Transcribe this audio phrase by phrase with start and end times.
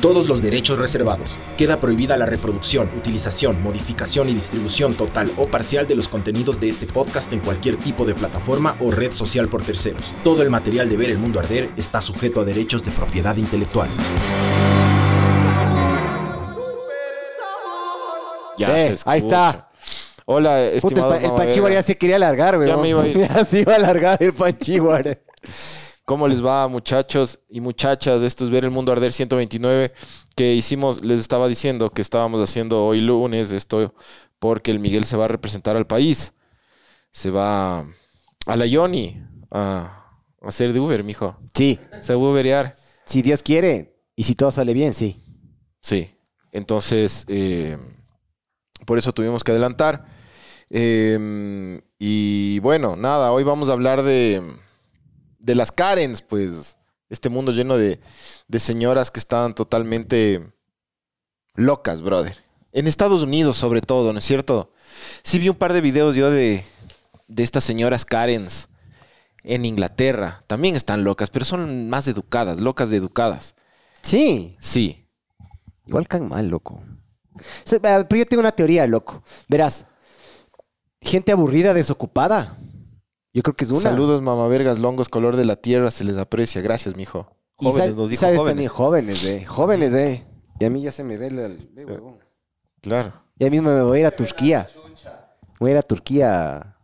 [0.00, 1.36] Todos los derechos reservados.
[1.56, 6.68] Queda prohibida la reproducción, utilización, modificación y distribución total o parcial de los contenidos de
[6.68, 10.14] este podcast en cualquier tipo de plataforma o red social por terceros.
[10.22, 13.88] Todo el material de Ver el Mundo Arder está sujeto a derechos de propiedad intelectual.
[18.56, 19.10] Ya Ve, se escucha.
[19.10, 19.68] ahí está.
[20.26, 21.30] Hola, Puta, el, pa- el.
[21.34, 22.68] Panchihuar ya se quería alargar, güey.
[22.68, 23.18] Ya me iba a ir.
[23.34, 25.20] Ya se iba a alargar el Panchihuar.
[26.08, 28.22] ¿Cómo les va, muchachos y muchachas?
[28.22, 29.92] Esto es Ver el Mundo Arder 129
[30.34, 33.94] que hicimos, les estaba diciendo que estábamos haciendo hoy lunes esto
[34.38, 36.32] porque el Miguel se va a representar al país.
[37.12, 37.80] Se va
[38.46, 41.36] a la Yoni a hacer de Uber, mijo.
[41.52, 42.74] Sí, Se va a Uberear.
[43.04, 45.22] si Dios quiere y si todo sale bien, sí.
[45.82, 46.16] Sí.
[46.52, 47.76] Entonces, eh,
[48.86, 50.06] por eso tuvimos que adelantar.
[50.70, 54.42] Eh, y bueno, nada, hoy vamos a hablar de,
[55.48, 56.76] de las Karens, pues
[57.08, 57.98] este mundo lleno de,
[58.48, 60.52] de señoras que están totalmente
[61.54, 62.36] locas, brother.
[62.72, 64.74] En Estados Unidos, sobre todo, ¿no es cierto?
[65.22, 66.62] Sí vi un par de videos yo de,
[67.28, 68.68] de estas señoras Karens
[69.42, 70.44] en Inglaterra.
[70.46, 73.54] También están locas, pero son más educadas, locas de educadas.
[74.02, 75.06] Sí, Sí.
[75.86, 76.82] igual can mal, loco.
[77.82, 79.22] Ah, Pero yo tengo una teoría, loco.
[79.48, 79.86] Verás,
[81.00, 82.58] gente aburrida, desocupada.
[83.38, 83.78] Yo creo que es una.
[83.80, 86.60] Saludos, mamavergas, longos, color de la tierra, se les aprecia.
[86.60, 87.36] Gracias, mijo.
[87.54, 88.50] Jóvenes, nos dijo sabes jóvenes.
[88.50, 89.46] también jóvenes, ve.
[89.46, 90.26] Jóvenes, ve.
[90.58, 91.68] Y a mí ya se me ve el...
[91.72, 92.18] ve, huevón.
[92.80, 93.12] Claro.
[93.36, 94.66] Ya mismo me voy a ir a Turquía.
[95.60, 96.76] Voy a ir a Turquía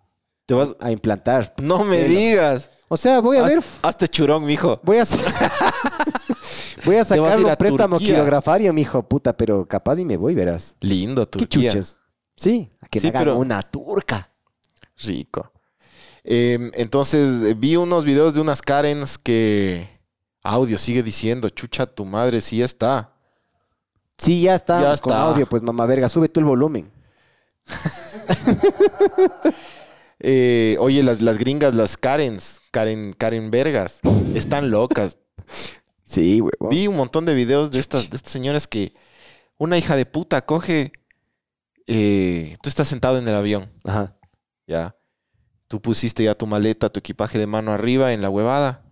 [0.46, 0.76] Te vas...
[0.78, 1.54] a implantar.
[1.60, 2.08] No me pelo.
[2.20, 2.70] digas.
[2.86, 3.58] O sea, voy a ver...
[3.58, 4.78] Haz- Hazte churón, mijo.
[4.84, 5.16] Voy a, sa-
[6.84, 8.72] voy a sacar ir un a préstamo Turquía.
[8.72, 10.76] mijo, puta, pero capaz y me voy, verás.
[10.80, 11.70] Lindo, ¿Qué Turquía.
[11.72, 11.96] chuches?
[12.36, 14.30] Sí, a que Sí, me hagan pero- una turca.
[14.98, 15.50] Rico.
[16.24, 19.88] Eh, entonces, eh, vi unos videos de unas Karens que...
[20.46, 23.14] Audio sigue diciendo, chucha tu madre, sí ya está.
[24.18, 24.78] Sí, ya está.
[24.80, 25.22] Ya con está.
[25.22, 26.90] audio, pues mamá verga, sube tú el volumen.
[30.26, 34.00] Eh, oye, las, las gringas, las Karens, Karen, Karen Vergas,
[34.34, 35.18] están locas.
[36.04, 36.70] Sí, huevón.
[36.70, 38.94] Vi un montón de videos de estas, de estas señoras que
[39.58, 40.92] una hija de puta coge.
[41.86, 44.16] eh, tú estás sentado en el avión, Ajá.
[44.66, 44.96] ya.
[45.74, 48.84] Tú pusiste ya tu maleta, tu equipaje de mano arriba en la huevada.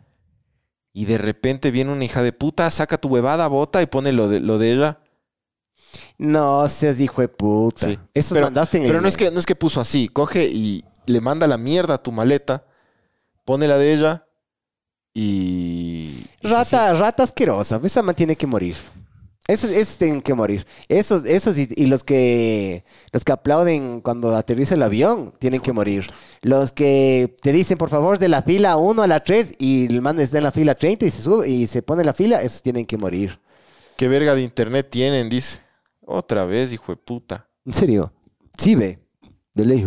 [0.93, 4.27] Y de repente viene una hija de puta, saca tu huevada, bota y pone lo
[4.29, 4.99] de, lo de ella.
[6.19, 7.87] No seas hijo de puta.
[7.87, 8.01] Sí.
[8.13, 9.03] Eso Pero- mandaste en Pero el...
[9.03, 12.03] no es, que, no es que puso así, coge y le manda la mierda a
[12.03, 12.67] tu maleta,
[13.45, 14.27] pone la de ella
[15.15, 16.25] y.
[16.43, 17.81] Rata, rata asquerosa.
[17.85, 18.75] Esa man tiene que morir.
[19.49, 20.65] Esos, esos tienen que morir.
[20.89, 25.73] Esos, esos y, y los que los que aplauden cuando aterriza el avión tienen que
[25.73, 26.07] morir.
[26.43, 30.01] Los que te dicen, por favor, de la fila 1 a la 3 y el
[30.01, 32.41] man está en la fila 30 y se sube y se pone en la fila,
[32.41, 33.41] esos tienen que morir.
[33.97, 35.29] ¿Qué verga de internet tienen?
[35.29, 35.61] Dice.
[36.05, 37.49] Otra vez, hijo de puta.
[37.65, 38.13] ¿En serio?
[38.59, 38.99] Sí, ve.
[39.55, 39.87] De ley.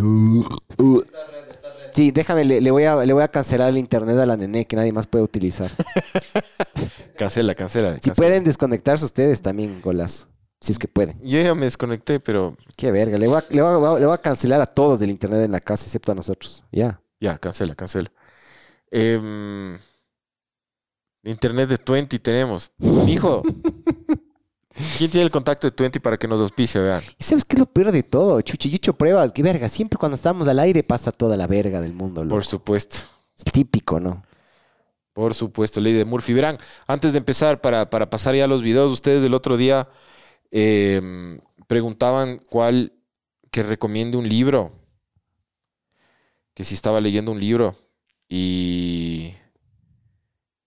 [1.92, 4.66] Sí, déjame, le, le voy a, le voy a cancelar el internet a la nené
[4.66, 5.70] que nadie más puede utilizar.
[7.16, 7.94] Cancela, cancela.
[7.94, 8.14] Si cancela.
[8.14, 10.28] pueden desconectarse ustedes también, golazo.
[10.60, 11.18] Si es que pueden.
[11.20, 13.18] Yo ya me desconecté, pero Qué verga.
[13.18, 15.52] Le voy, a, le, voy a- le voy a cancelar a todos del internet en
[15.52, 16.64] la casa, excepto a nosotros.
[16.72, 17.00] Ya.
[17.20, 18.10] ya, cancela, cancela.
[18.90, 19.76] Em,
[21.24, 22.70] internet de 20 tenemos.
[23.06, 23.42] Hijo.
[24.98, 26.80] ¿Quién tiene el contacto de 20 para que nos auspicie?
[26.80, 27.02] Vean.
[27.18, 28.40] ¿Y sabes qué es lo peor de todo?
[28.42, 29.32] Chuchi, yo he hecho pruebas.
[29.32, 29.68] Qué verga.
[29.68, 32.22] Siempre cuando estamos al aire pasa toda la verga del mundo.
[32.22, 32.34] loco.
[32.34, 32.98] Por supuesto.
[33.38, 34.22] Es típico, ¿no?
[35.16, 36.34] Por supuesto, ley de Murphy.
[36.34, 39.88] Verán, antes de empezar, para, para pasar ya a los videos, ustedes del otro día
[40.50, 42.92] em, preguntaban cuál
[43.50, 44.72] que recomiende un libro.
[46.52, 47.78] Que si estaba leyendo un libro.
[48.28, 49.32] Y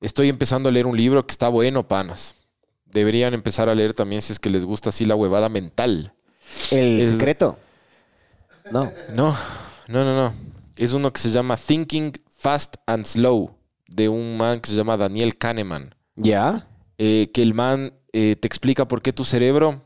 [0.02, 2.34] estoy empezando a leer un libro que está bueno, panas.
[2.86, 6.16] Deberían empezar a leer también si es que les gusta así la huevada mental.
[6.72, 7.60] El Es- secreto.
[8.72, 8.92] No.
[9.16, 9.38] No,
[9.88, 10.34] no, no, no.
[10.76, 13.59] Es uno que se llama Thinking Fast and Slow,
[13.90, 15.96] de un man que se llama Daniel Kahneman.
[16.16, 16.68] ¿Ya?
[17.02, 19.84] eh, que el man eh, te explica por qué tu cerebro...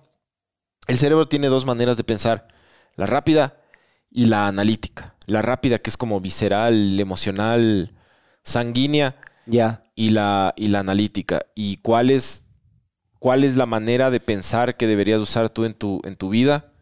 [0.88, 2.48] El cerebro tiene dos maneras de pensar,
[2.96, 3.56] la rápida
[4.12, 5.16] y la analítica.
[5.28, 7.94] La rápida que es como visceral, emocional,
[8.44, 9.16] sanguínea,
[9.46, 9.84] Ya.
[9.96, 11.46] y la, y la analítica.
[11.56, 12.44] ¿Y cuál es,
[13.20, 16.74] cuál es la manera de pensar que deberías usar tú en tu, en tu vida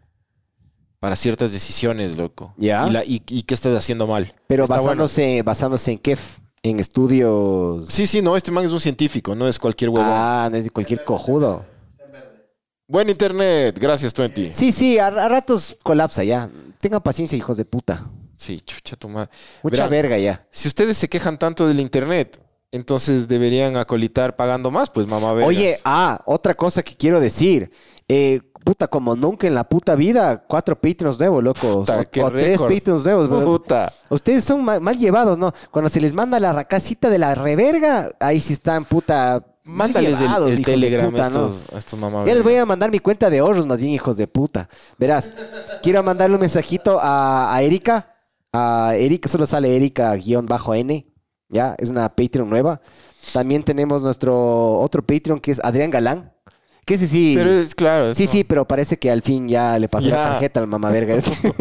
[0.99, 2.55] para ciertas decisiones, loco?
[2.57, 2.87] Ya.
[2.87, 4.33] Y, la- y- y qué estás haciendo mal.
[4.47, 4.87] Pero Está bueno.
[5.03, 6.17] basándose, basándose en qué.
[6.63, 7.87] En estudios.
[7.89, 10.11] Sí, sí, no, este man es un científico, no es cualquier huevón.
[10.11, 11.65] Ah, no es de cualquier cojudo.
[12.87, 14.51] Buen internet, gracias, Twenty.
[14.51, 16.49] Sí, sí, a, a ratos colapsa ya.
[16.79, 18.01] Tengan paciencia, hijos de puta.
[18.35, 19.31] Sí, chucha tu madre.
[19.63, 20.45] Mucha Verán, verga ya.
[20.51, 22.39] Si ustedes se quejan tanto del internet,
[22.71, 25.47] entonces deberían acolitar pagando más, pues mamá vergas.
[25.49, 27.71] Oye, ah, otra cosa que quiero decir.
[28.07, 31.79] Eh, puta, como nunca en la puta vida, cuatro Patreons nuevos, loco.
[31.79, 32.61] Puta, o qué o tres.
[32.61, 33.43] Patreons nuevos.
[33.43, 33.91] puta.
[34.09, 35.53] Ustedes son mal, mal llevados, ¿no?
[35.71, 39.43] Cuando se les manda la racacita de la reverga, ahí sí están, puta.
[39.63, 41.47] mal Mándales llevados, el Telegram puta, a ¿no?
[41.47, 44.17] estos, estos mamá Ya les voy a mandar mi cuenta de ahorros, más bien, hijos
[44.17, 44.69] de puta.
[44.97, 45.31] Verás,
[45.83, 48.07] quiero mandarle un mensajito a, a Erika.
[48.53, 51.07] A Erika, solo sale Erika-N.
[51.49, 52.81] Ya, es una Patreon nueva.
[53.33, 56.33] También tenemos nuestro otro Patreon que es Adrián Galán.
[56.85, 57.33] Que ese sí.
[57.37, 58.15] Pero es claro.
[58.15, 60.15] sí, sí, pero parece que al fin ya le pasó Ya.
[60.17, 61.13] la tarjeta al mamá verga.
[61.15, 61.53] este.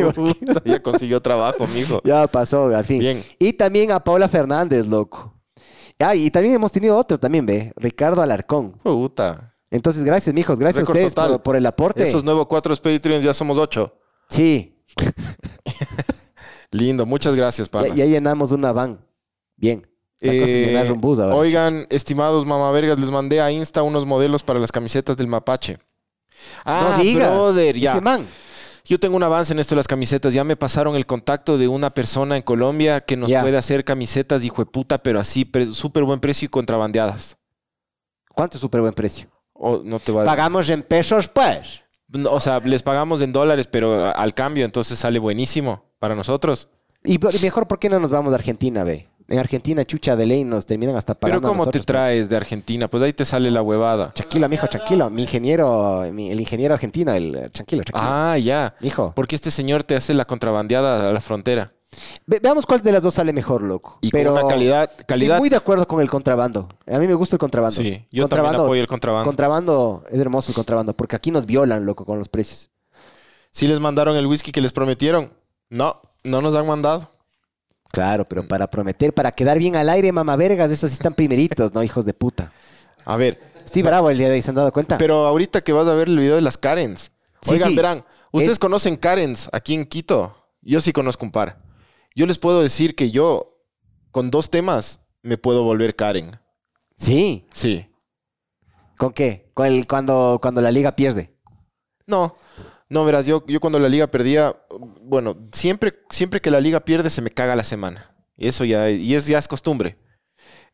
[0.65, 2.01] Ya consiguió trabajo, mijo.
[2.05, 3.01] ya pasó, al fin.
[3.01, 3.23] Bien.
[3.39, 5.35] Y también a Paula Fernández, loco.
[5.99, 7.73] Ah, y también hemos tenido otro también, ve.
[7.77, 8.73] Ricardo Alarcón.
[8.83, 9.55] Puta.
[9.71, 10.59] Entonces, gracias, mijos.
[10.59, 12.03] Gracias Récord a ustedes por, por el aporte.
[12.03, 13.95] Esos nuevos cuatro Patreons ya somos ocho.
[14.29, 14.79] Sí,
[16.73, 17.95] Lindo, muchas gracias, ya, panas.
[17.97, 19.05] ya llenamos una van.
[19.57, 19.87] Bien.
[20.21, 25.17] Es Eh, bus oigan, estimados mamavergas, les mandé a Insta unos modelos para las camisetas
[25.17, 25.79] del mapache.
[26.65, 27.31] Ah, no digas.
[27.35, 27.93] brother, ya.
[27.93, 28.27] Ese man.
[28.85, 30.33] Yo tengo un avance en esto de las camisetas.
[30.35, 34.45] Ya me pasaron el contacto de una persona en Colombia que nos puede hacer camisetas,
[34.45, 37.37] hijo de puta, pero así, súper buen precio y contrabandeadas.
[38.35, 39.29] ¿Cuánto es súper buen precio?
[39.53, 40.25] O no te va a...
[40.25, 41.83] Pagamos en pesos, pues.
[42.09, 46.15] No, O sea, les pagamos en dólares, pero a- al cambio, entonces sale buenísimo para
[46.15, 46.69] nosotros.
[47.05, 49.10] Y mejor, ¿por qué no nos vamos de Argentina, ve?
[49.31, 52.29] En Argentina, chucha de ley, nos terminan hasta Pero pagando a ¿cómo te nosotros, traes
[52.29, 52.89] de Argentina?
[52.89, 54.13] Pues ahí te sale la huevada.
[54.13, 55.09] Tranquilo, mijo, tranquilo.
[55.09, 58.11] Mi ingeniero, mi- el ingeniero argentino, el eh, tranquilo, tranquilo.
[58.13, 58.75] Ah, ya.
[58.81, 59.13] Mijo.
[59.15, 61.73] Porque este señor te hace la contrabandeada a la frontera.
[62.27, 63.99] Ve- veamos cuál de las dos sale mejor, loco.
[64.01, 64.91] Y Pero con una calidad...
[65.07, 66.69] calidad Estoy muy de acuerdo con el contrabando.
[66.89, 67.77] A mí me gusta el contrabando.
[67.77, 69.27] Sí, yo también contrabando, apoyo el contrabando.
[69.29, 72.71] Contrabando, es hermoso el contrabando, porque aquí nos violan, loco, con los precios.
[73.53, 75.33] ¿Sí les mandaron el whisky que les prometieron?
[75.69, 77.13] No, no nos han mandado.
[77.93, 81.75] Claro, pero para prometer, para quedar bien al aire, mamá vergas, esos sí están primeritos,
[81.75, 81.83] ¿no?
[81.83, 82.53] Hijos de puta.
[83.05, 84.97] A ver, Estoy bravo el día de hoy, ¿se han dado cuenta?
[84.99, 87.13] pero ahorita que vas a ver el video de las Karens.
[87.43, 87.77] Sí, Oigan, sí.
[87.77, 90.37] verán, ustedes Es- conocen Karens aquí en Quito.
[90.63, 91.63] Yo sí conozco un par.
[92.15, 93.63] Yo les puedo decir que yo,
[94.11, 96.39] con dos temas, me puedo volver Karen.
[96.97, 97.47] sí.
[97.53, 97.87] Sí.
[98.97, 99.51] ¿Con qué?
[99.55, 101.35] Con el, cuando, cuando la liga pierde.
[102.07, 102.37] No,
[102.91, 104.55] no, verás, yo, yo cuando la liga perdía,
[105.01, 108.15] bueno, siempre, siempre que la liga pierde se me caga la semana.
[108.37, 109.97] Y eso ya, y es, ya es costumbre.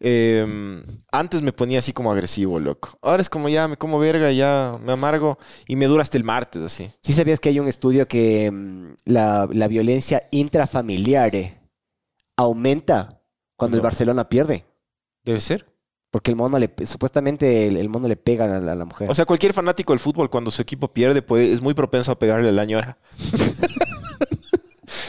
[0.00, 0.82] Eh,
[1.12, 2.98] antes me ponía así como agresivo, loco.
[3.02, 6.24] Ahora es como ya me como verga, ya me amargo y me dura hasta el
[6.24, 6.90] martes, así.
[7.02, 11.60] ¿Sí sabías que hay un estudio que mm, la, la violencia intrafamiliar eh,
[12.36, 13.22] aumenta
[13.56, 13.82] cuando el.
[13.82, 14.64] Barcelona pierde?
[15.22, 15.66] Debe ser.
[16.10, 19.10] Porque el mono le, supuestamente el, el mono le pega a la, a la mujer.
[19.10, 22.18] O sea, cualquier fanático del fútbol cuando su equipo pierde puede, es muy propenso a
[22.18, 22.96] pegarle a la ñora.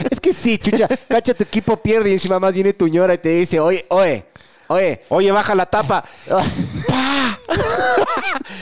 [0.09, 3.19] es que sí, chucha, cacha, tu equipo pierde y encima más viene tu ñora y
[3.19, 4.25] te dice, oye, oye,
[4.67, 6.03] oye, Oye, baja la tapa.
[6.88, 7.39] ¡Pa!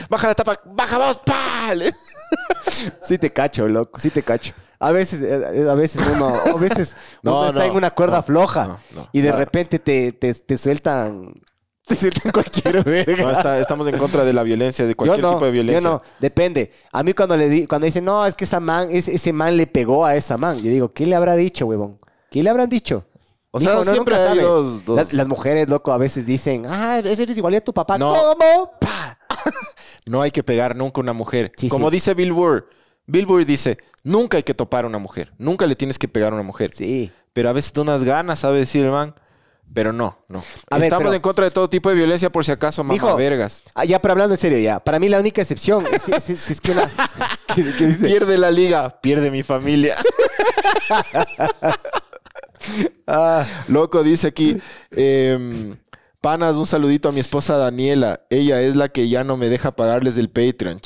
[0.10, 0.60] baja la tapa.
[0.66, 1.20] Baja, vamos.
[1.26, 1.74] ¡Pa!
[3.02, 4.54] sí te cacho, loco, sí te cacho.
[4.80, 8.18] A veces, eh, a veces uno, a veces No, uno está no, en una cuerda
[8.18, 8.80] no, floja
[9.14, 11.34] y de repente te, te, te sueltan,
[11.88, 13.24] te sueltan cualquier verga.
[13.24, 15.82] No, está- estamos en contra de la violencia, de cualquier yo no, tipo de violencia.
[15.90, 16.72] Yo no, depende.
[16.92, 19.56] A mí cuando le di, cuando dicen, no, es que esa man, ese, ese man
[19.58, 20.58] le pegó a esa man.
[20.58, 21.98] Yo digo, ¿qué le habrá dicho, huevón?
[22.32, 23.06] ¿Qué le habrán dicho?
[23.52, 27.24] O sea, siempre hay dos- dos- Las, las mujeres, loco, a veces dicen, ah, ese
[27.24, 27.98] eres igual a tu papá.
[27.98, 28.14] No.
[28.14, 28.72] ¿Cómo?
[28.80, 29.18] Pa.
[30.08, 31.52] No hay que pegar nunca a una mujer.
[31.58, 31.96] Sí, Como sí.
[31.96, 32.70] dice Bill Burr.
[33.08, 35.34] Bill Burr dice, nunca hay que topar a una mujer.
[35.40, 36.72] Nunca le tienes que pegar a una mujer.
[36.76, 37.12] Sí.
[37.34, 39.16] Pero a veces de unas ganas, sabe decir el man.
[39.74, 40.42] Pero no, no.
[40.70, 43.08] A ver, Estamos pero- en contra de todo tipo de violencia por si acaso, Mijo.
[43.08, 43.64] mamá vergas.
[43.74, 44.80] Ah, ya, pero hablando en serio, ya.
[44.80, 46.90] Para mí la única excepción es, es- es- es que una...
[47.56, 48.06] ¿Qué, qué dice?
[48.06, 49.96] Pierde la liga, pierde mi familia.
[53.08, 54.58] Ah, Loco, dice aquí.
[54.92, 55.74] em,
[56.22, 58.22] panas, un saludito a mi esposa Daniela.
[58.30, 60.82] Ella es la que ya no me deja pagarles del Patreon.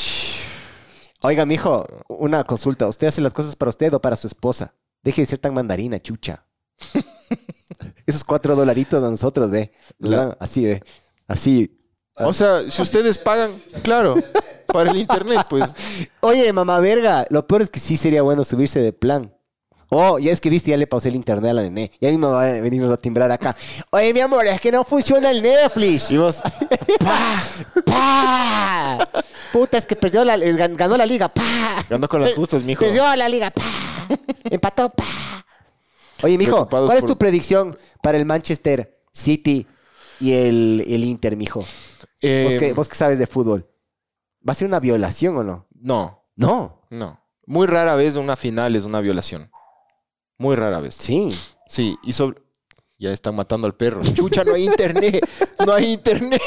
[1.22, 2.88] Oiga, mijo, una consulta.
[2.88, 4.74] ¿Usted hace las cosas para usted o para su esposa?
[5.04, 6.44] Deje de ser tan mandarina, chucha.
[8.06, 9.72] Esos cuatro dolaritos a nosotros, ve.
[10.00, 10.82] La- Así, ve.
[11.28, 11.76] Así.
[12.16, 14.16] O sea, si ustedes pagan, claro,
[14.68, 15.64] para el internet, pues.
[16.22, 19.34] Oye, mamá verga, lo peor es que sí sería bueno subirse de plan.
[19.92, 21.92] Oh, ya es que viste, ya le pausé el internet a la nene.
[22.00, 23.56] Ya mismo va a venirnos a timbrar acá.
[23.90, 26.12] Oye, mi amor, es que no funciona el Netflix.
[26.12, 26.42] Y vos,
[27.00, 27.44] ¡Pa!
[27.86, 29.08] ¡Pa!
[29.52, 31.28] Puta, es que perdió la, gan- ganó la liga.
[31.30, 31.44] ¡Pa!
[31.90, 32.82] Ando con las justas, mijo.
[32.82, 33.50] Perdió la liga.
[33.50, 33.64] ¡Pa!
[34.52, 34.90] Empató.
[34.90, 35.06] ¡Pa!
[36.24, 39.66] Oye, mijo, ¿cuál es por- tu predicción para el Manchester City
[40.20, 41.64] y el, el Inter, mijo.
[42.22, 43.70] Eh, ¿Vos, que, vos que sabes de fútbol.
[44.48, 45.68] ¿Va a ser una violación o no?
[45.80, 46.82] No, No.
[46.90, 47.20] no.
[47.46, 49.50] Muy rara vez una final es una violación.
[50.38, 50.96] Muy rara vez.
[50.96, 51.36] Sí.
[51.68, 52.42] Sí, y sobre...
[53.00, 54.01] Ya están matando al perro.
[54.13, 55.25] Chucha, no hay internet.
[55.65, 56.41] No hay internet.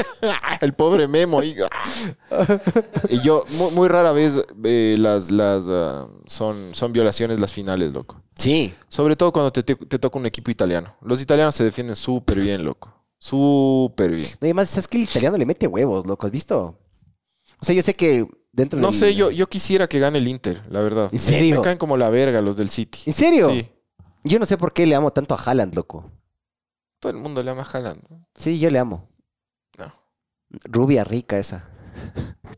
[0.62, 1.42] el pobre Memo.
[1.42, 7.92] y yo, muy, muy rara vez eh, las, las ah, son, son violaciones las finales,
[7.92, 8.22] loco.
[8.36, 8.72] Sí.
[8.88, 10.96] Sobre todo cuando te, te- te toca un equipo italiano.
[11.02, 12.94] Los italianos se defienden súper bien, loco.
[13.18, 14.28] Súper bien.
[14.40, 16.26] Además, ¿sabes que el italiano le mete huevos, loco?
[16.26, 16.78] ¿Has visto?
[17.60, 20.28] O sea, yo sé que dentro No del- sé, yo, yo quisiera que gane el
[20.28, 21.10] Inter, la verdad.
[21.12, 21.56] ¿En serio?
[21.56, 23.00] Me caen como la verga los del City.
[23.04, 23.50] ¿En serio?
[23.50, 23.68] Sí.
[24.24, 26.10] Yo no sé por qué le amo tanto a Haaland, loco.
[27.00, 28.02] Todo el mundo le ama a Haaland.
[28.34, 29.08] Sí, yo le amo.
[29.78, 29.92] No.
[30.64, 31.68] Rubia rica esa.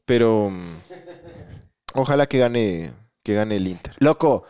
[0.05, 0.75] Pero mm,
[1.95, 2.93] ojalá que gane,
[3.23, 3.95] que gane el Inter.
[3.99, 4.45] Loco,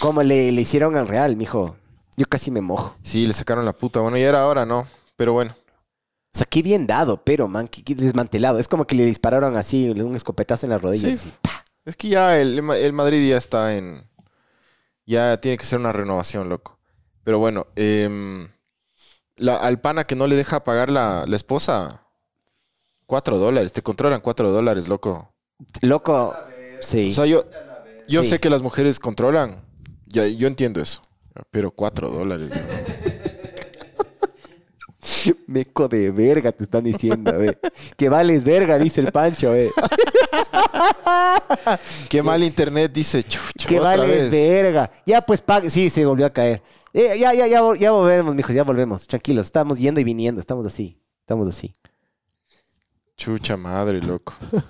[0.00, 1.76] como le, le hicieron al Real, mijo.
[2.16, 2.96] Yo casi me mojo.
[3.02, 4.00] Sí, le sacaron la puta.
[4.00, 4.86] Bueno, ya era hora, ¿no?
[5.16, 5.54] Pero bueno.
[6.34, 8.58] O sea, qué bien dado, pero, man, qué, qué desmantelado.
[8.58, 11.20] Es como que le dispararon así, un escopetazo en las rodillas.
[11.20, 11.32] Sí.
[11.32, 14.04] y- Es que ya el, el Madrid ya está en...
[15.08, 16.78] Ya tiene que ser una renovación, loco.
[17.24, 18.48] Pero bueno, em,
[19.36, 22.02] la, al pana que no le deja pagar la, la esposa,
[23.06, 23.72] cuatro dólares.
[23.72, 25.34] Te controlan cuatro dólares, loco.
[25.80, 26.36] Loco,
[26.80, 27.10] sí.
[27.10, 27.44] O sea, yo,
[28.06, 28.28] yo Sí.
[28.28, 29.64] sé que las mujeres controlan.
[30.06, 31.00] Ya, yo entiendo eso.
[31.50, 32.50] Pero cuatro dólares.
[32.50, 32.97] ¿no?
[35.46, 37.56] Meco de verga te están diciendo, ve.
[37.96, 39.70] Que vales verga, dice el Pancho, ve.
[42.08, 43.68] Qué mal internet, dice Chucho.
[43.68, 44.30] Que otra vales vez.
[44.30, 44.90] verga.
[45.06, 45.70] Ya, pues, pague.
[45.70, 46.62] Sí, se volvió a caer.
[46.92, 49.06] Eh, ya, ya, ya, vol- ya volvemos, mijos, ya volvemos.
[49.06, 51.00] Tranquilos, estamos yendo y viniendo, estamos así.
[51.20, 51.72] Estamos así.
[53.16, 54.34] Chucha madre, loco.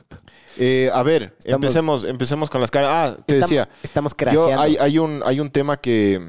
[0.60, 2.90] Eh, a ver, Estamos- empecemos, empecemos con las caras.
[2.92, 3.68] Ah, te Estam- decía.
[3.80, 6.20] Estamos Yo, hay, un, hay un tema que,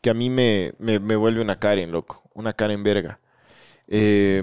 [0.00, 2.22] que a mí me, me, me vuelve una Karen, loco.
[2.34, 3.18] Una Karen verga.
[3.88, 4.42] Eh,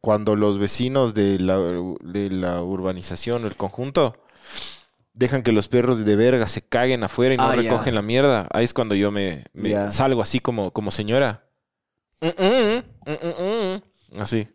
[0.00, 4.16] cuando los vecinos de la, de la urbanización o el conjunto
[5.14, 8.46] dejan que los perros de verga se caguen afuera y no Ah, recogen la mierda,
[8.52, 9.44] ahí es cuando yo me,
[9.90, 11.44] salgo así como, como señora.
[12.20, 13.76] Mm, mm, mm, mm,
[14.16, 14.20] mm.
[14.20, 14.48] Así.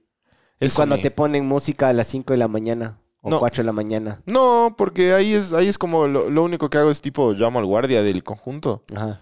[0.60, 3.40] Y Eso cuando me- te ponen música a las 5 de la mañana o No.
[3.40, 4.22] 4 de la mañana.
[4.26, 7.60] No, porque ahí es, ahí es como lo, lo único que hago es tipo llamo
[7.60, 9.22] al guardia del conjunto Ajá.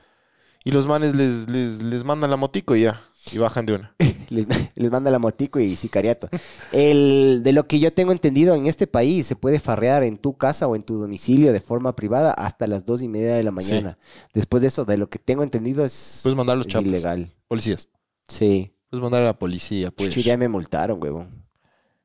[0.64, 3.02] y los manes les, les, les mandan la motico y ya.
[3.34, 3.96] Y bajan de una.
[4.30, 4.46] Les,
[4.76, 6.30] les manda la motico y sicariato.
[6.72, 10.38] El, de lo que yo tengo entendido, en este país se puede farrear en tu
[10.38, 13.50] casa o en tu domicilio de forma privada hasta las dos y media de la
[13.52, 13.98] mañana.
[14.34, 16.88] Después de eso, de lo que tengo entendido es, Puedes mandar a los es chapos.
[16.88, 17.34] ilegal.
[17.48, 17.90] Policías.
[18.28, 18.72] Sí.
[18.90, 20.14] Puedes mandar a la policía, pues.
[20.24, 21.46] Ya me multaron, huevón.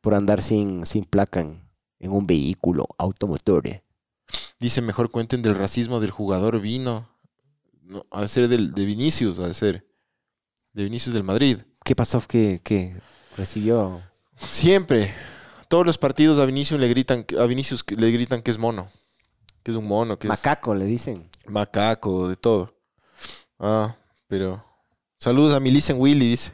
[0.00, 1.60] Por andar sin, sin placa en,
[1.98, 3.66] en un vehículo automotor.
[3.66, 3.82] eh.
[4.58, 7.08] Dice, mejor cuenten del racismo del jugador Vino.
[7.82, 9.86] No, ha de ser del, de Vinicius, ha de ser.
[10.74, 11.58] De Vinicius del Madrid.
[11.84, 12.22] ¿Qué pasó?
[12.26, 12.96] ¿Qué, qué
[13.36, 14.02] recibió?
[14.36, 15.14] Siempre.
[15.68, 18.90] Todos los partidos a Vinicius le gritan, a Vinicius que- le gritan que es mono.
[19.62, 21.30] Que es un mono, que es Macaco, le dicen.
[21.46, 22.74] macaco, de todo.
[23.58, 24.62] Ah, pero.
[25.18, 26.52] Saludos a Milicen Willy, dice.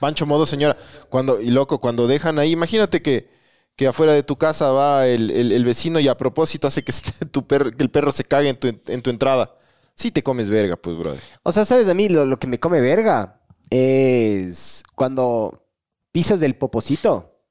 [0.00, 0.76] Pancho modo señora.
[1.08, 3.30] Cuando, y loco, cuando dejan ahí, imagínate que,
[3.76, 6.92] que afuera de tu casa va el, el- el vecino y a propósito hace que,
[7.30, 9.54] tu perro, que el perro se cague en tu, en tu entrada.
[9.94, 11.20] Sí te comes verga, pues, brother.
[11.42, 13.42] O sea, ¿sabes a mí lo, lo que me come verga?
[13.70, 15.68] Es cuando
[16.12, 17.44] pisas del poposito,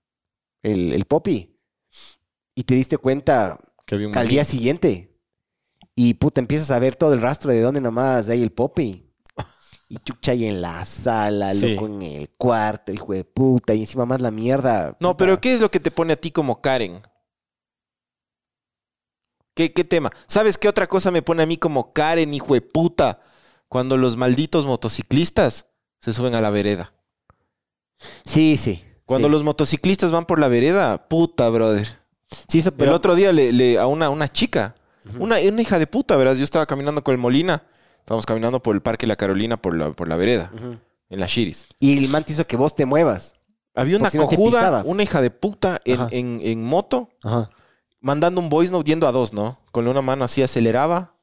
[0.63, 1.57] el, el popi,
[2.55, 5.17] y te diste cuenta Que había un al día siguiente.
[5.95, 9.05] Y puta, empiezas a ver todo el rastro de dónde nomás hay el popi.
[9.91, 11.73] Y chucha ahí en la sala, Sí.
[11.73, 14.95] loco en el cuarto, hijo de puta, y encima más la mierda.
[14.99, 15.17] No, puta.
[15.17, 17.01] pero ¿qué es lo que te pone a ti como Karen?
[19.53, 20.11] ¿Qué, qué tema?
[20.27, 23.19] ¿Sabes qué otra cosa me pone a mí como Karen, hijo de puta?
[23.67, 25.67] Cuando los malditos motociclistas
[26.01, 26.93] se suben a la vereda.
[28.25, 28.83] Sí, sí.
[29.05, 29.31] Cuando sí.
[29.33, 31.99] los motociclistas van por la vereda, puta, brother.
[32.47, 32.95] Sí, eso, El pero...
[32.95, 34.75] otro día le, le- a una, una chica,
[35.17, 37.63] una, una hija de puta, verás, yo estaba caminando con el Molina,
[37.99, 40.51] estábamos caminando por el Parque La Carolina, por la, por la vereda,
[41.09, 41.65] en la Shiris.
[41.79, 43.33] Y el man te hizo que vos te muevas.
[43.73, 47.49] Había una no cojuda, una hija de puta en, en- en moto, Ajá.
[48.01, 49.59] Mandando un voice note yendo a dos, ¿no?
[49.71, 51.15] Con una mano así aceleraba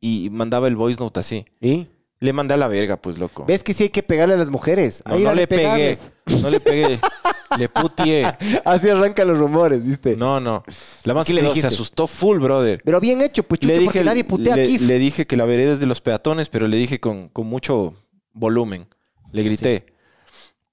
[0.00, 1.46] y mandaba el voice note así.
[1.60, 1.88] ¿Y?
[2.20, 3.44] Le mandé a la verga, pues, loco.
[3.46, 5.02] ¿Ves que sí hay que pegarle a las mujeres?
[5.06, 5.98] No, no le pegarle.
[6.24, 6.98] pegué, no le pegué,
[7.58, 8.24] le putié.
[8.64, 10.16] Así arrancan los rumores, ¿viste?
[10.16, 10.64] No, no.
[11.02, 12.80] La más ¿Qué le quedó- se asustó full, brother.
[12.84, 14.78] Pero bien hecho, pues chucho, le dije, porque nadie putea le, aquí.
[14.78, 17.94] le dije que la vereda es de los peatones, pero le dije con, con mucho
[18.32, 18.88] volumen.
[19.32, 19.86] Le grité.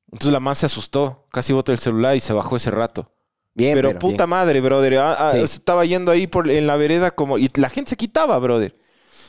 [0.06, 3.12] Entonces la man se asustó, casi botó el celular y se bajó ese rato.
[3.53, 4.29] Bien, pero, pero puta bien.
[4.29, 4.98] madre, brother.
[5.00, 5.39] ah, ah, Sí.
[5.39, 7.38] Estaba yendo ahí por, en la vereda como...
[7.38, 8.75] Y la gente se quitaba, brother.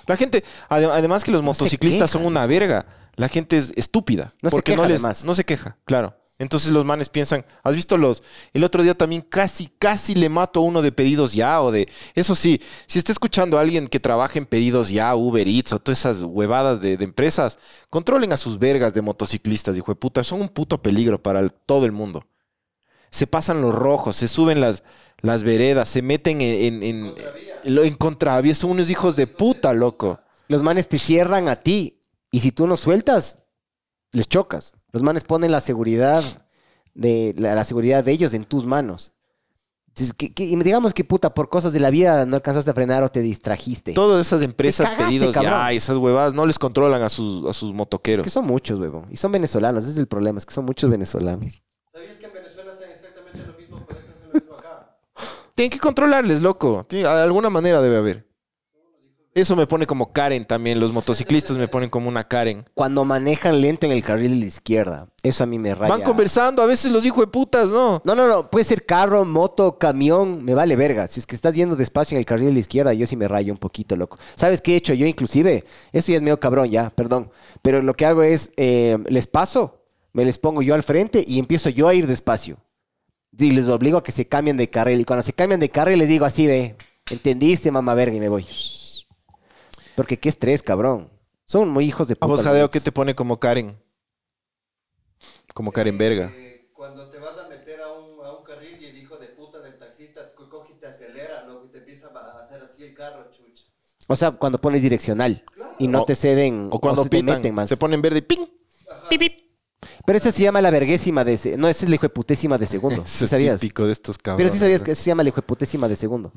[0.06, 0.44] La gente...
[0.68, 2.86] ade- Además que los se motociclistas son una verga.
[3.16, 4.32] la gente es estúpida.
[4.42, 5.24] No se porque queja, no, les, además.
[5.24, 6.16] no se queja, claro.
[6.38, 8.22] Entonces los manes piensan, ¿has visto los?
[8.52, 11.88] El otro día también casi, casi le mato a uno de pedidos ya o de...
[12.16, 15.78] Eso sí, si está escuchando a alguien que trabaja en pedidos ya, Uber Eats o
[15.78, 17.58] todas esas huevadas de, de empresas,
[17.90, 20.24] controlen a sus vergas de motociclistas, hijo de puta.
[20.24, 22.24] Son un puto peligro para el- todo el mundo.
[23.12, 24.82] Se pasan los rojos, se suben las,
[25.20, 27.14] las veredas, se meten en, en, en,
[27.62, 28.54] en- en contravía.
[28.56, 30.18] Son unos hijos de puta, loco.
[30.48, 32.00] Los manes te cierran a ti.
[32.32, 33.38] Y si tú no sueltas,
[34.12, 34.72] les chocas.
[34.92, 36.24] Los manes ponen la seguridad
[36.94, 39.12] de la, la seguridad de ellos en tus manos.
[40.16, 43.02] Que- que- y digamos que puta, por cosas de la vida no alcanzaste a frenar
[43.02, 43.92] o te distrajiste.
[43.92, 45.52] Todas esas empresas, cagaste, pedidos cabrón.
[45.52, 48.24] ya, esas huevadas, no les controlan a sus, a sus Es motoqueros.
[48.24, 49.06] que son muchos, huevón.
[49.10, 49.84] Y son venezolanos.
[49.84, 50.38] Ese es el problema.
[50.38, 51.62] Es que son muchos venezolanos.
[55.54, 56.86] Tienen que controlarles, loco.
[56.88, 58.32] De alguna manera debe haber.
[59.34, 60.78] Eso me pone como Karen también.
[60.78, 62.68] Los motociclistas me ponen como una Karen.
[62.74, 65.08] Cuando manejan lento en el carril de la izquierda.
[65.22, 65.90] Eso a mí me raya.
[65.90, 68.02] Van conversando, a veces los hijos de putas, ¿no?
[68.04, 68.50] No, no, no.
[68.50, 70.44] Puede ser carro, moto, camión.
[70.44, 71.08] Me vale verga.
[71.08, 73.26] Si es que estás yendo despacio en el carril de la izquierda, yo sí me
[73.26, 74.18] rayo un poquito, loco.
[74.36, 75.64] ¿Sabes qué he hecho yo inclusive?
[75.92, 77.30] Eso ya es medio cabrón, ya, perdón.
[77.62, 79.82] Pero lo que hago es, eh, les paso,
[80.12, 82.58] me les pongo yo al frente y empiezo yo a ir despacio.
[83.36, 85.00] Y les obligo a que se cambien de carril.
[85.00, 86.76] Y cuando se cambian de carril les digo así, ve,
[87.10, 88.14] ¿entendiste, mamá verga?
[88.16, 88.46] Y me voy.
[89.96, 91.10] Porque qué estrés, cabrón.
[91.46, 93.76] Son muy hijos de A vos, puta, Jadeo, ¿qué te pone como Karen?
[95.54, 96.32] Como Karen Verga.
[96.34, 99.26] Eh, cuando te vas a meter a un, a un carril y el hijo de
[99.28, 102.82] puta del taxista co- coge y te acelera, loco, y te empieza a hacer así
[102.84, 103.64] el carro, chucha.
[104.08, 105.44] O sea, cuando pones direccional
[105.76, 107.68] y no O- te ceden O cuando se te pitan, meten más.
[107.68, 108.46] se ponen verde y ¡ping!
[109.08, 109.51] Pip, pip.
[110.04, 111.36] Pero esa se llama la verguésima de...
[111.36, 113.02] se- No, esa es la hijoputésima de segundo.
[113.04, 113.60] Eso ¿Sí es sabías?
[113.60, 114.44] típico de estos cabrones.
[114.44, 116.32] Pero sí sabías que se llama la hijoputésima de segundo.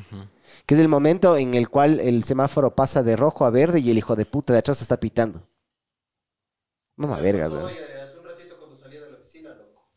[0.65, 3.89] Que es el momento en el cual el semáforo pasa de rojo a verde y
[3.91, 5.47] el hijo de puta de atrás está pitando.
[6.97, 7.63] Mamá verga, güey.
[7.63, 9.89] hace un ratito cuando salía de la oficina, loco.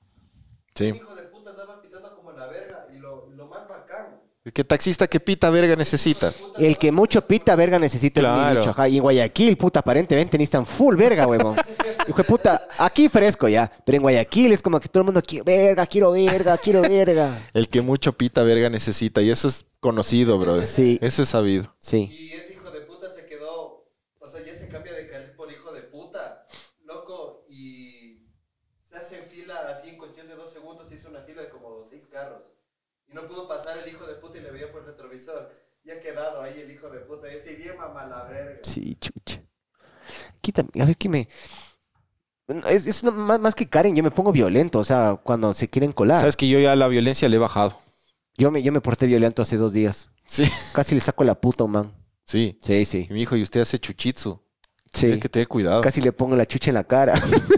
[0.74, 0.90] Sí.
[0.90, 3.66] Un hijo de puta andaba pitando como la verga y lo, lo más
[4.48, 6.32] Es que taxista que pita verga necesita.
[6.56, 8.60] El que mucho pita verga necesita el Claro.
[8.60, 8.70] bicho.
[8.70, 8.88] ajá.
[8.88, 11.54] Y en Guayaquil, puta, aparentemente necesitan full verga, huevón.
[12.08, 13.70] Hijo de puta, aquí fresco ya.
[13.84, 17.38] Pero en Guayaquil es como que todo el mundo quiere verga, quiero verga, quiero verga.
[17.52, 19.20] El que mucho pita verga necesita.
[19.20, 20.62] Y eso es conocido, bro.
[20.62, 20.98] Sí.
[21.02, 21.76] Eso es sabido.
[21.78, 22.08] Sí.
[22.10, 23.86] Y ese hijo de puta se quedó,
[24.18, 26.46] o sea, ya se cambia de carril por hijo de puta,
[26.86, 28.22] loco, y
[28.82, 31.84] se hace en fila así en cuestión de dos segundos, hizo una fila de como
[31.84, 32.40] seis carros.
[33.10, 35.52] Y no pudo pasar el hijo de puta y le veía por el retrovisor.
[35.84, 37.32] Y ha quedado ahí el hijo de puta.
[37.32, 38.60] Y ese bien mamá la verga.
[38.62, 39.42] Sí, chucha.
[40.40, 41.28] Quítame, a ver qué me.
[42.68, 45.68] Es, es una- más, más que Karen, yo me pongo violento, o sea, cuando se
[45.68, 46.18] quieren colar.
[46.20, 47.78] Sabes que yo ya la violencia le he bajado.
[48.38, 50.08] Yo me, yo me porté violento hace dos días.
[50.24, 50.44] Sí.
[50.72, 51.94] Casi le saco la puta a un man.
[52.24, 52.58] Sí.
[52.62, 53.06] Sí, sí.
[53.08, 54.40] Y mi hijo, y usted hace chuchitsu.
[54.92, 55.00] Sí.
[55.00, 55.82] Tienes que tener cuidado.
[55.82, 57.14] Casi le pongo la chucha en la cara.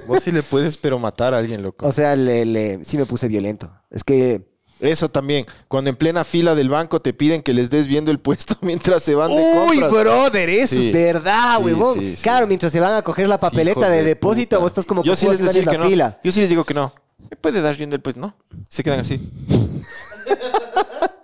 [0.09, 1.87] Vos sí le puedes, pero matar a alguien, loco.
[1.87, 3.73] o sea, le, le- sí me puse violento.
[3.91, 4.50] Es que.
[4.81, 5.47] Eso también.
[5.69, 9.03] Cuando en plena fila del banco te piden que les des viendo el puesto mientras
[9.03, 9.91] se van de Uy, compras.
[10.05, 10.87] brother, eso Sí.
[10.87, 11.99] es verdad, Sí, huevón.
[12.01, 12.23] sí, sí.
[12.23, 14.63] Claro, mientras se van a coger la papeleta Hijos de, de depósito, puta.
[14.63, 15.87] vos estás como Yo sí les están decir en la que no.
[15.87, 16.19] fila.
[16.25, 16.93] Yo sí les digo que no.
[17.31, 18.21] ¿Me puede dar viendo el puesto?
[18.21, 18.35] No.
[18.69, 19.21] Se quedan así.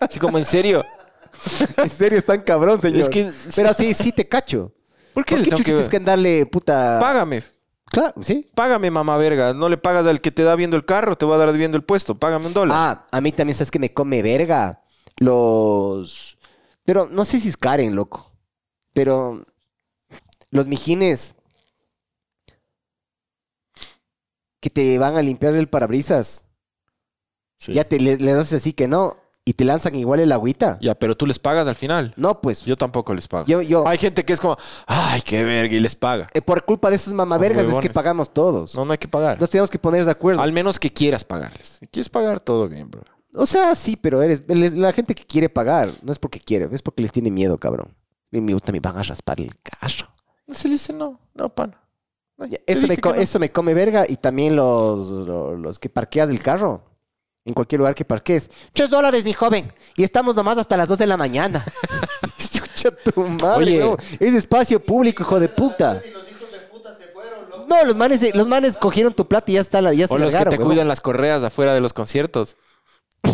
[0.01, 0.85] Así como en serio.
[1.77, 3.01] En serio, es tan cabrón, señor.
[3.03, 4.73] Es que- Pero sí, sí te cacho.
[5.15, 6.99] ¿Por qué ¿Por le qué tengo chuchas que tienes que andarle, puta?
[7.01, 7.43] Págame.
[7.97, 8.47] Claro, sí.
[8.55, 9.55] Págame, mamá verga.
[9.55, 11.79] No le pagas al que te da viendo el carro, te va a dar viendo
[11.79, 12.15] el puesto.
[12.15, 12.77] Págame un dólar.
[12.79, 14.83] Ah, a mí también sabes que me come verga.
[15.17, 16.37] Los.
[16.85, 18.31] Pero no sé si es Karen, loco.
[18.93, 19.47] Pero.
[20.51, 21.37] Los mijines.
[24.61, 26.45] Que te van a limpiar el parabrisas.
[27.57, 27.73] Sí.
[27.73, 29.17] Ya te le, le das así que no.
[29.49, 30.77] Y te lanzan igual el agüita.
[30.81, 32.13] Ya, pero tú les pagas al final.
[32.17, 32.63] No, pues.
[32.63, 33.47] Yo tampoco les pago.
[33.47, 33.87] Yo, yo.
[33.87, 34.57] Hay gente que es como,
[34.89, 36.29] ay, qué verga, y les paga.
[36.35, 38.75] eh, por culpa de esos mamavergas es que pagamos todos.
[38.75, 39.41] No, no hay que pagar.
[39.41, 40.43] Nos tenemos que poner de acuerdo.
[40.43, 41.77] Al menos que quieras pagarles.
[41.79, 43.03] Si quieres pagar, todo bien, bro.
[43.35, 46.69] O sea, sí, pero eres les- la gente que quiere pagar, no es porque quiere,
[46.73, 47.95] es porque les tiene miedo, cabrón.
[48.33, 50.09] Y me gusta, me van a raspar el carro.
[50.51, 51.81] Se le dice no, no, pana.
[52.37, 53.23] No, Ya, te Eso me, dije co- que no.
[53.23, 56.83] eso me come verga y también los, los, los que parqueas del carro.
[57.47, 58.51] En cualquier lugar que parques.
[58.73, 59.73] Tres dólares, mi joven.
[59.97, 61.65] Y estamos nomás hasta las dos de la mañana.
[62.39, 63.81] Chucha tu madre, Oye.
[63.81, 63.97] no.
[64.21, 66.03] Es espacio público, hijo de puta.
[66.05, 67.65] Y los hijos de puta se fueron, loco.
[67.69, 70.19] No, los manes, los manes cogieron tu plata y ya está la ya se O
[70.19, 70.73] los que largaron, te huevón.
[70.75, 72.57] cuidan las correas afuera de los conciertos.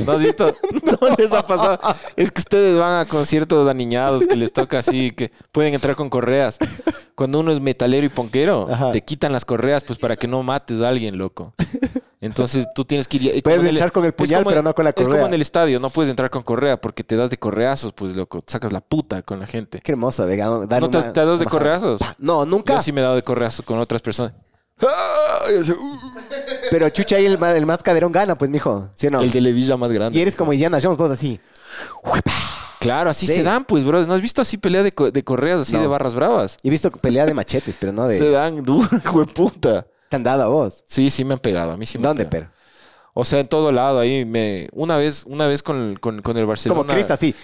[0.07, 0.46] ¿No has visto?
[1.01, 1.79] no les ha pasado.
[2.16, 6.11] Es que ustedes van a conciertos aniñados que les toca así, que pueden entrar con
[6.11, 6.59] correas.
[7.14, 8.92] Cuando uno es metalero y ponquero, Ajá.
[8.92, 11.55] te quitan las correas pues para que no mates a alguien, loco.
[12.22, 13.42] Entonces tú tienes que ir...
[13.42, 15.26] Puedes como en entrar con el puñal, pero no con la Es como correa.
[15.26, 18.42] en el estadio, no puedes entrar con correa porque te das de correazos, pues, loco.
[18.46, 19.80] Sacas la puta con la gente.
[19.82, 20.46] Qué hermoso, vega.
[20.46, 22.00] ¿No te has- te dado de correazos?
[22.18, 22.74] No, nunca.
[22.76, 24.32] Yo sí me he dado de correazos con otras personas.
[24.80, 24.87] "Uh".
[26.70, 28.88] Pero chucha ahí el, el más caderón gana, pues, mijo.
[28.96, 29.20] ¿Sí o no?
[29.20, 30.18] El de Levilla más grande.
[30.18, 31.40] Y eres como Indiana Jones, vos así.
[32.78, 33.35] Claro, así Sí.
[33.35, 34.04] se dan, pues, bro.
[34.06, 35.82] ¿No has visto así pelea de, co- de correas así No.
[35.82, 36.56] de barras bravas?
[36.62, 38.18] He visto pelea de machetes, pero no de...
[38.18, 39.87] Se dan duro, hijo de puta.
[40.12, 40.85] ¿Te han dado a vos?
[40.87, 41.72] Sí, sí me han pegado.
[41.72, 42.51] A mí sí me han ¿Dónde, pegado.
[42.53, 42.62] pero?
[43.14, 43.98] O sea, en todo lado.
[43.98, 44.68] Ahí me...
[44.72, 46.81] Una vez, una vez con, con, con el Barcelona...
[46.83, 47.35] Como Cristo, así.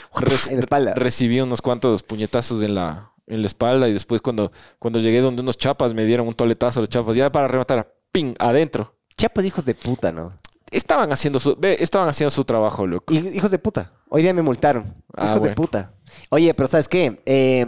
[0.51, 0.93] En la espalda.
[0.95, 5.41] Recibí unos cuantos puñetazos en la, en la espalda y después cuando, cuando llegué donde
[5.41, 7.17] unos chapas me dieron un toletazo a los chapas.
[7.17, 8.35] Ya para rematar, ¡ping!
[8.39, 8.95] Adentro.
[9.17, 10.35] Chapos hijos de puta, ¿no?
[10.71, 13.15] Estaban haciendo su, estaban haciendo su trabajo, loco.
[13.15, 13.93] Hij- Hijos de puta.
[14.11, 14.95] Hoy día me multaron.
[15.17, 15.93] Ah, Hijos de puta.
[16.31, 17.21] Oye, pero ¿sabes qué?
[17.27, 17.67] Eh,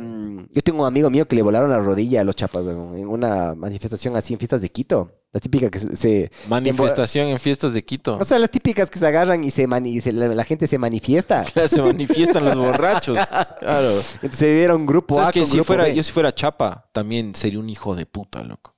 [0.50, 3.08] yo tengo un amigo mío que le volaron la rodilla a los chapas, weón, en
[3.08, 5.16] una manifestación así en fiestas de Quito.
[5.32, 5.96] La típica que se...
[5.96, 8.18] se- Manifestación en fiestas de Quito.
[8.20, 10.66] o sea, las típicas que se agarran y se, mani- y se- la, la gente
[10.66, 11.44] se manifiesta.
[11.68, 13.16] se manifiestan los borrachos.
[13.60, 13.90] Claro.
[13.90, 15.94] Entonces se dieron grupo ¿Sabes A que con si grupo fuera, B.
[15.94, 18.74] yo si fuera chapa, también sería un hijo de puta, loco.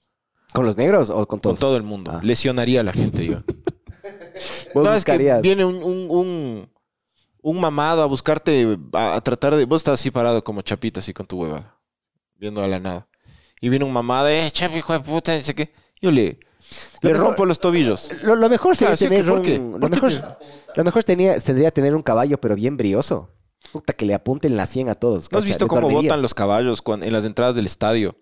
[0.53, 1.55] ¿Con los negros o con todos?
[1.59, 2.11] Con todo el mundo.
[2.14, 2.20] Ah.
[2.22, 3.38] Lesionaría a la gente yo.
[4.75, 5.42] No, es que buscarías.
[5.42, 6.68] viene un, un, un,
[7.42, 9.64] un mamado a buscarte, a, a tratar de...
[9.66, 11.76] Vos estás así parado como chapita, así con tu huevada.
[12.37, 13.09] Viendo a la nada.
[13.61, 15.72] Y viene un mamado, eh, chapa, hijo de puta, no sé qué.
[16.00, 16.38] Yo le,
[17.02, 18.11] Lo le mejor- rompo los tobillos.
[18.22, 19.44] Lo, lo mejor sería Claro, sí, tener ¿por un...
[19.44, 19.59] qué?
[19.59, 23.31] Lo ¿Por qué mejor, te- lo mejor tenía, tendría tener un caballo, pero bien brioso.
[23.70, 25.31] Puta, que le apunten la 100 a todos.
[25.31, 26.05] ¿No has visto cómo dormirías.
[26.11, 28.16] votan los caballos cuan- en las entradas del estadio?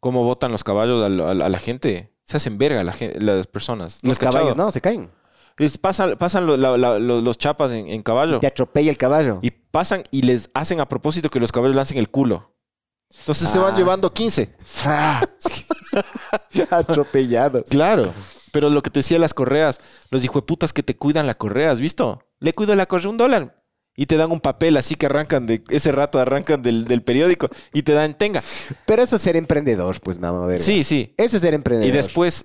[0.00, 2.12] ¿Cómo votan los caballos a, la- a la- a la gente?
[2.24, 4.00] Se hacen verga la las personas.
[4.02, 4.38] ¿No Los cachado?
[4.38, 5.10] caballos, no, se caen.
[5.58, 8.40] Les pasan, pasan lo- la- la- lo- los chapas en, en caballo.
[8.40, 9.38] Te atropella el caballo.
[9.42, 12.52] Y pasan y les hacen a propósito que los caballos lancen el culo.
[13.20, 13.76] Entonces se van Ah.
[13.76, 14.54] llevando 15.
[14.64, 15.22] ¡Fra!
[16.70, 17.64] Atropellado.
[17.64, 18.12] Claro.
[18.52, 21.80] Pero lo que te decía las correas, los hijueputas que te cuidan la correa, ¿has
[21.80, 22.22] visto?
[22.40, 23.62] Le cuido la correa un dólar.
[23.98, 27.48] Y te dan un papel así que arrancan de ese rato, arrancan del, del periódico
[27.72, 28.42] y te dan, tenga.
[28.84, 30.46] Pero eso es ser emprendedor, pues, mamá.
[30.46, 30.62] verga.
[30.62, 31.14] Sí, sí.
[31.16, 31.88] Eso es ser emprendedor.
[31.94, 32.44] Y después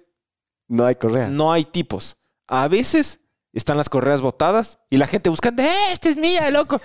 [0.69, 1.27] No hay correa.
[1.27, 2.15] no hay tipos.
[2.53, 3.19] A veces
[3.53, 6.79] están las correas botadas y la gente buscando, ¡eh, esta es mía, loco!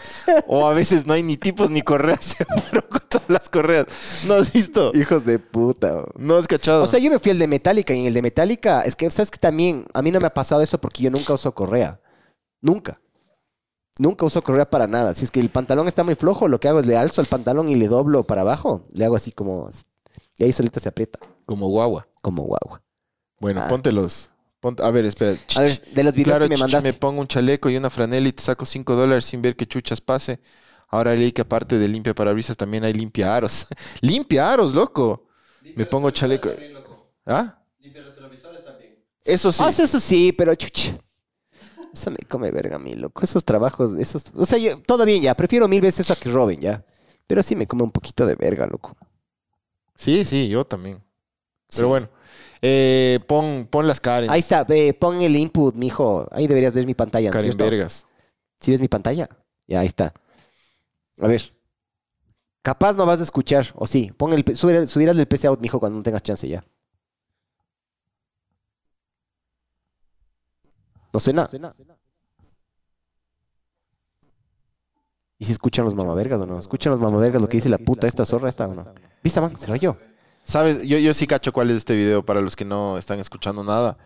[0.46, 3.86] O a veces no hay ni tipos ni correas, se fueron con todas las correas.
[4.26, 4.92] ¿No has visto?
[4.94, 6.04] Hijos de puta.
[6.16, 6.82] No has cachado.
[6.84, 9.10] O sea, yo me fui al de Metallica y en el de Metallica, es que,
[9.10, 12.00] ¿sabes que También, a mí no me ha pasado eso porque yo nunca uso correa.
[12.60, 13.00] Nunca.
[13.98, 15.14] Nunca uso correa para nada.
[15.14, 17.26] Si es que el pantalón está muy flojo, lo que hago es le alzo el
[17.26, 18.82] pantalón y le doblo para abajo.
[18.92, 19.70] Le hago así como...
[20.38, 21.18] Y ahí solito se aprieta.
[21.46, 22.06] Como guagua.
[22.22, 22.82] Como guagua.
[23.40, 23.68] Bueno, Ah.
[23.68, 24.30] póntelos.
[24.30, 24.35] Ponte-
[24.78, 25.36] a ver, espera.
[25.56, 26.88] A ver, de los videos Claro, que me mandaste.
[26.88, 29.66] me pongo un chaleco y una franela y te saco 5 dólares sin ver qué
[29.66, 30.40] chuchas pase.
[30.88, 33.66] Ahora leí que aparte de limpia parabrisas también hay limpia aros.
[34.00, 35.26] limpia aros, loco.
[35.74, 36.48] Me pongo chaleco.
[36.50, 37.12] También, loco.
[37.26, 37.58] ¿Ah?
[37.80, 38.94] Limpia los televisores también.
[39.24, 39.62] Eso sí.
[39.66, 40.96] Ah, eso sí, pero chucha.
[41.92, 43.22] Eso me come verga a mí, loco.
[43.24, 44.30] Esos trabajos, esos...
[44.34, 45.34] O sea, yo- todo bien ya.
[45.34, 46.84] Prefiero mil veces eso a que roben, ya.
[47.26, 48.94] Pero sí me come un poquito de verga, loco.
[49.94, 51.02] Sí, sí, yo también.
[51.74, 52.08] Pero bueno.
[52.62, 54.30] Eh, pon, pon las Karen.
[54.30, 56.26] Ahí está, ve, pon el input, mijo.
[56.30, 57.28] Ahí deberías ver mi pantalla.
[57.28, 57.64] ¿no Karen cierto?
[57.64, 58.06] Vergas.
[58.58, 59.28] ¿Sí ves mi pantalla?
[59.66, 60.12] Ya, ahí está.
[61.20, 61.52] A ver.
[62.62, 64.12] Capaz no vas a escuchar, o sí.
[64.16, 66.64] Pon el, subir, subirás el PC out, mijo, cuando no tengas chance ya.
[71.12, 71.48] ¿No suena?
[75.38, 76.58] ¿Y si escuchan los mamavergas o no?
[76.58, 78.86] ¿Escuchan los mamavergas lo que dice la puta esta zorra esta o no?
[79.22, 79.56] ¿Viste, man?
[79.56, 79.96] Se rayó.
[80.46, 80.86] ¿Sabes?
[80.86, 83.98] Yo, yo sí cacho cuál es este video para los que no están escuchando nada.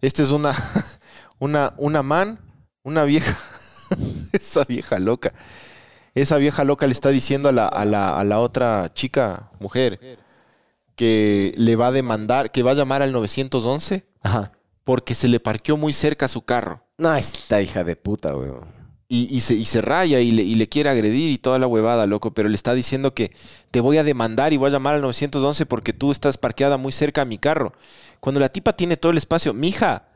[0.00, 0.52] Este es una,
[1.38, 2.40] una, una man,
[2.82, 3.36] una vieja,
[4.32, 5.32] esa vieja loca.
[6.14, 10.18] Esa vieja loca le está diciendo a la, a la, a la otra chica, mujer,
[10.96, 14.50] que le va a demandar, que va a llamar al 911 Ajá.
[14.82, 16.82] porque se le parqueó muy cerca su carro.
[16.96, 18.77] No, esta hija de puta, weón.
[19.10, 21.66] Y, y se, y se raya y le, y le quiere agredir y toda la
[21.66, 22.34] huevada, loco.
[22.34, 23.32] Pero le está diciendo que
[23.70, 26.92] te voy a demandar y voy a llamar al 911 porque tú estás parqueada muy
[26.92, 27.72] cerca a mi carro.
[28.20, 30.08] Cuando la tipa tiene todo el espacio, mija,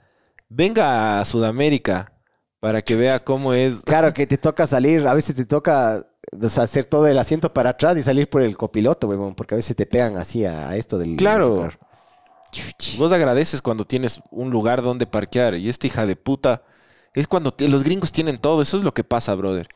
[0.50, 2.12] venga a Sudamérica
[2.60, 3.80] para que vea cómo es.
[3.84, 6.06] Claro que te toca salir, a veces te toca
[6.40, 9.54] o sea, hacer todo el asiento para atrás y salir por el copiloto, weón, porque
[9.54, 11.16] a veces te pegan así a, a esto del...
[11.16, 11.62] Claro.
[11.62, 11.72] del.
[12.98, 15.54] Vos agradeces cuando tienes un lugar donde parquear.
[15.54, 16.62] Y esta hija de puta
[17.14, 18.62] es cuando los gringos tienen todo.
[18.62, 19.68] Eso es lo que pasa, brother.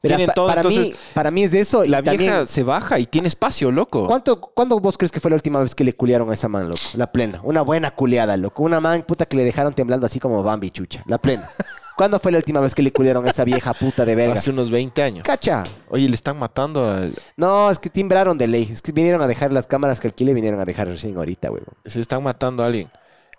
[0.00, 1.84] Tienen pa- todo, para, entonces mí, para mí es de eso.
[1.84, 4.06] y la también- vieja se baja y tiene espacio, loco.
[4.06, 6.68] ¿Cuánto, ¿Cuándo vos crees que fue la última vez que le culiaron a esa man,
[6.68, 6.80] loco?
[6.94, 7.40] La plena.
[7.42, 8.62] Una buena culiada, loco.
[8.62, 11.02] Una man puta que le dejaron temblando así como Bambi, chucha.
[11.06, 11.42] La plena.
[11.96, 14.34] ¿Cuándo fue la última vez que le culiaron a esa vieja puta de verga?
[14.34, 15.24] Hace unos 20 años.
[15.24, 15.64] ¡Cacha!
[15.88, 17.12] Oye, le están matando al...
[17.36, 18.68] No, es que timbraron de ley.
[18.72, 21.64] Es que vinieron a dejar las cámaras que alquile, vinieron a dejar recién ahorita, weón.
[21.84, 22.88] Se están matando a alguien.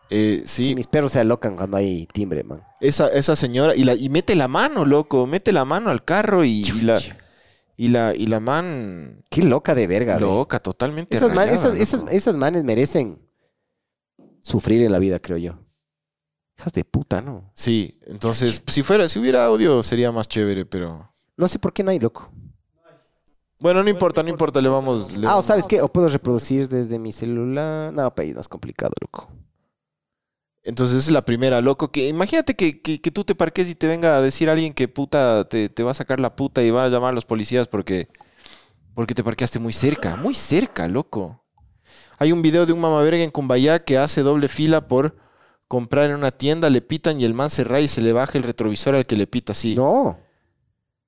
[0.10, 2.64] Eh, sí, Sí, mis perros se alocan cuando hay timbre, man.
[2.82, 3.76] esa, esa señora...
[3.76, 5.28] Y, la, y mete la mano, loco.
[5.28, 7.00] Mete la mano al carro y, y la...
[7.78, 9.24] Y la, y la man...
[9.30, 10.20] Qué loca de verga.
[10.20, 11.76] Loca, totalmente Esas, man- esas,
[12.10, 13.22] esas, manes merecen.
[14.42, 15.60] sufrir en la vida, creo yo.
[16.58, 17.50] Hijas de puta, ¿no?
[17.54, 21.14] Sí, entonces, si fuera, si hubiera audio sería más chévere, pero...
[21.38, 22.30] No sé por qué no hay, loco.
[23.60, 25.12] Bueno, no importa, no importa, le vamos...
[25.16, 25.82] le Ah, vamos- ¿sabes qué?
[25.82, 27.94] O puedo reproducir desde mi celular.
[27.94, 29.30] No, país más complicado, loco.
[30.64, 31.92] Entonces esa es la primera, loco.
[31.92, 34.88] Que imagínate que, que- que tú te parques y te venga a decir alguien que
[34.88, 37.68] puta te, te va a sacar la puta y va a llamar a los policías
[37.68, 38.08] porque,
[38.94, 41.44] porque te parqueaste muy cerca, muy cerca, loco.
[42.18, 45.16] Hay un video de un mamaverga en Cumbayá que hace doble fila por
[45.70, 48.38] comprar en una tienda, le pitan y el man se raya y se le baja
[48.38, 49.76] el retrovisor al que le pita así.
[49.76, 50.18] No,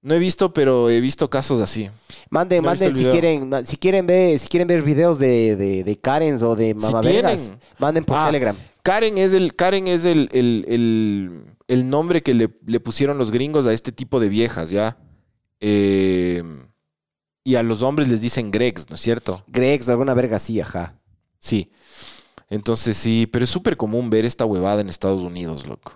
[0.04, 0.14] No.
[0.14, 1.90] he visto, pero he visto casos así.
[2.30, 6.00] Manden, No manden si quieren, si quieren ver, si quieren ver videos de, de, de
[6.00, 7.60] Karens o de mamavergas, tienen.
[7.80, 8.56] manden por Ah, Telegram.
[8.84, 13.32] Karen es el, Karen es el, el- el- el nombre que le, le pusieron los
[13.32, 14.98] gringos a este tipo de viejas, ¿ya?
[15.60, 16.44] Eh,
[17.44, 19.44] y a los hombres les dicen Gregs, ¿no es cierto?
[19.48, 21.00] Gregs o alguna verga así, ajá.
[21.40, 21.72] Sí.
[22.50, 25.94] Entonces sí, pero es súper común ver esta huevada en Estados Unidos, loco.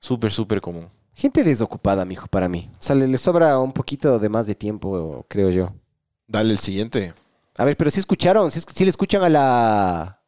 [0.00, 0.88] Súper, súper común.
[1.14, 2.70] Gente desocupada, mijo, para mí.
[2.78, 5.72] O sea, le, le sobra un poquito de más de tiempo, creo yo.
[6.26, 7.14] Dale el siguiente.
[7.56, 10.20] A ver, pero si escucharon, si, le escuchan a la.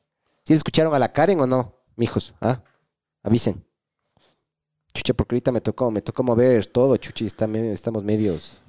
[0.48, 2.62] Le escucharon a la Karen o no, mijos, ¿ah?
[3.22, 3.64] Avisen.
[4.94, 8.60] Chucha, porque ahorita me tocó, me tocó mover todo, chuchi, está estamos medios.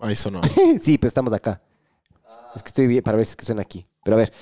[0.00, 0.40] Ah, eso no.
[0.82, 1.60] sí, pero estamos acá.
[2.54, 3.86] Es que estoy bien para ver si es que suena aquí.
[4.04, 4.32] Pero a ver.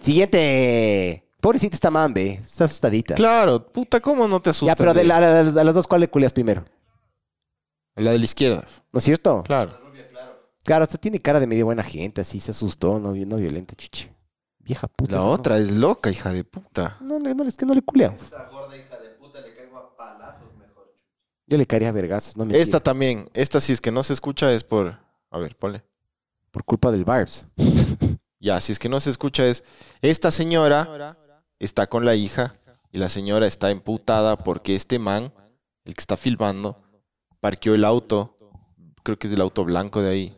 [0.00, 1.22] Siguiente.
[1.40, 3.14] Pobrecita esta mambe, está asustadita.
[3.14, 4.68] claro, puta, ¿cómo no te asustas?
[4.72, 6.64] ya, pero de de- la- a, las- a las dos, ¿cuál le culias primero?
[7.94, 8.66] La de la izquierda.
[8.92, 9.42] ¿No es cierto?
[9.44, 9.78] Claro.
[10.66, 14.10] Claro, hasta tiene cara de medio buena gente, así se asustó, no, no violenta, chuchi.
[14.58, 15.12] Vieja puta.
[15.12, 15.32] La esa, ¿no?
[15.32, 16.96] otra es loca, hija de puta.
[17.00, 18.08] No, le- no, es que no le culea.
[18.08, 20.92] Esa gorda hija de puta le caigo a palazos mejor.
[21.46, 24.12] Yo le caería a vergazos, no me Esta también, esta si es que no se
[24.12, 24.98] escucha es por...
[25.30, 25.84] A ver, ponle.
[26.50, 27.46] Por culpa del Barbs.
[28.38, 29.64] Ya, si es que no se escucha es...
[30.02, 31.16] Esta señora
[31.58, 32.54] está con la hija
[32.92, 35.32] y la señora está emputada porque este man,
[35.84, 36.80] el que está filmando,
[37.40, 38.36] parqueó el auto,
[39.02, 40.36] creo que es el auto blanco de ahí,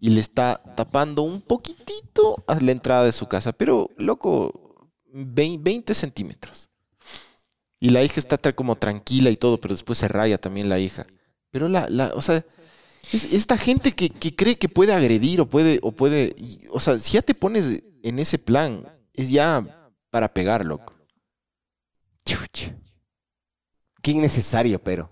[0.00, 5.62] y le está tapando un poquitito a la entrada de su casa, pero loco, vein-
[5.62, 6.68] 20 centímetros.
[7.78, 11.06] Y la hija está como tranquila y todo, pero después se raya también la hija.
[11.50, 12.44] Pero la, la o sea,
[13.12, 16.34] es esta gente que, que cree que puede agredir o puede, o puede,
[16.70, 20.94] o sea, si ya te pones en ese plan, es ya para pegar, loco.
[24.02, 25.10] Qué innecesario, pero.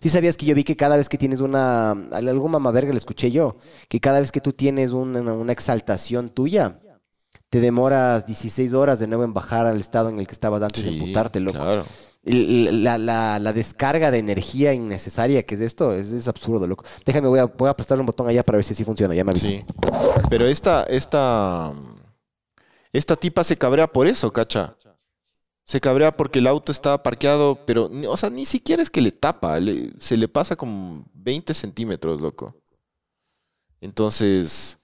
[0.00, 1.90] ¿Sí sabías que yo vi que cada vez que tienes una.
[1.90, 3.56] Algún mamaverga le escuché yo.
[3.88, 6.80] Que cada vez que tú tienes una, una exaltación tuya,
[7.50, 10.84] te demoras 16 horas de nuevo en bajar al estado en el que estabas antes
[10.84, 11.58] de emputarte, loco.
[11.58, 11.84] Claro.
[12.26, 16.82] La, la- la descarga de energía innecesaria que es esto es, es absurdo, loco.
[17.04, 19.14] Déjame, voy a, voy a prestarle un botón allá para ver si así funciona.
[19.14, 19.50] Ya me avisas.
[19.50, 19.64] Sí.
[20.30, 21.74] Pero esta, esta,
[22.92, 24.74] esta tipa se cabrea por eso, cacha.
[25.64, 29.10] Se cabrea porque el auto estaba parqueado, pero, o sea, ni siquiera es que le
[29.12, 32.54] tapa, le- se le pasa como 20 centímetros, loco.
[33.80, 34.78] Entonces,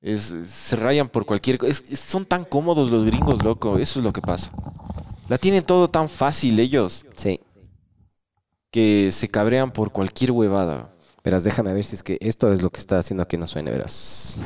[0.00, 1.82] es, se rayan por cualquier cosa.
[1.96, 4.52] son tan cómodos los gringos, loco, eso es lo que pasa.
[5.28, 7.40] La tienen todo tan fácil ellos Sí.
[8.70, 10.94] que se cabrean por cualquier huevada.
[11.24, 13.70] Verás, déjame ver si es que esto es lo que está haciendo que no suene,
[13.70, 14.38] verás.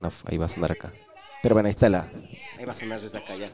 [0.00, 0.92] No, ahí va a sonar acá.
[1.42, 2.08] Pero bueno, ahí está la.
[2.58, 3.52] Ahí va a sonar desde acá ya.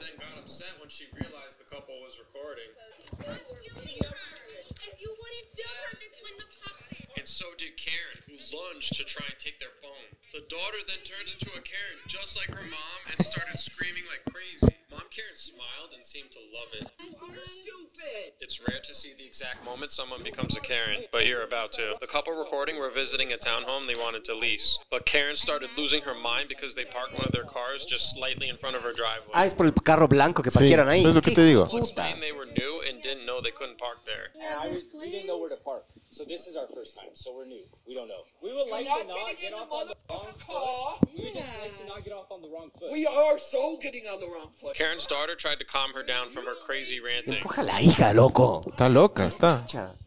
[7.17, 10.15] And so did Karen, who lunged to try and take their phone.
[10.33, 14.23] The daughter then turned into a Karen, just like her mom, and started screaming like
[14.33, 14.86] crazy.
[14.97, 16.89] Mom Karen smiled and seemed to love it.
[17.05, 18.33] You're stupid.
[18.41, 21.97] It's rare to see the exact moment someone becomes a Karen, but you're about to.
[22.01, 24.79] The couple recording were visiting a townhome they wanted to lease.
[24.91, 28.49] But Karen started losing her mind because they parked one of their cars just slightly
[28.49, 29.33] in front of her driveway.
[29.35, 31.05] Ah, es por el carro blanco que parquearon ahí.
[31.05, 31.67] es lo que ¿Qué te digo.
[31.69, 31.83] puta?
[31.85, 34.29] explained they were new and didn't know they couldn't park there.
[34.35, 35.85] And I was, we didn't know where to park.
[36.11, 37.11] So this is our first time.
[37.13, 37.65] So we're new.
[37.87, 38.23] We don't know.
[38.43, 40.47] We would like You're to not not get off on the wrong motherfucking foot.
[40.47, 40.99] car.
[41.15, 42.91] We would just like to not get off on the wrong foot.
[42.93, 44.77] We are so getting on the wrong foot.
[44.87, 47.43] Karen's daughter tried to calm her down from her crazy ranting.
[47.43, 48.61] Empuja a la hija, loco.
[48.61, 49.67] Está loca, está.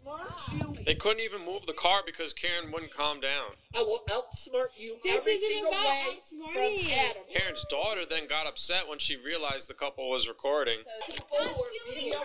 [0.10, 0.84] Smart you.
[0.86, 3.52] They couldn't even move the car because Karen wouldn't calm down.
[3.76, 7.24] I will outsmart you This every single way from Adam.
[7.32, 10.80] Karen's daughter then got upset when she realized the couple was recording.
[10.82, 12.20] Stop filming her.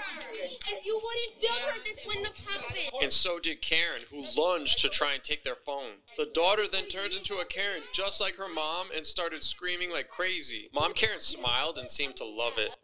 [0.73, 3.03] If you wouldn't film her, this wouldn't have happened.
[3.03, 5.97] And so did Karen, who lunged to try and take their phone.
[6.17, 10.09] The daughter then turns into a Karen just like her mom and started screaming like
[10.09, 10.71] crazy.
[10.73, 12.75] Mom Karen smiled and seemed to love it.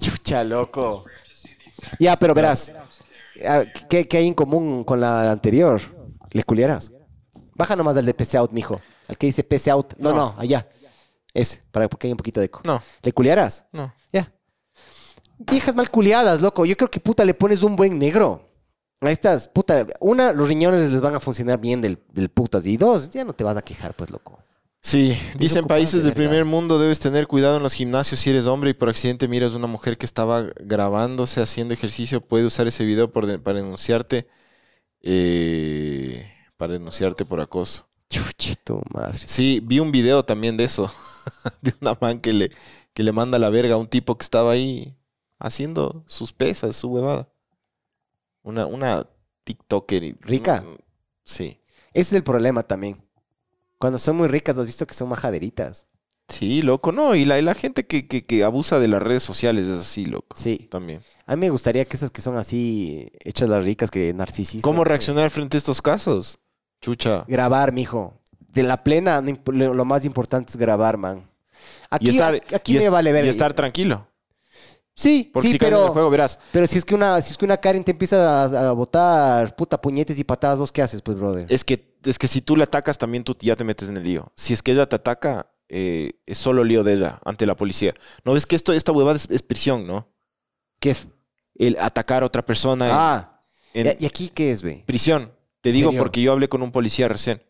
[0.00, 1.04] Chucha, loco.
[1.98, 2.72] Ya, pero verás.
[3.88, 5.80] ¿Qué, qué hay en común con la anterior?
[6.30, 6.92] ¿Le culieras?
[7.54, 8.80] Baja nomás al de PC Out, mijo.
[9.08, 9.94] Al que dice PC Out.
[9.98, 10.34] No, no, No.
[10.38, 10.68] allá.
[11.32, 12.60] Ese, para porque hay un poquito de eco.
[12.64, 13.66] No, ¿Le culiarás?
[13.72, 13.92] no.
[14.12, 14.32] Ya.
[15.38, 16.66] Viejas mal culiadas, loco.
[16.66, 18.46] Yo creo que puta le pones un buen negro.
[19.00, 22.66] A estas, puta, una, los riñones les van a funcionar bien del, del putas.
[22.66, 24.38] Y dos, ya no te vas a quejar, pues, loco.
[24.82, 28.46] Sí, dicen países de del primer mundo debes tener cuidado en los gimnasios si eres
[28.46, 32.84] hombre y por accidente miras una mujer que estaba grabándose haciendo ejercicio, puede usar ese
[32.84, 34.26] video por de- para denunciarte
[35.02, 37.88] eh, para denunciarte por acoso.
[38.10, 39.18] Chuchito, madre.
[39.26, 40.92] Sí, vi un video también de eso,
[41.62, 42.50] de una man que le,
[42.94, 44.96] que le manda la verga a un tipo que estaba ahí
[45.38, 47.28] haciendo sus pesas, su huevada.
[48.42, 49.06] Una, una
[49.44, 50.16] TikToker.
[50.20, 50.64] ¿Rica?
[51.24, 51.60] Sí.
[51.92, 53.02] Ese es el problema también.
[53.80, 55.86] Cuando son muy ricas, has visto que son majaderitas.
[56.28, 57.16] Sí, loco, no.
[57.16, 60.06] Y la, y la gente que, que, que abusa de las redes sociales es así,
[60.06, 60.36] loco.
[60.36, 60.68] Sí.
[60.70, 61.00] También.
[61.26, 64.62] A mí me gustaría que esas que son así, hechas las ricas, que narcisistas.
[64.62, 64.88] ¿Cómo sí.
[64.90, 66.38] reaccionar frente a estos casos?
[66.80, 67.24] Chucha.
[67.26, 68.14] Grabar, mijo.
[68.38, 71.28] De la plena, lo más importante es grabar, man.
[71.88, 73.24] Aquí, y estar, aquí y me es- vale ver.
[73.24, 74.06] y estar tranquilo.
[74.94, 76.38] Sí, Porque sí, si pero, el juego, verás.
[76.52, 79.56] pero si es que una, si es que una Karen te empieza a, a botar
[79.56, 81.46] puta puñetes y patadas, ¿vos qué haces, pues, brother?
[81.48, 84.02] Es que, es que si tú le atacas, también tú ya te metes en el
[84.04, 84.32] lío.
[84.36, 87.94] Si es que ella te ataca, eh, es solo lío de ella ante la policía.
[88.24, 90.08] ¿No ves que esto, esta huevada es, es prisión, no?
[90.80, 91.06] ¿Qué es?
[91.54, 93.42] El atacar a otra persona en, Ah,
[93.74, 94.82] en ¿y y aquí qué es, ve?
[94.86, 95.32] prisión.
[95.60, 96.02] Te ¿En digo serio?
[96.02, 97.42] porque yo hablé con un policía recién.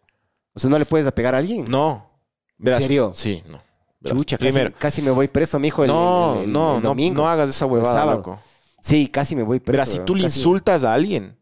[0.53, 1.65] O sea, ¿no le puedes pegar a alguien?
[1.69, 2.11] No.
[2.59, 3.13] Verás, serio?
[3.15, 3.63] Sí, no.
[4.01, 4.75] Verás, Chucha, casi, primero.
[4.79, 7.23] casi me voy preso, mijo, el, no, el- el- no, el no, domingo.
[7.23, 8.41] no hagas esa huevada, loco.
[8.83, 9.73] Sí, casi me voy preso.
[9.73, 10.41] Verás, si tú le casi.
[10.41, 11.39] insultas a alguien,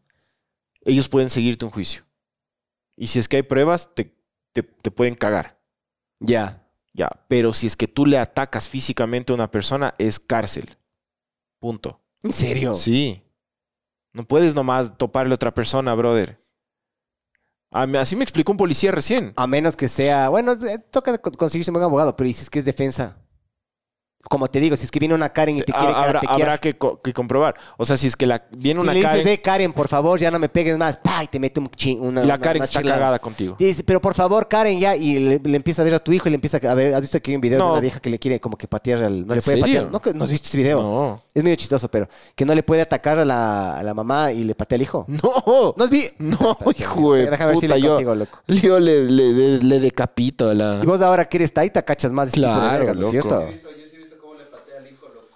[0.81, 2.03] ellos pueden seguirte un juicio.
[2.99, 4.13] Y si es que hay pruebas, te,
[4.53, 5.59] te, te pueden cagar.
[6.19, 6.65] Ya.
[6.93, 10.77] Ya, pero si es que tú le atacas físicamente a una persona, es cárcel.
[11.59, 12.01] Punto.
[12.23, 12.73] ¿En serio?
[12.73, 13.23] Sí.
[14.11, 16.43] No puedes nomás toparle a otra persona, brother.
[17.71, 19.31] A mí- Así me explicó un policía recién.
[19.37, 20.53] A menos que sea, bueno,
[20.91, 23.21] toca co- conseguirse un buen abogado, pero dices que es defensa.
[24.29, 26.57] Como te digo, si es que viene una Karen y te quiere Ha- habrá, habrá
[26.57, 27.55] que, co- que comprobar.
[27.77, 29.87] O sea, si es que la, viene si una le dices, Karen, ve Karen, por
[29.87, 32.39] favor, ya no me pegues más, pa, y te mete un ching, una, la una-
[32.39, 32.97] Karen una está chilada.
[32.99, 33.55] cagada contigo.
[33.57, 36.27] Dice, pero por favor, Karen, ya, y le, le empieza a ver a tu hijo
[36.27, 38.09] y le empieza a ver, ¿has visto que hay un video de una vieja que
[38.09, 39.61] le quiere como que patear al, no ¿En le puede serio?
[39.63, 41.23] patear, no, que- no has visto ese video, No.
[41.33, 44.43] es medio chistoso, pero que no le puede atacar a la, a la mamá y
[44.43, 45.05] le patea al hijo.
[45.07, 45.73] No.
[45.77, 46.13] ¿No has visto?
[46.19, 48.37] No, hijo Déjame ver si le yo, consigo, loco.
[48.47, 50.79] yo le, le, decapito a la...
[50.83, 53.05] Y vos ahora que eres taita, cachas más de ese tipo de Claro, verga, ¿no
[53.07, 53.29] es cierto?
[53.41, 55.27] Yo he visto, yo sí he visto cómo le patea al hijo, loco.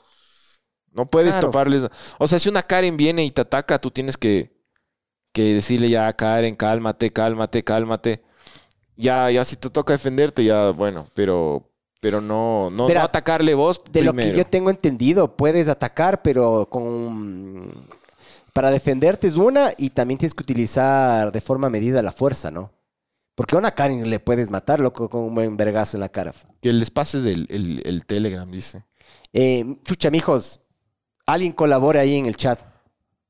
[0.93, 1.47] No puedes Claro.
[1.47, 1.83] toparles.
[2.19, 4.51] O sea, si una Karen viene y te ataca, tú tienes que,
[5.31, 8.23] que decirle ya, Karen, cálmate, cálmate, cálmate.
[8.95, 13.81] Ya, ya si te toca defenderte, ya, bueno, pero, pero no, no, no atacarle vos
[13.91, 17.71] De lo que yo tengo entendido, puedes atacar, pero con...
[18.53, 22.71] Para defenderte es una y también tienes que utilizar de forma medida la fuerza, ¿no?
[23.33, 26.33] Porque a una Karen le puedes matar, loco, con un buen vergazo en la cara.
[26.61, 28.85] Que les pases el, el, el Telegram, dice.
[29.33, 30.59] Eh, chucha, mijos,
[31.25, 32.59] alguien colabore ahí en el chat.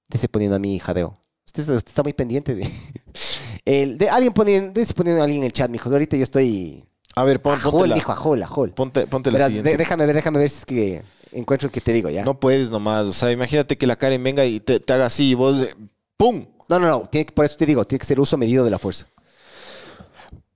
[0.10, 1.18] Esté poniendo a mi jadeo.
[1.46, 2.70] Usted, usted está muy pendiente de...
[3.66, 5.92] El, de alguien poniendo, dése poniendo a alguien en el chat, mijos.
[5.92, 6.84] Ahorita yo estoy...
[7.16, 8.72] A ver, pon, ponte, la, mijo, ajol, ajol.
[8.72, 9.72] ponte, ponte la Verás, siguiente.
[9.72, 11.02] de- déjame ver, déjame ver si es que
[11.32, 12.26] encuentro el que te digo, ¿ya?
[12.26, 13.08] No puedes nomás.
[13.08, 15.66] O sea, imagínate que la Karen venga y te, te haga así y vos,
[16.18, 16.46] ¡pum!
[16.68, 17.04] No, no, no.
[17.04, 19.08] Tiene por eso te digo, tiene que ser uso medido de la fuerza.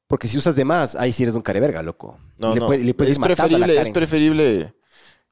[0.08, 2.20] Porque si usas de más, ahí sí eres un careverga, loco.
[2.38, 2.68] No, le no.
[2.68, 4.74] puede- le puedes es a preferible, es preferible.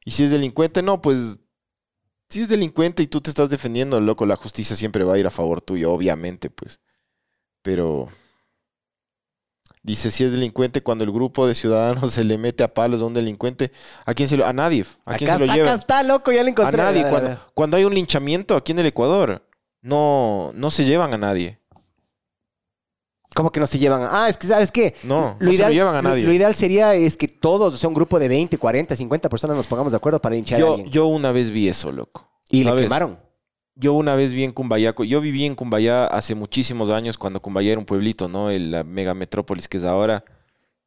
[0.05, 1.39] Y si es delincuente, no, pues.
[2.29, 5.27] Si es delincuente y tú te estás defendiendo, loco, la justicia siempre va a ir
[5.27, 6.79] a favor tuyo, obviamente, pues.
[7.61, 8.09] Pero.
[9.83, 13.05] Dice, si es delincuente, cuando el grupo de ciudadanos se le mete a palos a
[13.05, 13.71] un delincuente,
[14.05, 14.45] ¿a quién se lo.?
[14.45, 14.85] A nadie.
[15.05, 15.67] ¿A quién Acá se lo lleva?
[15.73, 16.77] Acá está, loco, ya lo A encontré.
[16.77, 17.01] nadie.
[17.01, 19.47] A ver, a Cuando, cuando hay un linchamiento aquí en el Ecuador,
[19.81, 21.59] no, no se llevan a nadie.
[23.35, 24.01] ¿Cómo que no se llevan?
[24.01, 24.95] a- Ah, es que, ¿sabes qué?
[25.03, 26.23] No, no se lo llevan a lo- nadie.
[26.23, 29.55] Lo, ideal sería es que todos, o sea, un grupo de 20, 40, 50 personas
[29.57, 30.89] nos pongamos de acuerdo para hinchar a Yo, alguien.
[30.89, 32.27] yo una vez vi eso, loco.
[32.49, 32.83] y le ¿sabes?
[32.83, 33.19] quemaron.
[33.75, 37.73] Yo una vez vi en Cumbayá, yo viví en Cumbayá hace muchísimos años, cuando Cumbayá
[37.73, 38.49] era un pueblito, ¿no?
[38.49, 40.23] El- la mega metrópolis que es ahora,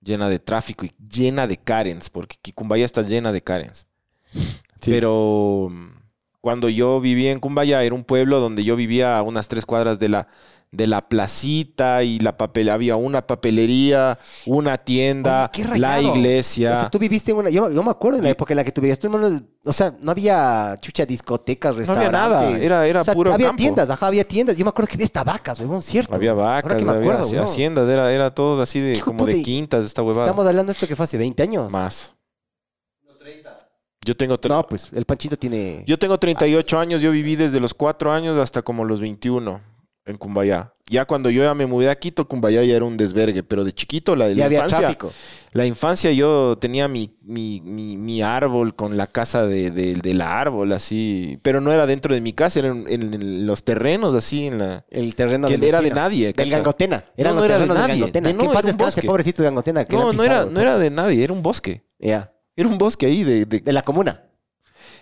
[0.01, 3.87] llena de tráfico y llena de Karens, porque Cumbayá está llena de Karens.
[4.85, 5.89] Pero mm,
[6.41, 9.99] cuando yo vivía en Cumbayá, era un pueblo donde yo vivía a unas tres cuadras
[9.99, 10.29] de la,
[10.71, 16.73] de la placita y la papel, había una papelería, una tienda, Oye, la iglesia.
[16.73, 17.49] O sea, tú viviste en una.
[17.51, 18.99] Yo, yo me acuerdo en la época en la que tú vivías.
[18.99, 22.13] tú, hermano, o sea, no había chucha discotecas, había restaurantes.
[22.13, 23.61] nada, era- era O sea, puro Había campo.
[23.63, 24.57] tiendas, ajá, había tiendas.
[24.59, 26.15] Yo me acuerdo que había hasta vacas, huevón, cierto.
[26.15, 29.43] Había Ahora vacas, que me había acuerdo, haciendas, era, era todo así de como de
[29.43, 30.27] quintas esta huevada.
[30.27, 31.73] Estamos hablando de esto que fue hace 20 años.
[31.73, 32.15] Más.
[33.05, 33.59] Unos 30.
[34.05, 35.83] Yo tengo, No, pues el Panchito tiene.
[35.87, 39.61] yo tengo 38 años, yo viví desde los 4 años hasta como los 21.
[40.09, 40.73] En Cumbayá.
[40.89, 43.75] Ya cuando yo ya me mudé a Quito, Cumbayá ya era un desvergue, pero de
[43.75, 45.13] chiquito la, infancia, tráfico.
[45.53, 50.23] la infancia yo tenía mi, mi, mi, mi árbol con la casa de, de- del
[50.23, 54.15] árbol, así, pero no era dentro de mi casa, era en, en- en los terrenos,
[54.15, 54.87] así, en la...
[54.89, 56.51] El terreno Que del era de nadie, Del ¿cacha?
[56.57, 57.05] Gangotena.
[57.15, 58.11] Eran No, era de del nadie.
[58.11, 59.85] De- no, ¿Qué era pasa descanse, pobrecito Gangotena?
[59.85, 61.85] que No, no era, no era de nadie, era un bosque.
[61.99, 62.33] Ya.
[62.57, 63.45] Era un bosque ahí de...
[63.45, 64.25] de- De la comuna.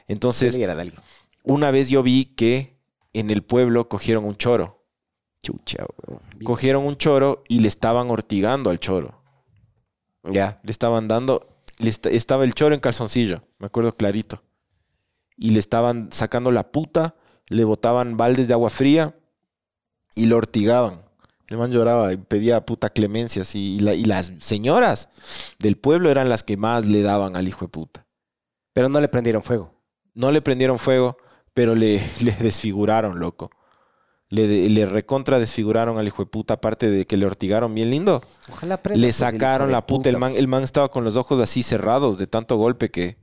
[0.09, 1.01] Entonces, Sí, era de alguien.
[1.45, 2.77] una vez yo vi que
[3.13, 4.76] en el pueblo cogieron un choro.
[5.43, 6.21] Chucha, weón.
[6.45, 9.23] Cogieron un choro y le estaban ortigando al choro.
[10.25, 10.61] Ya.
[10.65, 11.47] Le estaban dando,
[11.79, 14.43] le est- estaba el choro en calzoncillo, me acuerdo clarito.
[15.37, 17.15] Y le estaban sacando la puta,
[17.49, 19.15] le botaban baldes de agua fría
[20.15, 21.05] y lo ortigaban.
[21.49, 23.77] El man lloraba y pedía puta clemencia así.
[23.77, 25.11] Y, la- y las señoras
[25.61, 28.07] del pueblo eran las que más le daban al hijo de puta.
[28.73, 29.73] Pero no le prendieron fuego.
[30.15, 31.19] No le prendieron fuego,
[31.55, 33.51] pero le, le desfiguraron, loco.
[34.29, 38.23] Le, recontra desfiguraron al hijo de puta, aparte de que le ortigaron bien lindo.
[38.51, 38.81] Ojalá.
[38.95, 40.09] Le pues, sacaron la puta.
[40.09, 43.19] El man, el man estaba con los ojos así cerrados de tanto golpe que.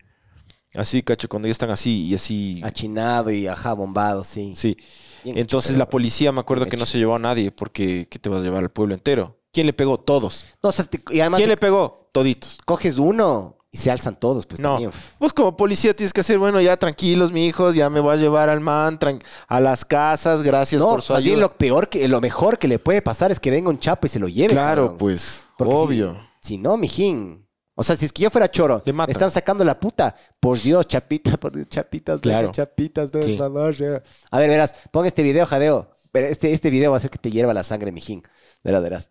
[0.75, 2.61] Así, cacho, cuando ya están así y así.
[2.63, 4.53] Achinado y ajá, bombado, sí.
[4.55, 4.77] Sí.
[5.23, 8.17] Bien Entonces hecho, la policía me acuerdo que no se llevó a nadie porque ¿qué
[8.17, 9.39] te vas a llevar al pueblo entero?
[9.51, 9.99] ¿Quién le pegó?
[9.99, 10.45] Todos.
[10.63, 12.09] No, o sea, te- y además ¿Quién le pegó?
[12.11, 12.57] Toditos.
[12.65, 14.69] coges uno y se alzan todos, pues No.
[14.75, 14.91] también.
[15.17, 18.17] Pues como policía tienes que hacer, bueno, ya tranquilos, mi hijos, ya me voy a
[18.17, 18.99] llevar al man
[19.47, 21.37] a las casas, gracias No, por su ayuda.
[21.39, 24.09] lo peor que, lo mejor que le puede pasar es que venga un chapo y
[24.09, 24.53] se lo lleve.
[24.53, 24.97] Claro, cabrón.
[24.99, 26.13] pues, Porque obvio.
[26.39, 27.45] Si, si no, mijín.
[27.75, 30.15] O sea, si es que yo fuera choro, Le me están sacando la puta.
[30.39, 32.51] Por Dios, chapitas, por Dios, chapitas, Claro.
[32.51, 33.35] chapitas, ven, Sí.
[33.37, 34.03] ya.
[34.29, 35.89] A ver, verás, pon este video, jadeo.
[36.13, 38.21] Este, este video va a hacer que te hierva la sangre, mijín.
[38.63, 39.09] Verás, verás.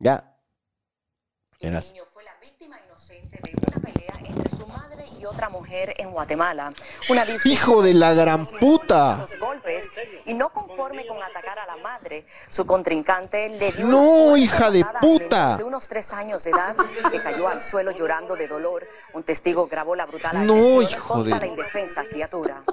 [0.00, 0.36] Ya.
[1.60, 1.86] Verás.
[1.90, 5.94] El niño fue la víctima inocente de una pelea entre su madre y otra mujer
[5.98, 6.72] en Guatemala.
[7.08, 9.18] Una ¡Hijo de la gran puta!
[9.20, 9.90] Los golpes
[10.26, 14.84] y no conforme con atacar a la madre, su contrincante le dio ¡No, hija de
[15.00, 15.56] puta!
[15.56, 16.74] De unos tres años de edad
[17.10, 18.86] que cayó al suelo llorando de dolor.
[19.14, 22.64] Un testigo grabó la brutal No, hijo contra de- la indefensa criatura.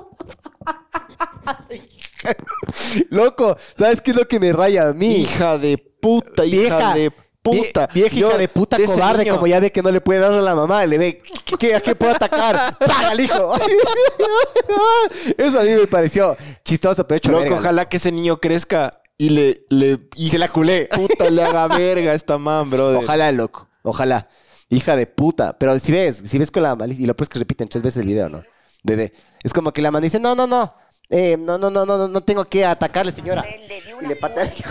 [3.09, 5.15] Loco, ¿sabes qué es lo que me raya a mí?
[5.17, 7.28] Hija de puta, hija de puta.
[7.51, 10.01] Vie- Vieja hija Yo, de puta ese cobarde, niño- como ya ve que no le
[10.01, 11.21] puede dar a la mamá, le ve,
[11.59, 12.77] ¿qué, a qué puedo atacar?
[12.77, 13.53] ¡Paga al hijo!
[15.37, 17.57] Eso a mí me pareció chistoso, pero hecho Loco, verga.
[17.59, 20.87] ojalá que ese niño crezca y le, le y Se la culé.
[20.87, 22.97] puta le haga verga a esta man, brother.
[23.03, 23.67] Ojalá, loco.
[23.83, 24.27] Ojalá.
[24.69, 25.57] Hija de puta.
[25.57, 28.01] Pero si ves, si ves con la malicia, y lo puedes que repiten tres veces
[28.01, 28.43] el video, ¿no?
[28.83, 29.13] Bebé.
[29.43, 30.73] Es como que la man dice, no, no, no.
[31.09, 33.41] Eh, no, no, no, no, no, no tengo que atacarle, señora.
[33.67, 34.69] Le dio Y le patea al hijo.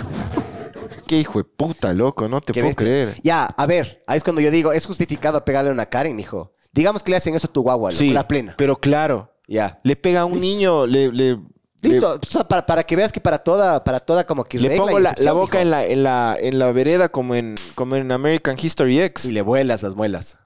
[1.09, 2.85] Qué hijo de puta, loco, no te puedo bestia.
[2.85, 3.15] creer.
[3.23, 6.53] Ya, a ver, ahí es cuando yo digo, es justificado pegarle a una Karen, hijo.
[6.73, 8.55] Digamos que le hacen eso a tu guagua, loco, Sí, la plena.
[8.57, 9.81] pero claro, Ya.
[9.83, 11.39] le pega a un niño, le, le,
[11.81, 14.69] Listo, o sea, para, para que veas que para toda, para toda como que le,
[14.69, 17.55] regla pongo y la, excepción, boca en la, en la, en la vereda como en,
[17.77, 19.27] como en American History X.
[19.27, 20.37] Y le vuelas las muelas.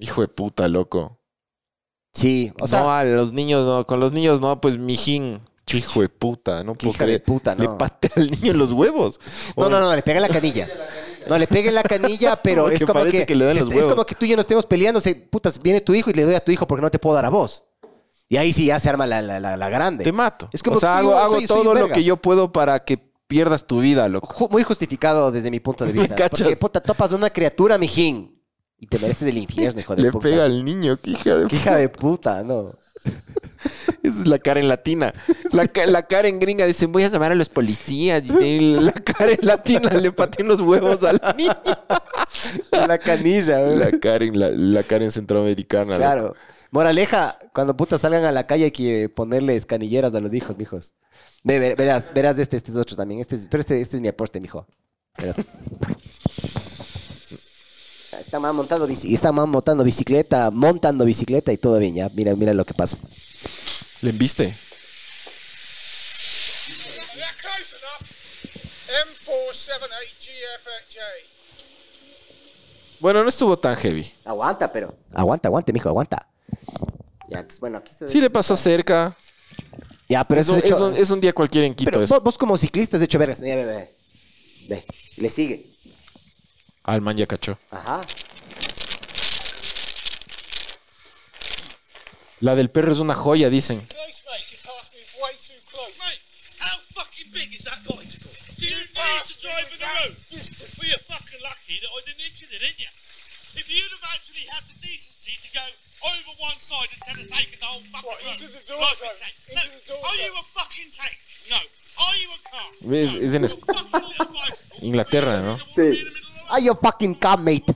[0.00, 1.20] Hijo de puta, loco.
[2.12, 5.40] Sí, o sea, no, a los niños no, con los niños no, pues mijín.
[5.76, 7.22] Hijo de puta, no puedo hija de creer.
[7.24, 7.76] puta, Le no.
[7.78, 9.20] patea al niño en los huevos.
[9.56, 10.66] No, O- no, no, le pega en la canilla.
[11.28, 14.24] No, le pega en la canilla, pero es como que, le es, como que tú
[14.24, 16.50] y yo no estemos peleando, se, putas, viene tu hijo y le doy a tu
[16.52, 17.64] hijo porque no te puedo dar a vos.
[18.30, 20.04] Y ahí sí ya se arma la, la, la, la grande.
[20.04, 20.48] Te mato.
[20.52, 22.52] Es como o sea, que hago, yo hago soy- soy todo lo que yo puedo
[22.52, 24.28] para que pierdas tu vida, loco.
[24.28, 26.14] Ju- Muy justificado desde mi punto de vista.
[26.14, 26.40] cachas?
[26.42, 28.34] Porque, puta, topas una criatura, mijín.
[28.80, 30.28] Y te mereces el infierno, hijo de Le puta.
[30.28, 32.72] pega al niño, hija de Qué hija de puta, no.
[34.08, 35.12] Esa es la Karen latina.
[35.52, 38.24] La, la Karen gringa dice, voy a llamar a los policías.
[38.28, 41.54] Y la Karen latina le patea unos huevos al niño.
[42.86, 43.76] La canilla, güey.
[43.78, 45.92] La Karen, la, la Karen centroamericana.
[45.92, 45.98] loco.
[45.98, 46.34] Claro.
[46.70, 50.92] Moraleja, cuando putas salgan a la calle hay que ponerles canilleras a los hijos, mijos.
[51.42, 53.20] Ve, ve- verás, verás este, este es otro también.
[53.20, 54.66] Este es, pero este, este es mi aporte, mijo.
[55.16, 55.36] Verás.
[58.20, 62.10] Está más montando está más montando bicicleta, montando bicicleta y todo bien, ya.
[62.14, 62.98] Mira, mira lo que pasa.
[64.02, 64.54] ¿Le enviste?
[67.16, 68.02] Yeah, close enough.
[69.26, 70.98] M478GFJ.
[73.00, 74.12] Bueno, no estuvo tan heavy.
[74.24, 74.94] Aguanta, pero.
[75.14, 76.26] Aguanta, aguante, mijo, aguanta.
[77.28, 79.16] Ya, entonces, bueno, aquí se Sí le pasó cerca.
[80.08, 80.74] Ya, pero Es eso un, es hecho.
[80.76, 81.90] es un- es un día cualquiera en Quito.
[81.90, 82.14] pero eso.
[82.14, 83.40] vos, vos como ciclista has hecho vergas.
[83.40, 83.94] Mira, ve, ve.
[84.68, 84.84] Ve,
[85.18, 85.66] le sigue.
[86.84, 87.58] Al man ya cachó.
[87.70, 88.00] Ajá.
[92.40, 93.80] La del perro es una joya, dicen.
[93.86, 94.46] Close, mate.
[94.52, 95.94] You passed me way too close.
[95.98, 96.20] Mate,
[96.60, 98.30] how fucking big is that bicycle?
[98.58, 100.14] Do you need to drive in the road?
[100.78, 102.90] Well, you're fucking lucky that I didn't hit you, didn't you?
[103.58, 105.64] If you'd have actually had the decency to go
[106.06, 108.38] over one side instead of taking the whole fucking What, road.
[108.38, 109.10] into the door like zone?
[109.10, 109.34] a tank.
[109.50, 110.38] Into No, the door Are you zone?
[110.38, 111.16] a fucking tank?
[111.50, 111.58] No.
[111.98, 112.70] Are you a car?
[112.94, 113.42] Es, es en
[114.86, 115.58] Inglaterra, ¿no?
[115.74, 115.98] Sí.
[116.50, 117.74] Are you fucking car, mate?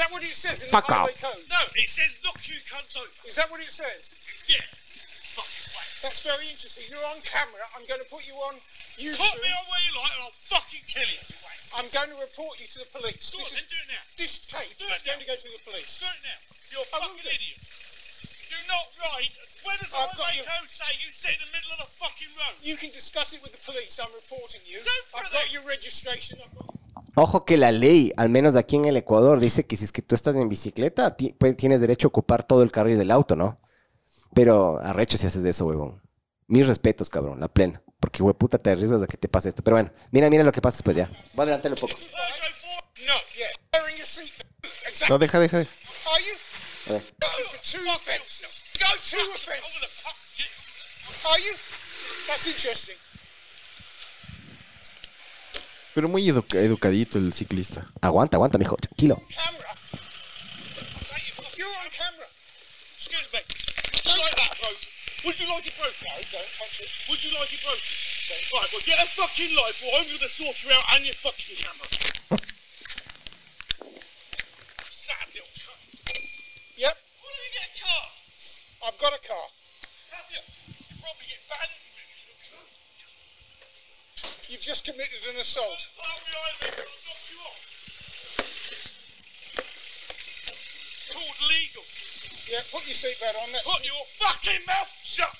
[0.00, 1.12] That what it says in Fuck the off.
[1.20, 1.44] code?
[1.52, 3.12] No, it says knock you cunts over.
[3.28, 4.16] Is that what it says?
[4.48, 4.64] Yeah.
[5.36, 5.90] Fucking wait.
[6.00, 6.88] That's very interesting.
[6.88, 7.60] You're on camera.
[7.76, 8.56] I'm going to put you on
[9.00, 11.22] Put me on where you like and I'll fucking kill you.
[11.72, 13.32] I'm going to report you to the police.
[13.32, 14.04] Go on, This, then do it now.
[14.20, 15.24] this tape Do is going now.
[15.24, 15.92] to go to the police.
[16.02, 16.40] Do it now.
[16.68, 17.32] You're a I will fucking do.
[17.32, 17.60] idiot.
[18.52, 19.30] You're not right.
[19.64, 20.44] Where does I've highway you.
[20.44, 22.58] code say you sit in the middle of the fucking road?
[22.60, 23.96] You can discuss it with the police.
[24.02, 24.82] I'm reporting you.
[24.84, 26.42] Go for I've got your registration.
[27.16, 30.02] Ojo que la ley, al menos aquí en el Ecuador, dice que si es que
[30.02, 33.36] tú estás en bicicleta, ti- pues, tienes derecho a ocupar todo el carril del auto,
[33.36, 33.60] ¿no?
[34.34, 36.00] Pero arrecho si haces de eso, huevón.
[36.46, 37.82] Mis respetos, cabrón, la plena.
[37.98, 39.62] Porque, hueputa, te arriesgas a que te pase esto.
[39.62, 41.06] Pero bueno, mira, mira lo que pasa después ya.
[41.34, 41.94] Voy a adelantarle un poco.
[41.94, 42.12] Peugeot
[42.94, 43.06] 4.
[43.06, 43.48] No, yeah.
[43.80, 44.46] Wearing your seatbelt.
[44.86, 45.08] Exactly.
[45.10, 45.58] No, deja, deja.
[45.58, 45.70] deja.
[46.10, 46.34] Are you?
[46.86, 47.02] A ver.
[47.20, 47.78] Go for two.
[47.84, 49.16] Go Two.
[51.28, 51.52] Are you?
[52.26, 52.96] That's interesting.
[55.94, 57.86] Pero muy educa- educadito el ciclista.
[58.00, 59.16] Aguanta, aguanta, mijo, tranquilo.
[59.28, 59.74] Camera.
[61.56, 62.28] You're on camera.
[62.96, 63.40] Excuse me.
[63.40, 64.88] Would you like that broken?
[65.24, 66.06] Would you like it broken?
[66.06, 66.90] No, don't touch it.
[67.10, 67.82] Would you like it broken?
[68.30, 71.56] Right, well, get a fucking life or I'm gonna sort you out and your fucking
[71.58, 71.88] camera.
[74.90, 75.82] Sad little cunt.
[76.78, 76.94] Yep.
[77.20, 78.04] Why don't you get a car?
[78.86, 79.46] I've got a car.
[80.14, 80.38] Have you?
[80.38, 82.06] You probably get banned from it.
[82.06, 82.70] you little cunt.
[84.50, 85.88] You've just committed an assault.
[91.12, 91.84] Called legal.
[92.50, 93.52] Yeah, put your seatbelt on.
[93.52, 95.30] That's Put your fucking mouth shut.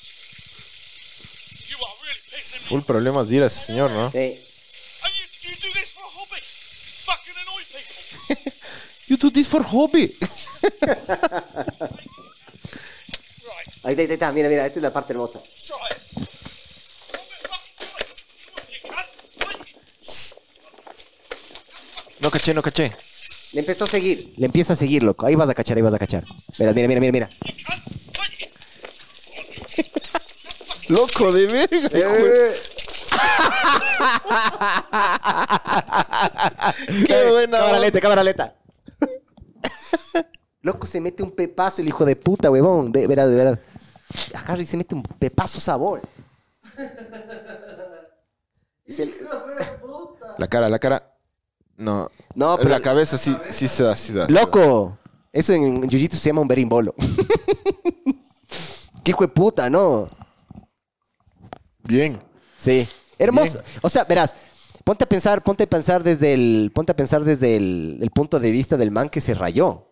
[1.70, 4.10] You are really pissing me Full problemas de ir a ese señor, ¿no?
[4.10, 4.18] Sí.
[4.18, 6.40] And you, you do this for a hobby?
[7.06, 8.52] Fucking annoy people.
[9.10, 10.06] You do this for hobby.
[10.82, 11.00] right.
[13.82, 15.42] Ahí, ahí, ahí está, mira, mira, esta es la parte hermosa.
[15.42, 15.98] Try it.
[17.10, 18.06] I'm gonna fucking try it.
[18.46, 19.08] Come on, you cunt.
[19.46, 19.66] Wait.
[22.20, 22.92] No caché, no caché.
[23.52, 24.34] Le empezó a seguir.
[24.36, 25.26] Le empieza a seguir, loco.
[25.26, 26.24] Ahí vas a cachar, ahí vas a cachar.
[26.58, 27.30] Mira, mira, mira, mira, mira.
[30.88, 31.88] Loco de verga.
[31.88, 32.52] de-
[37.06, 37.58] Qué buena.
[37.58, 38.54] Cámara lenta, cámara lenta.
[40.62, 42.92] Loco, se mete un pepazo el hijo de puta, huevón.
[42.92, 43.58] Ve, verás, verás.
[44.34, 46.02] Agarra y se mete un pepazo sabor.
[48.86, 49.12] Y se-
[50.38, 51.09] La cara, la cara.
[51.80, 52.10] No.
[52.34, 52.68] No, pero...
[52.68, 54.28] La cabeza sí, sí se da, sí da.
[54.28, 54.98] Loco,
[55.32, 56.94] eso en Jiu-Jitsu se llama un berimbolo.
[59.02, 60.10] Qué hijo de puta, ¿no?
[61.82, 62.20] Bien.
[62.60, 62.86] Sí.
[63.18, 63.54] Hermoso.
[63.54, 63.64] Bien.
[63.80, 64.36] O sea, verás,
[64.84, 68.38] ponte a pensar, ponte a pensar desde el, ponte a pensar desde el, el punto
[68.38, 69.68] de vista del man que se rayó.
[69.68, 69.88] O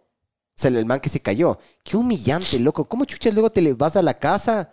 [0.55, 1.59] sea, el man que se cayó.
[1.83, 2.87] Qué humillante, loco.
[2.87, 4.73] ¿Cómo chuchas luego te le vas a la casa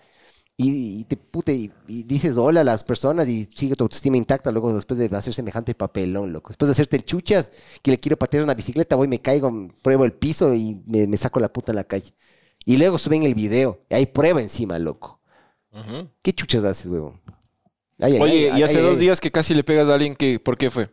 [0.58, 4.18] y, y te puta, y, y dices hola a las personas y sigue tu autoestima
[4.18, 6.50] intacta luego después de hacer semejante papelón, loco?
[6.50, 7.52] Después de hacerte el chuchas
[7.82, 9.52] que le quiero patear una bicicleta, voy, me caigo,
[9.82, 12.14] pruebo el piso y me, me saco la puta en la calle.
[12.64, 15.20] Y luego suben el video y hay prueba encima, loco.
[16.22, 17.20] ¿Qué chuchas haces, huevón?
[18.00, 20.40] Ay, Oye, ay, y hace ay, dos días que casi le pegas a alguien que.
[20.40, 20.90] ¿Por qué fue?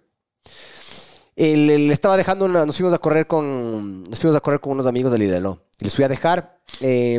[1.36, 4.86] Le estaba dejando una, nos fuimos a correr con nos fuimos a correr con unos
[4.86, 5.64] amigos del Ireló.
[5.80, 7.18] Les fui a dejar eh,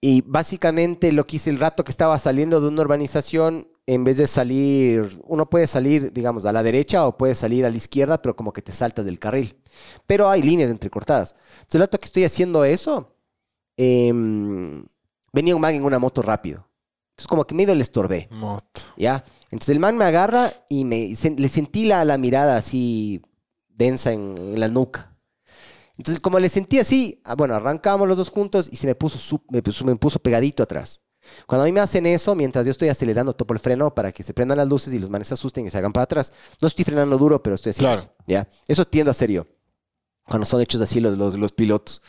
[0.00, 4.18] y básicamente lo que hice el rato que estaba saliendo de una urbanización, en vez
[4.18, 8.20] de salir, uno puede salir, digamos, a la derecha o puede salir a la izquierda,
[8.20, 9.58] pero como que te saltas del carril.
[10.06, 11.34] Pero hay líneas entrecortadas.
[11.52, 13.16] Entonces el rato que estoy haciendo eso,
[13.76, 14.84] em,
[15.32, 16.68] venía un man en una moto rápido.
[17.12, 18.28] Entonces como que medio le estorbé.
[18.30, 18.80] Moto.
[18.96, 19.24] ¿Ya?
[19.50, 23.22] Entonces el man me agarra y me, se- le sentí la, la mirada así
[23.68, 25.16] densa en, en la nuca.
[25.98, 29.42] Entonces como le sentí así, ah, bueno, arrancamos los dos juntos y se me puso,
[29.50, 31.00] me puso, me puso pegadito atrás.
[31.46, 34.22] Cuando a mí me hacen eso, mientras yo estoy acelerando, topo el freno para que
[34.22, 36.32] se prendan las luces y los manes se asusten y se hagan para atrás.
[36.62, 38.10] No estoy frenando duro, pero estoy haciendo Claro.
[38.16, 38.48] eso, ¿ya?
[38.66, 39.46] Eso tiendo a yo.
[40.24, 42.00] Cuando son hechos así los, los, los pilotos.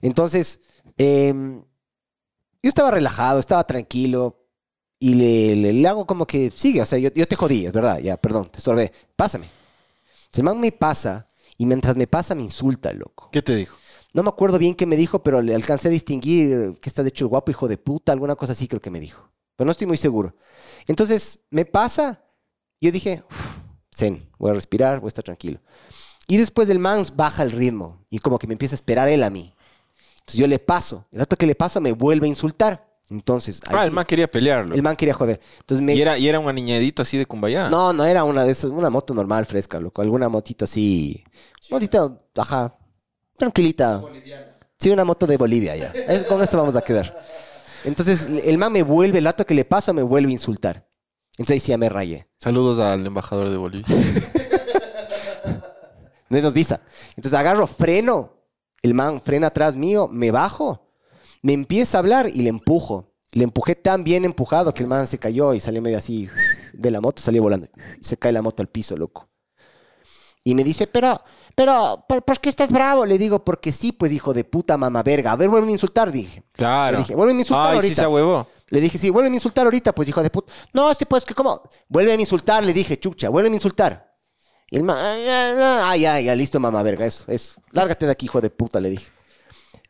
[0.00, 0.60] Entonces,
[0.96, 1.60] em,
[2.62, 4.46] yo estaba relajado, estaba tranquilo
[4.98, 7.72] y le, le- le hago como que sigue, o sea, yo, yo te jodí, es
[7.72, 9.46] verdad, ya, perdón, te estorbé, pásame.
[9.46, 11.26] Entonces, el man me pasa
[11.56, 13.30] y mientras me pasa me insulta, loco.
[13.32, 13.76] ¿Qué te dijo?
[14.12, 17.06] No me acuerdo bien qué me dijo, pero le alcancé a distinguir eh, que estás
[17.06, 19.28] hecho el guapo, hijo de puta, alguna cosa así creo que me dijo.
[19.56, 20.36] Pero no estoy muy seguro.
[20.86, 22.22] Entonces, me pasa,
[22.80, 25.60] y yo dije, "Uf, zen, voy a respirar, voy a estar tranquilo.
[26.26, 29.22] Y después el man baja el ritmo y como que me empieza a esperar él
[29.22, 29.54] a mí.
[30.20, 31.06] Entonces yo le paso.
[31.12, 32.93] El rato que le paso me vuelve a insultar.
[33.10, 34.74] Entonces, ahí Ah, el man quería pelearlo.
[34.74, 35.38] el man quería joder.
[35.60, 37.68] Entonces me, Y era, y era un aniñadito así de Cumbayá.
[37.68, 40.00] no, no era una de esas, una moto normal, fresca, loco.
[40.02, 41.22] Alguna motito así.
[41.70, 42.76] Motita, ajá.
[43.36, 44.02] Tranquilita.
[44.78, 45.92] Sí, una moto de Bolivia ya.
[46.08, 47.14] Es- con eso vamos a quedar.
[47.84, 50.86] Entonces el man me vuelve, el rato que le paso me vuelve a insultar.
[51.36, 52.28] Entonces sí, ya me rayé.
[52.38, 53.86] Saludos al embajador de Bolivia.
[56.30, 56.80] No nos visa.
[57.16, 58.32] Entonces agarro, freno.
[58.82, 60.83] El man frena atrás mío, me bajo.
[61.44, 63.12] Me empieza a hablar y le empujo.
[63.32, 66.30] Le empujé tan bien empujado que el man se cayó y salió medio así
[66.72, 67.68] de la moto, salió volando.
[68.00, 69.28] Y se cae la moto al piso, loco.
[70.42, 71.20] Y me dice, pero,
[71.54, 73.04] pero, ¿por, por qué estás bravo?
[73.04, 75.32] Le digo, porque sí, pues hijo de puta mamá verga.
[75.32, 76.44] A ver, vuelve a insultar, dije.
[76.52, 76.92] Claro.
[76.96, 77.94] Le dije, vuelve a insultar Ay, ahorita.
[77.94, 78.46] sí se huevo.
[78.70, 80.50] Le dije, sí, vuelve a insultar ahorita, pues hijo de puta.
[80.72, 81.60] No, este pues que cómo.
[81.88, 84.14] Vuelve a insultar, le dije, chucha, vuelve a insultar.
[84.70, 86.36] Y el man, "Ay, ay, ay".
[86.36, 87.60] listo, mamá verga, eso, eso.
[87.72, 89.06] Lárgate de aquí, hijo de puta, le dije.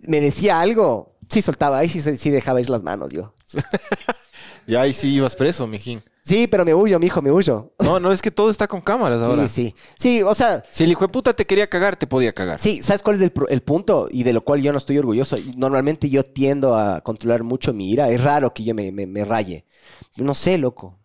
[0.06, 3.34] Me decía algo, sí soltaba, ahí sí, sí dejaba ir las manos yo.
[4.66, 6.02] Ya ahí sí ibas preso, mijín.
[6.22, 7.74] Sí, pero me huyo, mijo, me huyo.
[7.80, 9.46] No, no, es que todo está con cámaras ahora.
[9.46, 9.74] Sí, sí.
[9.98, 12.58] Sí, o sea, Si el hijo de puta te quería cagar, te podía cagar.
[12.58, 14.06] Sí, ¿sabes cuál es el, el punto?
[14.10, 15.36] Y de lo cual yo no estoy orgulloso.
[15.54, 18.08] Normalmente yo tiendo a controlar mucho mi ira.
[18.08, 19.66] Es raro que yo me, me, me raye.
[20.16, 20.98] No sé, loco.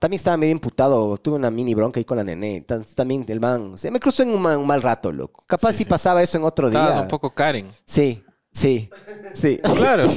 [0.00, 1.16] También estaba medio imputado.
[1.18, 2.60] Tuve una mini bronca ahí con la nene.
[2.62, 3.78] Tan- También el man.
[3.78, 5.44] Se me cruzó en un, ma- un mal rato, loco.
[5.46, 7.02] Capaz si pasaba eso en otro Estabas día.
[7.02, 7.70] un poco Karen.
[7.86, 8.90] Sí, sí,
[9.34, 9.58] sí.
[9.76, 10.04] Claro.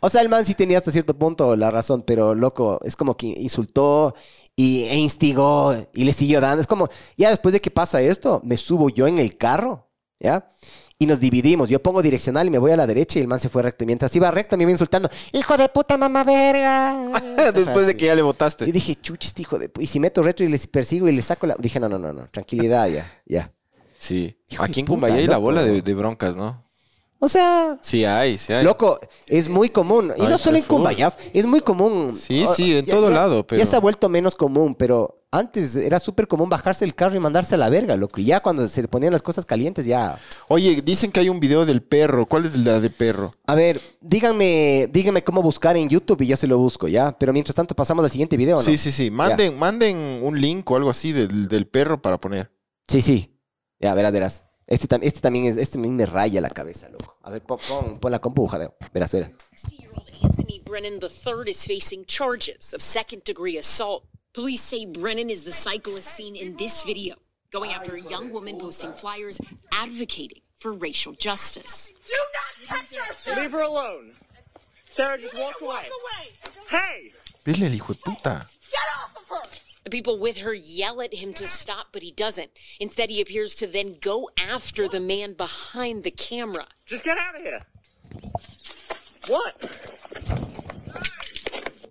[0.00, 3.16] O sea, el man sí tenía hasta cierto punto la razón, pero loco, es como
[3.16, 4.14] que insultó
[4.56, 6.60] y, e instigó y le siguió dando.
[6.60, 10.48] Es como, ya después de que pasa esto, me subo yo en el carro, ¿ya?
[10.98, 11.68] Y nos dividimos.
[11.68, 13.84] Yo pongo direccional y me voy a la derecha y el man se fue recto.
[13.84, 17.52] Y mientras iba recto me iba insultando, hijo de puta mamá verga.
[17.54, 18.66] Después de que ya le Y votaste.
[18.66, 19.82] dije, chuch, este hijo de pu-".
[19.82, 21.54] Y si meto retro y les persigo y les saco la...
[21.58, 23.52] Dije, no, no, no, no, tranquilidad, ya, ya.
[24.00, 24.36] Sí.
[24.48, 25.42] Hijo Aquí en puta, Cumbaya hay la loco.
[25.42, 26.64] bola de, de broncas, ¿no?
[27.22, 28.64] O sea, Sí hay, sí hay.
[28.64, 30.10] Loco, es muy común.
[30.16, 30.64] Y Ay, no solo en.
[30.64, 32.16] Cumbayaf, es muy común.
[32.18, 35.14] Sí, sí, en ya- todo ya- lado, pero- Ya se ha vuelto menos común, pero
[35.30, 38.22] antes era súper común bajarse el carro y mandarse a la verga, loco.
[38.22, 40.18] Y ya cuando se le ponían las cosas calientes, ya.
[40.48, 42.24] Oye, dicen que hay un video del perro.
[42.24, 43.32] ¿Cuál es el de la de perro?
[43.46, 47.12] A ver, díganme, díganme cómo buscar en YouTube y yo se lo busco, ¿ya?
[47.18, 48.62] Pero mientras tanto pasamos al siguiente video, ¿no?
[48.62, 49.10] Sí, sí, sí.
[49.10, 52.50] Manden, manden un link o algo así del, del perro para poner.
[52.88, 53.36] Sí, sí.
[53.80, 54.44] Ya, verás, verás.
[54.66, 57.16] Este, tam- este también es, este también me raya la cabeza, loco.
[57.22, 58.76] A ver, pon, pon, pon la compu, jadeo.
[58.92, 59.30] Verás, verás.
[59.56, 64.04] 60-year-old Anthony Brennan III is facing charges of second-degree assault.
[64.32, 67.16] Police say Brennan is the cyclist seen in this video,
[67.50, 69.40] going after a young woman posting flyers
[69.72, 71.92] advocating for racial justice.
[72.06, 72.14] Do
[72.68, 73.34] not touch her, sir.
[73.40, 74.12] Leave her alone.
[74.88, 75.88] Sarah, just walk away.
[76.68, 77.12] Hey!
[77.44, 78.46] Vele el hijo de puta.
[78.70, 79.42] Get off of her.
[79.84, 82.50] The people with her yell at him to stop, but he doesn't.
[82.78, 86.66] Instead, he appears to then go after the man behind the camera.
[86.86, 87.62] Just get out of here.
[89.26, 89.58] What?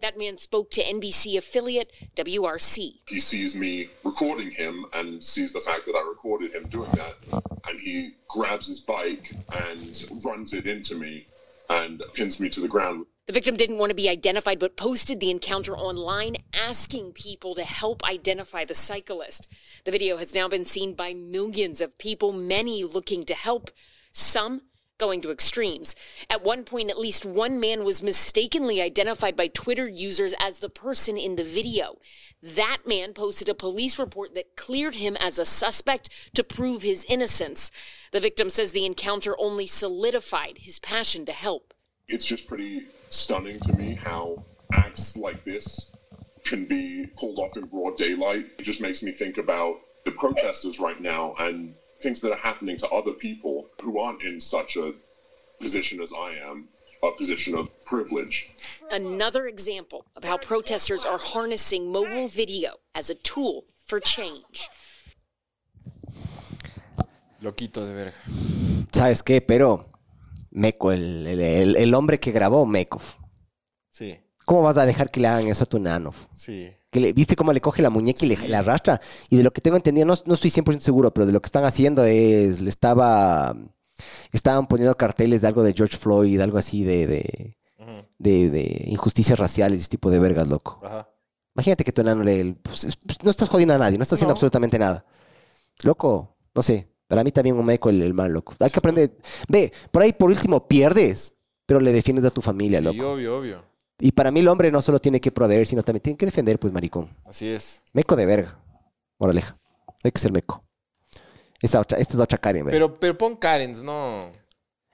[0.01, 2.99] That man spoke to NBC affiliate WRC.
[3.07, 7.15] he sees me recording him and sees the fact that I recorded him doing that,
[7.67, 9.33] and he grabs his bike
[9.65, 11.27] and runs it into me
[11.69, 13.05] and pins me to the ground.
[13.29, 17.63] The victim didn't want to be identified, but posted the encounter online, asking people to
[17.63, 19.47] help identify the cyclist.
[19.85, 23.69] The video has now been seen by millions of people, many looking to help,
[24.11, 24.63] some
[24.97, 25.95] going to extremes.
[26.27, 30.67] At one point, at least one man was mistakenly identified by Twitter users as the
[30.67, 31.99] person in the video.
[32.41, 37.05] That man posted a police report that cleared him as a suspect to prove his
[37.07, 37.69] innocence.
[38.11, 41.75] The victim says the encounter only solidified his passion to help.
[42.07, 44.43] It's just pretty stunning to me how
[44.73, 45.91] acts like this
[46.45, 48.45] can be pulled off in broad daylight.
[48.59, 52.77] It just makes me think about the protesters right now and things that are happening
[52.77, 54.93] to other people who aren't in such a
[55.59, 56.69] position as I am,
[57.03, 58.49] a position of privilege.
[58.91, 64.69] Another example of how protesters are harnessing mobile video as a tool for change.
[67.41, 68.13] Loquito de verga.
[68.91, 69.39] ¿Sabes qué?
[69.45, 69.85] Pero,
[70.51, 72.99] Meco, el, el- el- hombre que grabó Meco.
[73.91, 76.13] Sí, ¿Cómo vas a dejar que le hagan eso a tu nano?
[76.33, 76.69] sí.
[76.91, 78.99] Que le, ¿Viste cómo le coge la muñeca y le, le arrastra?
[79.29, 81.45] Y de lo que tengo entendido, no, no estoy 100% seguro, pero de lo que
[81.45, 83.55] están haciendo es, le estaba,
[84.31, 87.57] estaban poniendo carteles de algo de George Floyd, algo así de, de,
[88.17, 90.79] de- de injusticias raciales, ese tipo de vergas, loco.
[90.83, 91.07] Ajá.
[91.55, 94.17] Imagínate que tu enano le, pues, es- pues, no estás jodiendo a nadie, no estás
[94.17, 94.37] haciendo No.
[94.37, 95.05] absolutamente nada.
[95.83, 98.55] Loco, no sé, para mí también un meco el, el mal, loco.
[98.59, 99.11] Hay que aprender.
[99.49, 101.33] Ve, por ahí por último pierdes,
[101.65, 103.11] pero le defiendes a tu familia, Sí, loco.
[103.13, 103.63] obvio, obvio.
[103.99, 106.57] Y para mí el hombre no solo tiene que proveer, sino también tiene que defender,
[106.59, 107.09] pues, maricón.
[107.25, 107.83] Así es.
[107.91, 108.57] Meco de verga.
[109.17, 109.57] Moraleja.
[110.03, 110.63] Hay que ser meco.
[111.61, 112.71] Esta, otra, esta es otra Karen, ve.
[112.71, 114.31] Pero, pero pon Karens, no.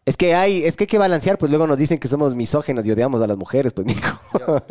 [0.06, 2.86] Es que hay, es que hay que balancear, pues luego nos dicen que somos misógenos
[2.88, 4.20] y odiamos a las mujeres, pues, mijo.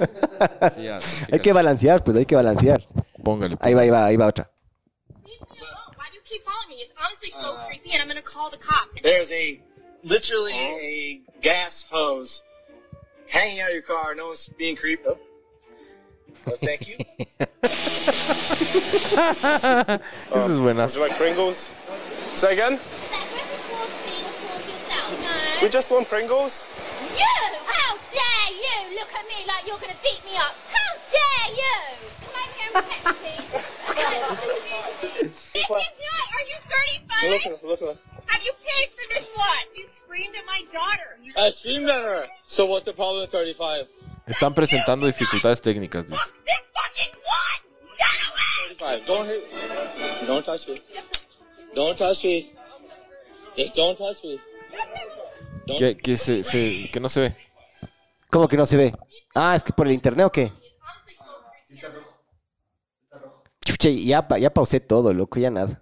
[0.75, 0.99] Sí, ya,
[1.31, 2.87] hay que balancear, pues, hay que balancear.
[3.23, 3.57] Póngale.
[3.61, 4.51] Ahí va, ahí va, ahí va otra.
[6.35, 6.83] Why do following me?
[6.83, 7.67] It's honestly so uh.
[7.67, 8.95] creepy, and I'm gonna call the cops.
[9.03, 9.61] There's a
[10.03, 12.43] literally a gas hose
[13.29, 14.15] hanging out of your car.
[14.17, 15.07] No one's being creeped.
[15.07, 15.19] Oh.
[16.47, 16.97] Well, thank you.
[16.99, 17.71] Ese
[20.33, 20.99] es buenazo.
[20.99, 21.71] Would you like Pringles?
[22.35, 22.81] Say again?
[25.63, 26.67] We just want Pringles.
[27.17, 27.25] You!
[27.65, 30.55] How dare you look at me like you're going to beat me up?
[30.69, 32.24] How dare you!
[35.15, 37.31] Are you 35?
[37.31, 37.99] Look at her, look at her.
[38.27, 39.65] Have you paid for this lot?
[39.77, 41.19] You screamed at my daughter.
[41.37, 42.27] I screamed at her.
[42.47, 43.87] So what's the problem with 35?
[44.27, 46.33] Están presentando dificultades técnicas, dice.
[46.45, 47.63] This fucking what?
[48.79, 49.07] 35.
[49.07, 50.27] Don't hit.
[50.27, 50.81] Don't touch me.
[51.75, 52.53] Don't touch me.
[53.57, 54.41] Just don't touch me.
[55.67, 55.79] Don't.
[55.79, 57.37] Que, que, se, se- que no se ve.
[58.31, 58.93] ¿Cómo que no se ve?
[59.35, 60.51] Ah, es que por el internet o qué?
[63.93, 65.81] Ya, pa- ya pausé todo, loco, ya nada.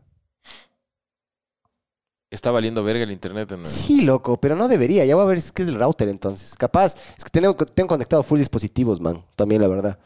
[2.31, 3.51] Está valiendo verga el internet.
[3.51, 3.67] nuevo.
[3.67, 5.05] Sí, loco, pero no debería.
[5.05, 6.55] Ya voy a ver es que es el router entonces.
[6.55, 9.23] Capaz, es que tengo, tengo conectado full dispositivos, man.
[9.37, 9.99] También, la verdad.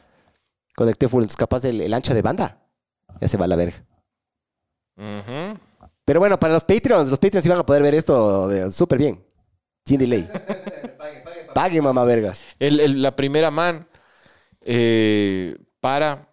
[0.75, 2.61] Conecté full, entonces capaz el, el ancho de banda.
[3.21, 3.81] Ya se va a la verga.
[4.97, 5.57] Ujú.
[6.03, 8.97] Pero bueno, para los Patreons, los Patreons sí van a poder ver esto de- súper
[8.97, 9.23] bien.
[9.85, 10.29] Sin delay.
[11.53, 12.43] Pague, mamá vergas.
[12.59, 13.87] El- el- la primera man
[14.61, 16.26] eh, para.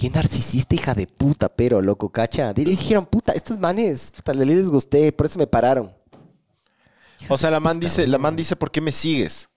[0.00, 2.54] Qué narcisista, hija de puta, pero loco, cacha.
[2.54, 5.94] Dijeron, puta, estos manes, puta, les gusté, por eso me pararon.
[7.28, 9.50] O sea, la man dice, la man dice, ¿por qué me sigues?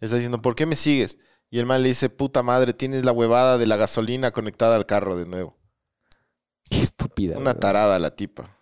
[0.00, 1.18] Está diciendo, ¿por qué me sigues?
[1.50, 4.86] Y el man le dice, puta madre, tienes la huevada de la gasolina conectada al
[4.86, 5.56] carro de nuevo.
[6.68, 7.36] Qué estúpida.
[7.36, 7.60] Una ¿verdad?
[7.60, 8.58] tarada la tipa.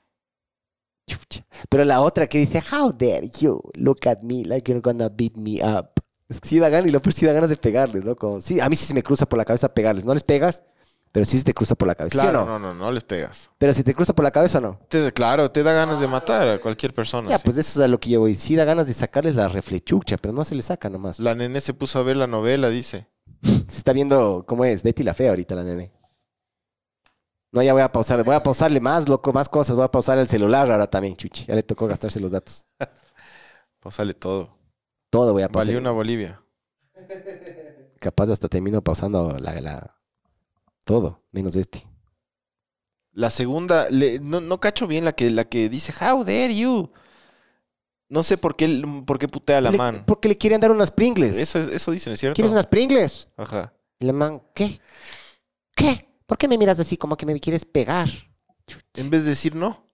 [1.71, 5.37] Pero la otra que dice, how dare you look at me like you're gonna beat
[5.37, 5.89] me up.
[6.29, 8.43] Es que sí da ganas y lo peor sí da ganas de pegarles, loco.
[8.43, 10.05] Sí, a mí sí se me cruza por la cabeza pegarles.
[10.05, 10.63] No les pegas,
[11.13, 12.21] pero sí se te cruza por la cabeza.
[12.21, 12.59] ¿Sí o Claro, no?
[12.59, 13.51] no, no, no les pegas.
[13.59, 14.79] Pero si te cruza por la cabeza o no.
[14.89, 17.29] Te- claro, te da ganas de matar a cualquier persona.
[17.29, 17.43] Ya, sí.
[17.45, 18.35] pues eso es a lo que yo voy.
[18.35, 21.19] Sí da ganas de sacarles la reflechucha, pero no se le saca nomás.
[21.19, 23.07] La nene se puso a ver la novela, dice.
[23.69, 25.93] Se está viendo cómo es Betty la fea ahorita la nene.
[27.53, 28.23] No, ya voy a pausar.
[28.25, 29.75] Voy a pausarle más, loco, más cosas.
[29.77, 31.47] Voy a pausar el celular ahora también, chuchi.
[31.47, 32.65] Ya le tocó gastarse los datos.
[33.91, 34.55] Sale todo.
[35.09, 35.69] Todo voy a pausar.
[35.69, 36.43] Valió una Bolivia.
[38.01, 39.98] Capaz hasta termino pausando la, la...
[40.89, 41.87] todo, menos este.
[43.13, 46.91] La segunda, le- no, no cacho bien la que, la que dice, how dare you.
[48.09, 50.05] No sé por qué, por qué putea a la Le- man.
[50.07, 51.37] Porque le quieren dar unas Pringles.
[51.37, 52.37] Eso, eso dicen, ¿es cierto?
[52.37, 53.29] ¿Quieres unas Pringles?
[53.37, 53.75] Ajá.
[53.99, 54.81] Y la man, ¿qué?
[55.77, 56.09] ¿Qué?
[56.25, 58.09] ¿Por qué me miras así como que me quieres pegar?
[58.95, 59.85] En vez de decir no.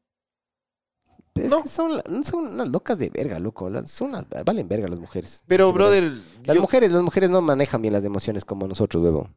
[1.35, 3.69] Es que son, son unas locas de verga, loco.
[3.87, 5.43] Son unas, valen verga las mujeres.
[5.49, 6.05] Pero, brother.
[6.45, 9.29] Las yo- mujeres, las mujeres no manejan bien las emociones como nosotros, huevo.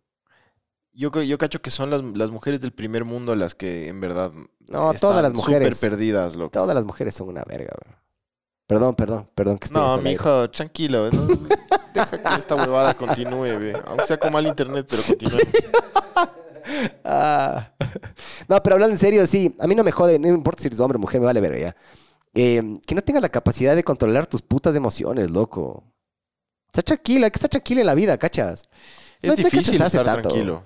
[0.97, 4.01] Yo, creo- yo cacho que son las, las mujeres del primer mundo las que en
[4.01, 4.31] verdad.
[4.67, 5.75] No, están todas las mujeres.
[5.77, 6.49] Súper perdidas, loco.
[6.51, 7.97] Todas las mujeres son una verga, weón.
[8.65, 11.09] Perdón, perdón, perdón que No, mi hijo, tranquilo.
[11.11, 11.27] no-
[11.93, 13.79] deja que esta huevada continúe, ve.
[13.85, 15.39] Aunque sea con mal internet, pero continúe.
[17.03, 17.71] Ah.
[18.49, 20.79] No, pero hablando en serio, sí, a mí no me jode, no importa si eres
[20.81, 21.75] hombre o mujer, me vale verga ya.
[22.33, 25.83] Eh, que no tengas la capacidad de controlar tus putas emociones, loco.
[26.67, 28.63] Está tranquila, hay que estar tranquila en la vida, ¿cachas?
[29.21, 30.29] Es No difícil estresarse estar tanto.
[30.29, 30.63] tranquilo.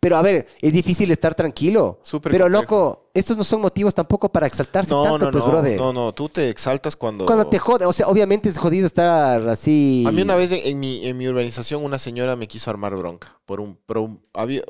[0.00, 2.00] Pero a ver, es difícil estar tranquilo.
[2.02, 2.62] Súper pero complejo.
[2.62, 5.78] loco, estos no son motivos tampoco para exaltarse No, tanto, no, pues, no, brother.
[5.80, 6.12] no, no.
[6.12, 7.24] Tú te exaltas cuando.
[7.24, 10.04] Cuando te jode, o sea, obviamente es jodido estar así.
[10.06, 12.96] A mí una vez en, en mi, en mi urbanización una señora me quiso armar
[12.96, 13.40] bronca.
[13.46, 14.62] Por un, por un- había,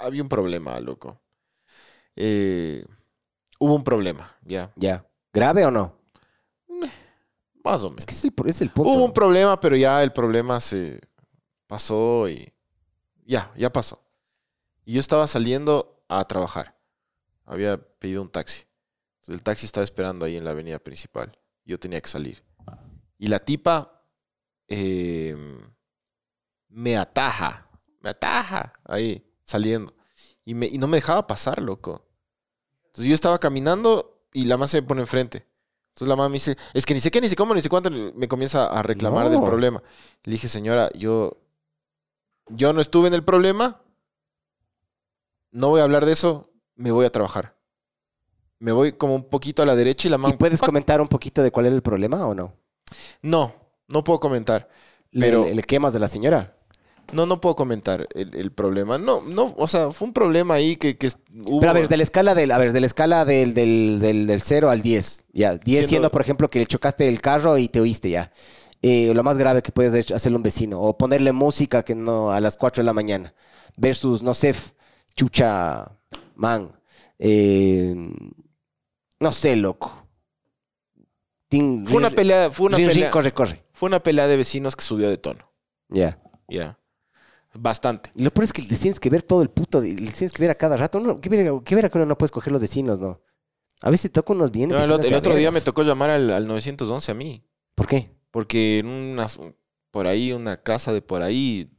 [0.00, 1.20] había un problema, loco.
[2.16, 2.84] Eh,
[3.58, 4.70] hubo un problema, ya.
[4.76, 5.06] Ya.
[5.32, 5.96] ¿Grave o no?
[7.64, 8.00] Más o menos.
[8.00, 8.90] Es que es el, es el punto.
[8.90, 11.00] Hubo un problema, pero ya el problema se
[11.66, 12.52] pasó y
[13.24, 14.03] ya, ya pasó.
[14.84, 16.76] Y yo estaba saliendo a trabajar.
[17.44, 18.64] Había pedido un taxi.
[19.16, 21.36] Entonces, el taxi estaba esperando ahí en la avenida principal.
[21.64, 22.42] Yo tenía que salir.
[23.18, 24.02] Y la tipa
[24.68, 25.36] eh,
[26.68, 27.68] me ataja,
[28.00, 29.94] me ataja ahí, saliendo.
[30.44, 32.06] Y, me, y no me dejaba pasar, loco.
[32.86, 35.46] Entonces yo estaba caminando y la mamá se me pone enfrente.
[35.88, 37.68] Entonces la mamá me dice, es que ni sé qué, ni sé cómo, ni sé
[37.68, 39.46] cuánto, me comienza a reclamar del No.
[39.46, 39.82] problema.
[40.24, 41.38] Le dije, señora, yo,
[42.48, 43.80] yo no estuve en el problema,
[45.54, 47.56] no voy a hablar de eso, me voy a trabajar.
[48.58, 50.36] Me voy como un poquito a la derecha y la ¿Y mamá...
[50.38, 52.54] puedes comentar un poquito de cuál era el problema o no?
[53.22, 53.54] No,
[53.88, 54.68] no puedo comentar.
[55.10, 56.56] ¿Le, Pero le- le quemas de la señora?
[57.12, 58.96] no, no puedo comentar el, el problema.
[58.98, 61.10] No, no, o sea, fue un problema ahí que, que
[61.46, 61.60] hubo.
[61.60, 64.26] Pero a ver, de la escala del, a ver, de la escala del, del, del,
[64.26, 65.24] del 0 al 10.
[65.32, 65.88] Ya, 10 siendo...
[65.88, 68.32] Siendo- por ejemplo, que le chocaste el carro y te oíste ya.
[68.82, 70.80] Eh, lo más grave que puedes hacer- hacerle a un vecino.
[70.80, 73.34] O ponerle música que no a las 4 de la mañana.
[73.76, 74.54] Versus, no sé,
[75.16, 75.90] chucha,
[76.36, 76.72] man.
[77.18, 77.94] Eh,
[79.20, 80.06] no sé, loco.
[81.50, 83.10] Fue una rin- pelea, fue una rin- rin, pelea.
[83.10, 83.64] corre, corre.
[83.72, 85.52] Fue una pelea de vecinos que subió de tono.
[85.88, 86.20] Ya.
[86.48, 86.78] Ya.
[87.54, 88.10] Bastante.
[88.16, 90.42] Y lo peor es que les tienes que ver todo el puto, les tienes que
[90.42, 90.98] ver a cada rato.
[90.98, 93.22] No, ¿Qué verga, que uno no puedes coger los vecinos, no?
[93.80, 94.70] A veces toca unos bien.
[94.70, 97.46] No, el, ot- el otro día me tocó llamar al, al 911 a mí.
[97.76, 98.10] ¿Por qué?
[98.32, 99.26] Porque en una,
[99.92, 101.70] por ahí, una casa de por ahí,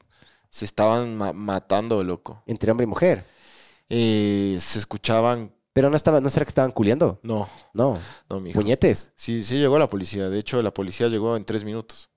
[0.56, 2.41] se estaban ma- matando, loco.
[2.45, 3.26] Entre hombre y mujer.
[3.89, 5.53] Eh, se escuchaban...
[5.74, 7.20] Pero no estaba, no será que estaban culiando.
[7.24, 7.99] No, No.
[8.30, 8.58] no, mijo.
[8.62, 9.12] Puñetes.
[9.18, 10.30] Sí, sí llegó la policía.
[10.30, 12.10] De hecho, la policía llegó en tres minutos.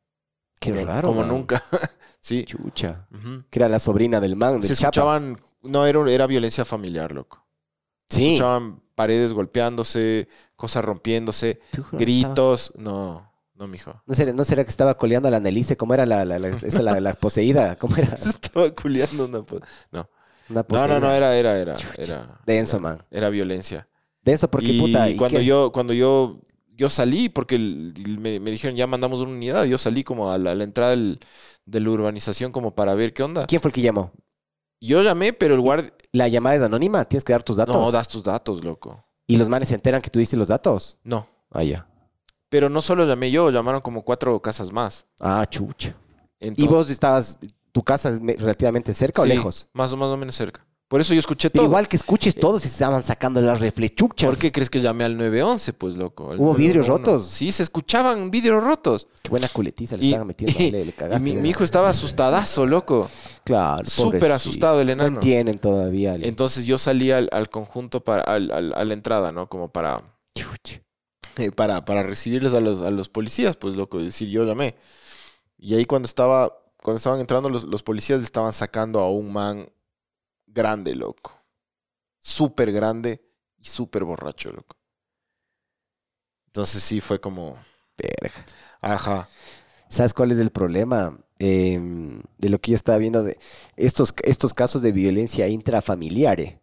[0.61, 1.09] Qué Como- raro.
[1.09, 1.28] Como man.
[1.30, 1.61] nunca.
[2.20, 2.45] sí.
[2.45, 3.09] Chucha.
[3.51, 4.86] Que era la sobrina del man, del Se Chapa.
[4.91, 5.41] escuchaban...
[5.64, 7.45] No, era, era violencia familiar, loco.
[8.09, 8.34] Sí.
[8.34, 11.61] escuchaban paredes golpeándose, cosas rompiéndose,
[11.93, 12.72] gritos.
[12.76, 13.28] No,
[13.59, 14.01] no, mijo.
[14.07, 15.77] ¿No será, ¿No será que estaba coleando a la Annelise?
[15.77, 17.77] ¿Cómo era la, la, la, esa, la, poseída?
[17.77, 18.17] ¿Cómo era?
[18.17, 19.39] Se estaba culiando una...
[19.39, 20.09] No.
[20.51, 20.87] Una No, poseída.
[21.01, 23.03] no, no, era, era, era, era, Denso, man.
[23.11, 23.87] era violencia.
[24.23, 25.11] Denso porque, y puta...
[25.11, 25.45] ¿y cuando qué?
[25.45, 26.41] yo, cuando yo,
[26.75, 30.53] yo salí, porque me, me dijeron ya mandamos una unidad, yo salí como a la,
[30.53, 31.19] a la entrada del-
[31.67, 33.45] de la urbanización como para ver qué onda.
[33.47, 34.11] ¿Quién fue el que llamó?
[34.81, 35.93] Yo llamé, pero el guardia...
[36.13, 37.77] La llamada es anónima, tienes que dar tus datos.
[37.77, 39.05] No, das tus datos, loco.
[39.27, 40.97] ¿Y los manes se enteran que tú diste los datos?
[41.05, 41.27] No.
[41.51, 41.87] Ah, ya.
[42.49, 45.07] Pero no solo llamé yo, llamaron como cuatro casas más.
[45.20, 45.94] Ah, chucha.
[46.40, 47.38] ¿Y vos estabas,
[47.72, 49.68] tu casa es me- relativamente cerca o lejos?
[49.72, 50.64] Más o más o menos cerca.
[50.88, 51.70] Por eso yo escuché Pero todo.
[51.70, 54.26] igual que escuches todos y se estaban sacando las reflechuchas.
[54.26, 56.30] ¿Por qué crees que llamé al 911, pues, loco?
[56.38, 57.11] ¿Hubo vidrios 911.
[57.12, 57.26] rotos?
[57.30, 59.07] Sí, se escuchaban vidrios rotos.
[59.22, 60.59] Qué buena culetiza le Y- estaban metiendo.
[60.59, 61.22] le, le Y cagaste.
[61.22, 61.42] mi, ¿no?
[61.42, 63.11] mi hijo estaba asustadazo, loco.
[63.44, 65.16] Claro, Súper asustado el No enano.
[65.16, 66.14] entienden todavía.
[66.14, 69.46] Entonces yo salí al, al conjunto, para, al- al- a la entrada, ¿no?
[69.51, 70.03] Como para,
[70.34, 70.80] Chucha.
[71.39, 73.99] Eh, para, para recibirles a los, a los policías, pues, loco.
[74.01, 74.76] Es decir, yo llamé.
[75.59, 79.70] Y ahí cuando estaba, cuando estaban entrando los, los policías, estaban sacando a un man
[80.47, 81.34] grande, loco.
[82.20, 83.22] Súper grande
[83.59, 84.76] y súper borracho, loco.
[86.47, 87.57] Entonces sí fue como,
[87.97, 88.45] Verga.
[88.80, 89.28] ajá.
[89.89, 91.18] ¿Sabes cuál es el problema?
[91.41, 91.80] Eh,
[92.39, 93.39] de lo que yo estaba viendo de
[93.76, 96.41] estos, estos casos de violencia intrafamiliar.
[96.41, 96.61] eh.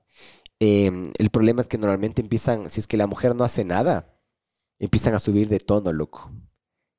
[0.61, 4.14] Eh, el problema es que normalmente empiezan, si es que la mujer no hace nada,
[4.79, 6.31] empiezan a subir de tono, loco.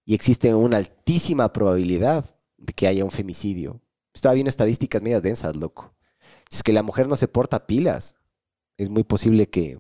[0.05, 2.25] Y existe una altísima probabilidad
[2.57, 3.81] de que haya un femicidio.
[4.15, 5.95] Estaba viendo estadísticas medias densas, loco.
[6.49, 8.15] Si es que la mujer no se porta pilas,
[8.77, 9.79] es muy posible que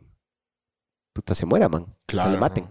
[1.12, 1.86] puta se muera, man.
[2.06, 2.30] Claro.
[2.30, 2.68] Se le maten.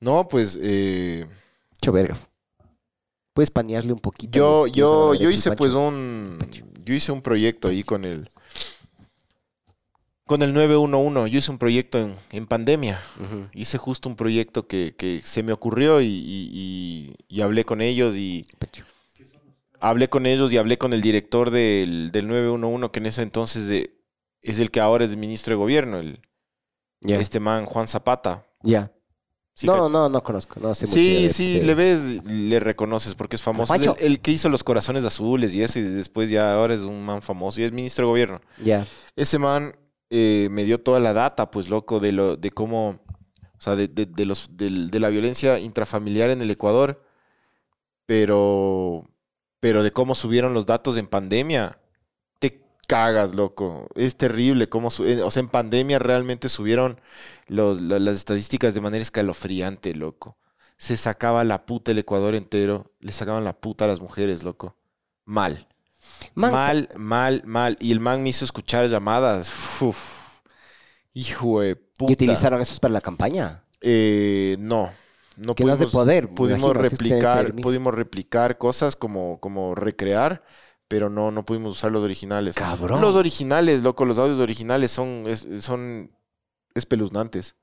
[0.00, 1.26] No, pues eh,
[1.74, 2.16] Hecho verga.
[3.32, 4.38] Puedes panearle un poquito.
[4.38, 5.58] yo, yo, yo hice Pancho?
[5.58, 6.38] pues un,
[6.84, 8.28] yo hice un proyecto ahí con el,
[10.26, 11.30] con el 911.
[11.30, 13.00] Yo hice un proyecto en, en pandemia.
[13.52, 17.80] Hice justo un proyecto que, que se me ocurrió y, y- y- y hablé con
[17.80, 18.46] ellos y
[19.80, 23.66] hablé con ellos y hablé con el director del, del 911 que en ese entonces
[23.66, 23.94] de-
[24.40, 26.20] es el que ahora es ministro de gobierno, el,
[27.20, 28.46] este man Juan Zapata.
[28.62, 28.90] Ya.
[29.56, 30.58] Sí, no, no, no conozco.
[30.58, 33.72] No sé mucho Sí, de- sí, de- le ves, le reconoces porque es famoso.
[33.74, 37.04] Es el, que hizo los corazones azules y eso, y después ya ahora es un
[37.04, 38.40] man famoso y es ministro de gobierno.
[38.62, 38.86] Ya.
[39.16, 39.72] Ese man
[40.10, 42.90] eh, me dio toda la data, pues loco, de lo, de cómo,
[43.58, 47.02] o sea, de, de- de los, del- de la violencia intrafamiliar en el Ecuador,
[48.06, 49.08] pero,
[49.60, 51.78] pero de cómo subieron los datos en pandemia.
[52.40, 53.88] Te cagas, loco.
[53.96, 57.00] Es terrible cómo, eh, o sea, en pandemia realmente subieron
[57.48, 60.38] los- la- las estadísticas de manera escalofriante, loco.
[60.78, 64.76] Se sacaba la puta el Ecuador entero, le sacaban la puta a las mujeres, loco.
[65.24, 65.68] Mal.
[66.34, 67.76] Man, Mal, mal, mal.
[67.80, 69.52] Y el man me hizo escuchar llamadas.
[69.80, 69.98] Uf.
[71.12, 72.10] Hijo de puta.
[72.10, 73.64] ¿Y utilizaron esos para la campaña?
[73.80, 74.92] Eh, no.
[75.36, 80.44] No es de poder, Pudimos replicar, pudimos replicar cosas como, como recrear,
[80.86, 82.54] pero no, no pudimos usar los originales.
[82.54, 83.00] Cabrón.
[83.00, 86.12] Los originales, loco, los audios originales son, es- son
[86.74, 87.56] espeluznantes.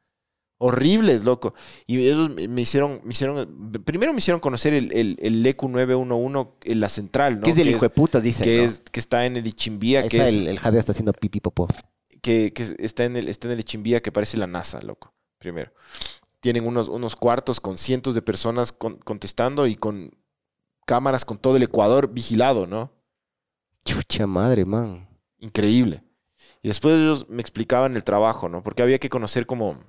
[0.64, 1.56] Horribles, loco.
[1.88, 6.50] Y ellos me hicieron, me hicieron, primero me hicieron conocer el, el, el EQ 911
[6.66, 7.42] en la central, ¿no?
[7.42, 8.44] Que es del hijo de putas, dicen.
[8.44, 8.64] que, ¿no?
[8.64, 11.14] es, que está en el Ichimbía, Ahí que está es, el, el Jade está haciendo
[11.14, 11.68] pipi popó.
[12.22, 15.14] que, que está en el está en el Ichimbía que parece la NASA, loco.
[15.40, 15.72] Primero.
[16.42, 20.12] Tienen unos, unos cuartos con cientos de personas con- contestando y con
[20.86, 22.92] cámaras con todo el Ecuador vigilado, ¿no?
[23.86, 25.08] Chucha madre, man.
[25.40, 26.04] Increíble.
[26.64, 28.62] Y después ellos me explicaban el trabajo, ¿no?
[28.62, 29.84] Porque había que conocer como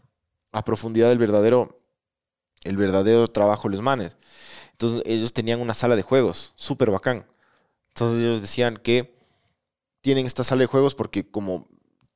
[0.53, 1.81] a profundidad el verdadero,
[2.65, 4.17] el verdadero trabajo de los manes.
[4.73, 7.27] Entonces ellos tenían una sala de juegos, súper bacán.
[7.89, 9.15] Entonces ellos decían que
[10.01, 11.69] tienen esta sala de juegos porque como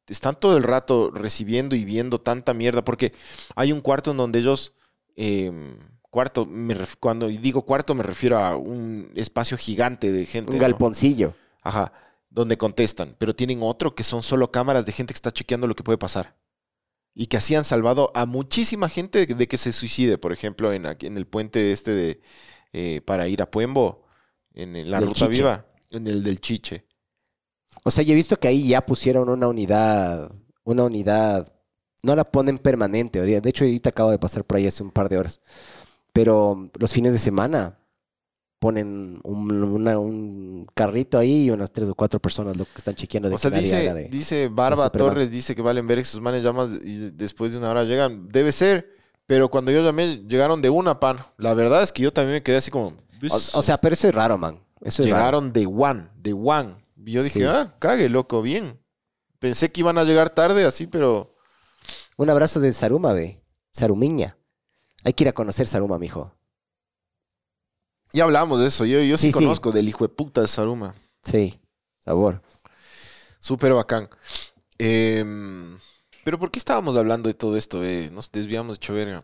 [0.09, 3.13] están todo el rato recibiendo y viendo tanta mierda, porque
[3.55, 4.73] hay un cuarto en donde ellos,
[5.17, 5.51] eh,
[6.11, 10.53] cuarto, me ref- cuando digo cuarto me refiero a un espacio gigante de gente.
[10.53, 10.63] Un ¿no?
[10.63, 11.35] galponcillo.
[11.63, 11.93] Ajá,
[12.31, 15.75] donde contestan, pero tienen otro que son solo cámaras de gente que está chequeando lo
[15.75, 16.35] que puede pasar.
[17.19, 20.19] Y que así han salvado a muchísima gente de, que se suicide.
[20.19, 22.21] Por ejemplo, en, aquí- en el puente este de
[22.75, 24.05] eh, para ir a Puembo,
[24.55, 25.31] en, la Del ruta Chiche.
[25.31, 26.85] viva, en el del Chiche.
[27.85, 30.31] O sea, yo he visto que ahí ya pusieron una unidad,
[30.65, 31.53] una unidad,
[32.03, 33.21] no la ponen permanente.
[33.23, 35.41] De hecho, ahorita acabo de pasar por ahí hace un par de horas.
[36.13, 37.79] Pero los fines de semana
[38.59, 42.95] ponen un, una- un carrito ahí y unas tres o cuatro personas lo que están
[42.95, 44.91] chequeando de O sea, que dice, haga de- dice Barba.
[44.91, 48.29] Torres, dice que valen ver sus manes llamas y después de una hora llegan.
[48.29, 48.89] Debe ser,
[49.27, 51.19] pero cuando yo llamé, llegaron de una, pan.
[51.37, 52.95] La verdad es que yo también me quedé así como...
[53.31, 54.61] O, o sea, pero eso es raro, man.
[54.83, 55.19] Eso es raro.
[55.21, 56.77] llegaron de one, de one.
[57.05, 57.45] Y yo dije, Sí.
[57.47, 58.79] ah, cague, loco, bien.
[59.39, 61.35] Pensé que iban a llegar tarde así, pero...
[62.17, 63.43] Un abrazo de Saruma, ve.
[63.73, 64.39] Sarumiña.
[65.05, 66.33] Hay que ir a conocer Saruma, mijo.
[68.13, 68.85] Ya hablamos de eso.
[68.85, 69.45] Yo, yo sí, Sí, sí.
[69.45, 70.95] conozco del hijo de puta de Saruma.
[71.23, 71.59] Sí,
[72.05, 72.43] sabor.
[73.41, 74.09] Súper bacán.
[74.79, 75.79] Em,
[76.25, 77.85] pero ¿por qué estábamos hablando de todo esto?
[77.85, 78.11] eh?
[78.13, 79.23] Nos desviamos de hecho verga.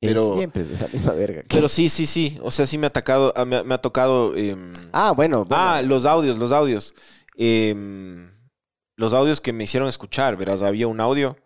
[0.00, 1.42] Pero- Siempre es esa misma verga.
[1.48, 2.38] Pero sí, sí, sí.
[2.42, 4.34] O sea, sí me ha atacado, ah, me, ha- me ha tocado.
[4.36, 5.62] em, Ah, bueno, bueno.
[5.62, 6.94] Ah, los audios, los audios.
[7.36, 8.30] Em,
[8.96, 11.36] los audios que me hicieron escuchar, verás, había un audio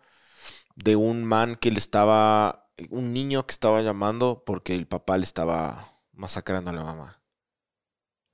[0.75, 5.23] de un man que le estaba, un niño que estaba llamando porque el papá le
[5.23, 7.21] estaba masacrando a la mamá.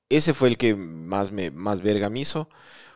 [0.10, 2.50] Ese fue el que más me, más verga me hizo.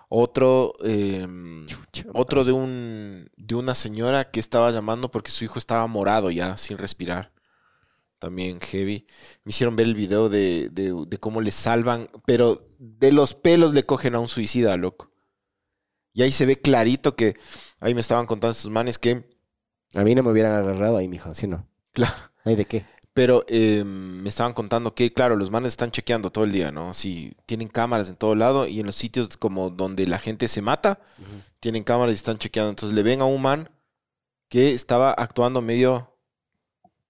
[0.09, 1.65] Otro, em,
[2.13, 6.57] otro de un, de una señora que estaba llamando porque su hijo estaba morado ya,
[6.57, 7.33] sin respirar.
[8.19, 9.07] También heavy.
[9.43, 13.73] Me hicieron ver el video de, de, de cómo le salvan, pero de los pelos
[13.73, 15.11] le cogen a un suicida, loco.
[16.13, 17.35] Y ahí se ve clarito que,
[17.79, 19.34] ahí me estaban contando estos manes que,
[19.95, 21.33] A mí no me hubieran agarrado ahí, mijo.
[21.33, 21.67] ¿Sí no?
[21.93, 22.85] claro, ¿Ay de qué?
[23.15, 26.93] pero eh, me estaban contando que, claro, los manes están chequeando todo el día, ¿no?
[26.93, 30.61] Si tienen cámaras en todo lado y en los sitios como donde la gente se
[30.61, 30.99] mata,
[31.61, 32.71] tienen cámaras y están chequeando.
[32.71, 33.69] Entonces le ven a un man
[34.49, 36.13] que estaba actuando medio,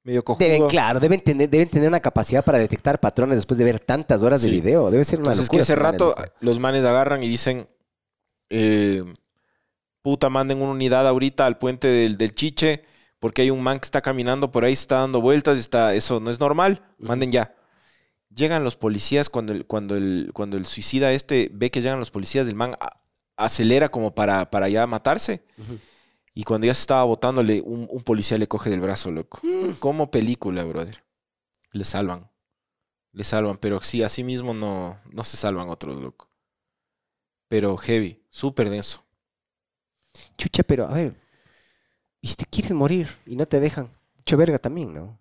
[0.03, 0.47] medio cojudo.
[0.47, 4.21] Deben, claro, deben tener, deben tener una capacidad para detectar patrones después de ver tantas
[4.21, 4.91] horas de video.
[4.91, 5.57] Debe ser una Entonces locura.
[5.57, 7.65] que ese manes, rato los manes agarran y dicen,
[8.51, 9.01] eh,
[10.05, 12.83] puta, manden una unidad ahorita al puente del, del Chiche,
[13.17, 16.29] porque hay un man que está caminando por ahí, está dando vueltas, está, eso no
[16.29, 17.55] es normal, manden ya.
[18.29, 22.11] Llegan los policías cuando el, cuando el, cuando el suicida este ve que llegan los
[22.11, 23.01] policías, el man a-
[23.35, 25.43] acelera como para, para ya matarse.
[26.35, 29.41] Y cuando ya se estaba botándole, un, un policía le coge del brazo, loco.
[29.79, 31.03] Como película, brother.
[31.71, 32.29] Le salvan.
[33.11, 36.29] Le salvan, pero sí, así mismo no, no se salvan otros, loco.
[37.47, 39.04] Pero heavy, súper denso.
[40.37, 41.15] Chucha, pero a ver.
[42.21, 43.89] ¿Y si te quieres morir y no te dejan?
[44.19, 45.19] Hecho verga también, ¿no?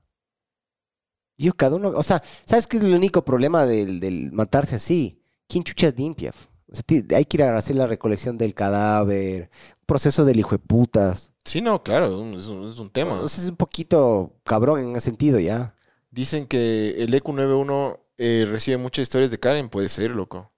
[1.37, 1.89] Yo, cada uno.
[1.91, 5.21] O sea, ¿sabes qué es el único problema del, del matarse así?
[5.49, 6.33] ¿Quién chuchas limpia?
[6.71, 6.85] O sea,
[7.17, 9.51] hay que ir a hacer la recolección del cadáver,
[9.87, 11.33] proceso del hijo de putas.
[11.45, 13.21] Sí, no, claro, es un, es un tema.
[13.21, 15.75] O sea, es un poquito cabrón en ese sentido ya.
[16.11, 19.69] Dicen que el E EQ91 eh, recibe muchas historias de Karen.
[19.69, 20.53] Puede ser, loco.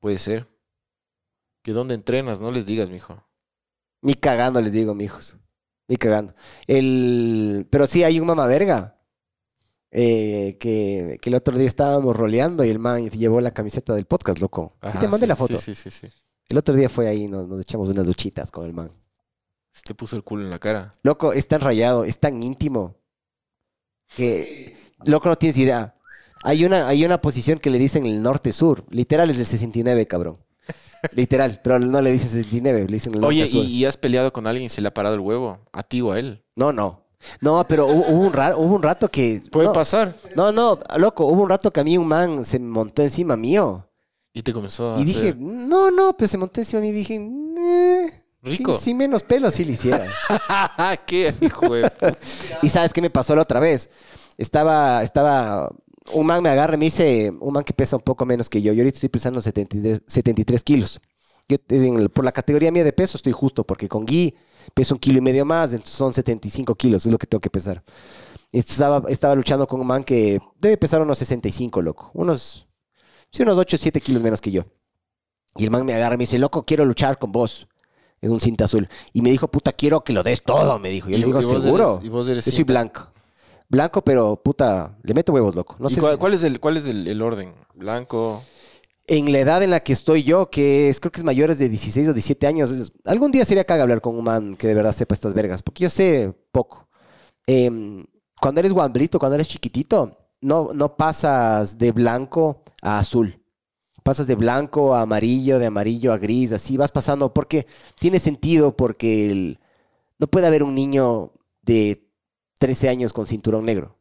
[0.00, 0.48] Puede ser.
[1.64, 3.26] Que dónde entrenas, no les digas, mijo.
[4.02, 5.36] Ni cagando les digo, mijos.
[5.88, 6.34] Ni cagando.
[6.66, 7.66] El...
[7.70, 9.00] Pero sí, hay un mamá verga.
[9.90, 14.06] eh, que, que el otro día estábamos roleando y el man llevó la camiseta del
[14.06, 14.76] podcast, loco.
[14.90, 15.58] Sí Ajá, te mandé sí, la foto.
[15.58, 16.14] Sí, sí, sí, sí.
[16.48, 18.90] El otro día fue ahí, nos, nos echamos unas luchitas con el man.
[19.72, 20.92] Se te puso el culo en la cara.
[21.02, 22.96] Loco, es tan rayado, es tan íntimo.
[24.16, 25.96] Que, loco, no tienes idea.
[26.42, 28.84] Hay una, hay una posición que le dicen el norte-sur.
[28.90, 30.43] Literal es del 69, cabrón.
[31.14, 33.46] Literal, pero no le dicen 69, le dicen el Oye.
[33.50, 35.58] ¿y, y has peleado con alguien y se le ha parado el huevo?
[35.72, 36.42] ¿A ti o a él?
[36.56, 37.02] No, no.
[37.40, 39.40] No, pero hubo, hubo un, ra- hubo un rato que...
[39.50, 40.14] Puede no, pasar.
[40.36, 43.88] No, no, loco, hubo un rato que a mí un man se montó encima mío.
[44.32, 46.96] Y te comenzó a Y dije, no, no, pero se montó encima de mí y
[46.96, 48.72] dije, "Eh, Rico.
[48.74, 50.04] Sin, sin menos pelo sí le hiciera.
[51.06, 51.90] ¿Qué hijo de
[52.62, 53.88] y sabes qué me pasó la otra vez.
[54.36, 55.70] Estaba, estaba,
[56.12, 58.60] un man me agarra y me dice, un man que pesa un poco menos que
[58.60, 58.72] yo.
[58.72, 61.00] Yo ahorita estoy pesando 73, 73 kilos.
[61.48, 64.34] Yo, en por la categoría mía de peso estoy justo, porque con Gui
[64.72, 67.50] peso un kilo y medio más, entonces son 75 kilos, es lo que tengo que
[67.50, 67.82] pesar.
[68.50, 72.10] Estaba, estaba luchando con un man que debe pesar unos 65, loco.
[72.14, 72.66] Unos,
[73.30, 74.64] sí, unos 8 o 7 kilos menos que yo.
[75.56, 77.68] Y el man me agarra y me dice, loco, quiero luchar con vos.
[78.20, 78.88] En un cinta azul.
[79.12, 81.10] Y me dijo, puta, quiero que lo des todo, me dijo.
[81.10, 81.94] Yo le digo, ¿seguro?
[81.96, 83.08] eres- y vos eres Yo soy blanco.
[83.74, 85.76] Blanco, pero puta, le meto huevos, loco.
[85.78, 87.52] No ¿Y sé cuál, si- cuál es, el, cuál es el, el orden?
[87.74, 88.42] Blanco.
[89.06, 91.68] en la edad en la que estoy yo, que es, creo que es mayores de
[91.68, 94.74] 16 o 17 años, es- algún día sería caga hablar con un man que de
[94.74, 96.88] verdad sepa estas vergas, porque yo sé poco.
[97.46, 98.04] Em,
[98.40, 103.40] cuando eres guambrito, cuando eres chiquitito, no, no pasas de blanco a azul.
[104.02, 107.66] Pasas de blanco a amarillo, de amarillo a gris, así vas pasando, porque
[107.98, 109.58] tiene sentido, porque el-
[110.18, 112.03] no puede haber un niño de
[112.64, 113.98] 13 años con cinturón negro.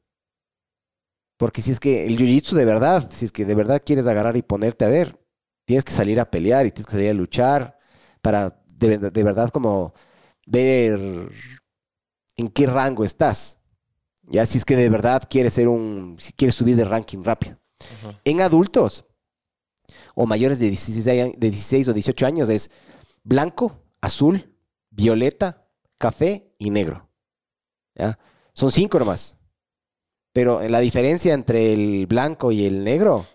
[1.37, 4.37] Porque si es que el jiu-jitsu de verdad, si es que de verdad quieres agarrar
[4.37, 5.19] y ponerte a ver,
[5.65, 7.77] tienes que salir a pelear y tienes que salir a luchar
[8.21, 9.93] para de, verdad- de verdad como
[10.45, 11.29] ver
[12.37, 13.59] en qué rango estás.
[14.23, 17.57] Ya si es que de verdad quieres ser un, si quieres subir de ranking rápido.
[18.23, 19.05] En adultos
[20.15, 22.71] o mayores de 16, años- de 16 o 18 años es
[23.23, 24.55] blanco, azul,
[24.89, 27.09] violeta, café y negro.
[27.95, 28.17] ¿Ya?
[28.53, 29.35] Son cinco nomás.
[30.31, 33.25] Pero la diferencia entre el blanco y el negro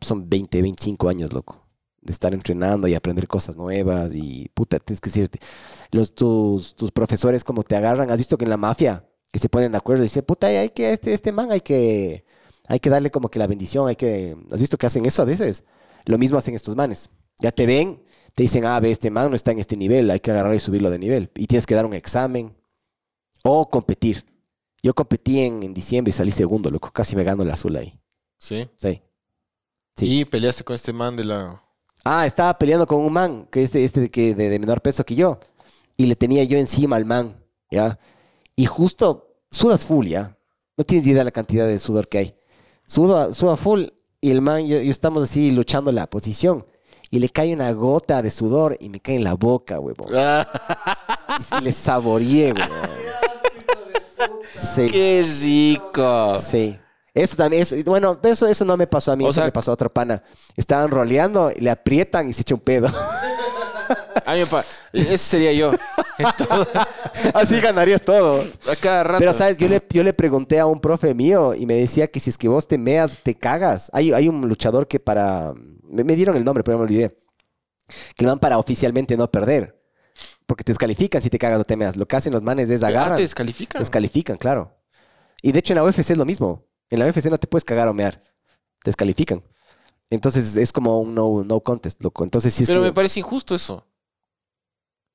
[0.00, 1.66] son 20, 25 años, loco.
[2.00, 5.38] De estar entrenando y aprender cosas nuevas y puta, tienes que decirte.
[5.90, 9.48] Los, tus, tus profesores como te agarran, has visto que en la mafia que se
[9.48, 12.24] ponen de acuerdo y dicen, puta, hay que, este, este man hay que,
[12.68, 15.24] hay que darle como que la bendición, hay que, ¿has visto que hacen eso a
[15.24, 15.64] veces?
[16.04, 17.10] Lo mismo hacen estos manes.
[17.40, 18.00] Ya te ven,
[18.34, 20.60] te dicen, ah, ve, este man no está en este nivel, hay que agarrar y
[20.60, 21.30] subirlo de nivel.
[21.34, 22.54] Y tienes que dar un examen
[23.42, 24.24] o competir.
[24.84, 26.90] Yo competí en, en diciembre y salí segundo, loco.
[26.92, 27.98] Casi me gano el azul ahí.
[28.38, 28.68] Sí.
[28.76, 29.00] Sí.
[29.96, 31.62] Y peleaste con este man de la.
[32.04, 35.02] Ah, estaba peleando con un man, que este, este de, que, de, de menor peso
[35.02, 35.40] que yo.
[35.96, 37.98] Y le tenía yo encima al man, ¿ya?
[38.56, 40.36] Y justo sudas full, ¿ya?
[40.76, 42.36] No tienes idea de la cantidad de sudor que hay.
[42.86, 43.84] Suda, suda full
[44.20, 46.66] y el man, yo, yo estamos así luchando la posición.
[47.08, 50.12] Y le cae una gota de sudor y me cae en la boca, huevón.
[51.40, 53.04] y sí le saboreé, huevón.
[54.58, 54.86] Sí.
[54.86, 56.38] ¡Qué rico!
[56.38, 56.78] Sí.
[57.12, 59.52] Eso también, es, bueno, eso, eso no me pasó a mí, O eso sea- le
[59.52, 60.22] pasó a otro pana.
[60.56, 62.88] Estaban roleando, le aprietan y se echa un pedo.
[64.26, 65.72] A mí me pa- Ese sería yo.
[67.34, 68.42] Así ganarías todo.
[68.70, 69.18] A cada rato.
[69.18, 69.56] Pero, ¿sabes?
[69.58, 72.38] Yo le, yo le pregunté a un profe mío y me decía que si es
[72.38, 73.90] que vos te meas, te cagas.
[73.92, 75.52] Hay, hay un luchador que para...
[75.82, 77.18] Me, me dieron el nombre, pero me olvidé.
[78.16, 79.78] Que van para oficialmente no perder.
[80.46, 81.96] Porque te descalifican si te cagas o te meas.
[81.96, 83.16] Lo que hacen los manes es Ah, agarrar.
[83.16, 83.80] te descalifican.
[83.80, 84.76] Descalifican, claro.
[85.42, 86.66] Y de hecho en la UFC es lo mismo.
[86.90, 88.16] En la UFC no te puedes cagar o mear.
[88.82, 89.42] Te descalifican.
[90.10, 92.24] Entonces es como un no, no contest, loco.
[92.24, 93.86] Entonces si es Pero que- me parece injusto eso.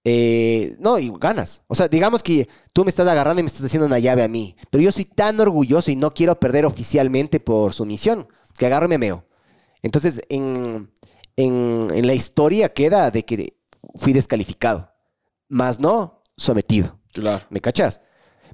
[0.06, 1.64] eh, no, y ganas.
[1.68, 4.28] O sea, digamos que tú me estás agarrando y me estás haciendo una llave a
[4.28, 4.56] mí.
[4.72, 8.28] Pero yo soy tan orgulloso y no quiero perder oficialmente por sumisión
[8.58, 9.26] que agarro y me meo.
[9.84, 10.92] Entonces, en,
[11.36, 13.58] en, en la historia queda de que
[13.96, 14.92] fui descalificado.
[15.50, 17.00] Más no sometido.
[17.12, 17.46] Claro.
[17.50, 18.02] ¿Me cachas?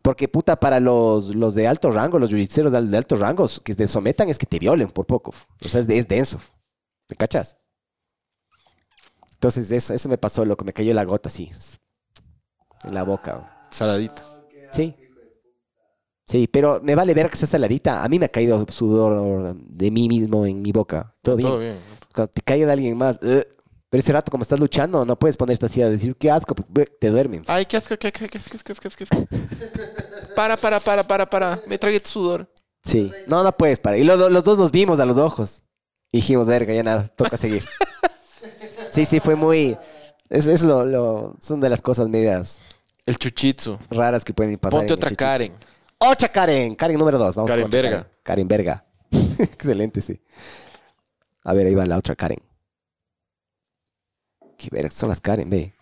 [0.01, 3.87] Porque, puta, para los, los de alto rango, los jiu-jitseros de, alto rango, que te
[3.87, 5.33] sometan es que te violen por poco.
[5.63, 6.39] O sea, es, es denso.
[7.09, 7.57] ¿Me cachas?
[9.33, 10.63] Entonces, eso, eso me pasó, loco.
[10.63, 11.51] Me cayó la gota así.
[12.83, 13.67] En la boca.
[13.71, 14.23] Saladita.
[14.71, 14.95] Sí.
[16.27, 18.03] Sí, pero me vale ver que sea saladita.
[18.03, 21.15] A mí me ha caído sudor de mí mismo en mi boca.
[21.21, 21.49] Todo bien.
[21.49, 21.77] Todo bien.
[22.13, 23.19] Cuando te caiga de alguien más.
[23.89, 26.89] Pero ese rato, como estás luchando, no puedes ponerte así a decir qué asco, pues
[26.99, 27.43] te duermen.
[27.47, 30.35] Ay, qué asco, qué asco, qué asco, qué asco, qué asco, qué asco.
[30.35, 31.61] Para, para, para, para, para.
[31.67, 32.51] Me tragué tu sudor.
[32.83, 33.11] Sí.
[33.27, 33.99] No, no puedes parar.
[33.99, 35.61] Y los, los dos nos vimos a los ojos.
[36.11, 37.63] Y dijimos, verga, ya nada, toca seguir.
[38.89, 39.77] sí, sí, fue muy.
[40.29, 42.59] Es, es lo, lo- Son de las cosas medias
[43.05, 43.77] El chuchitsu.
[43.89, 44.79] raras que pueden pasar.
[44.79, 45.11] Ponte en otra.
[45.15, 45.53] Karen.
[45.97, 46.75] Otra Karen.
[46.75, 47.35] Karen número dos.
[47.35, 47.97] Vamos Karen otra Verga.
[48.23, 48.47] Karen.
[48.47, 48.85] Karen Verga.
[49.39, 50.19] Excelente, sí.
[51.43, 52.39] A ver, ahí va la otra Karen.
[54.57, 55.73] Qué verga, son las Karen, ve.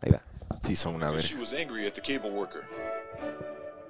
[0.00, 0.22] Ahí va.
[0.62, 1.26] Sí, son una verga.
[1.26, 2.64] She was angry at the cable worker.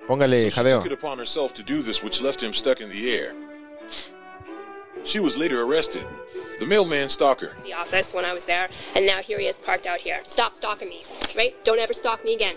[0.08, 0.82] Póngale she jadeo.
[0.82, 3.34] took it upon herself to do this, which left him stuck in the air.
[5.04, 6.06] She was later arrested.
[6.60, 7.56] The mailman stalker.
[7.64, 10.20] the office when I was there, and now here he is parked out here.
[10.24, 11.02] Stop stalking me,
[11.36, 11.54] right?
[11.64, 12.54] Don't ever stalk me again.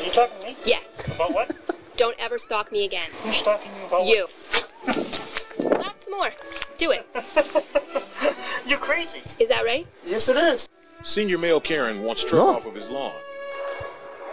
[0.00, 0.56] Are you talking to me?
[0.64, 0.80] Yeah.
[1.14, 1.50] About what?
[1.96, 3.08] Don't ever stalk me again.
[3.22, 4.26] Who's stalking you about You.
[5.62, 6.30] Laugh some more.
[6.78, 7.06] Do it.
[8.66, 9.20] You're crazy.
[9.42, 9.86] Is that right?
[10.04, 10.68] Yes, it is.
[11.02, 12.56] Senior male Karen wants truck No.
[12.56, 13.12] off of his lawn.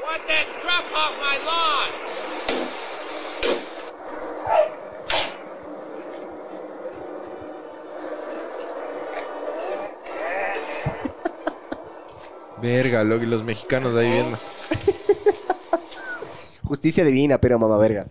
[0.03, 1.89] Want that truck off my lawn?
[12.61, 14.38] Verga, loco, y los mexicanos ahí viendo.
[16.64, 18.07] Justicia divina, pero mamá verga.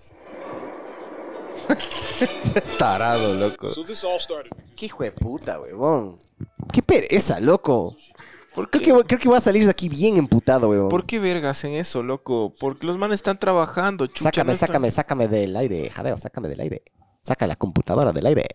[2.79, 3.71] Tarado, loco.
[4.77, 6.19] Qué hijo de puta, huevón.
[6.73, 7.97] Qué pereza, loco.
[8.55, 10.89] Creo que, creo que voy a salir de aquí bien emputado, huevón.
[10.89, 12.55] ¿Por qué verga hacen eso, loco?
[12.59, 14.25] Porque los manes están trabajando, chucha.
[14.25, 16.83] Sácame, no están- sácame, sácame del aire, jadeo, sácame del aire.
[17.23, 18.47] Saca la computadora del aire.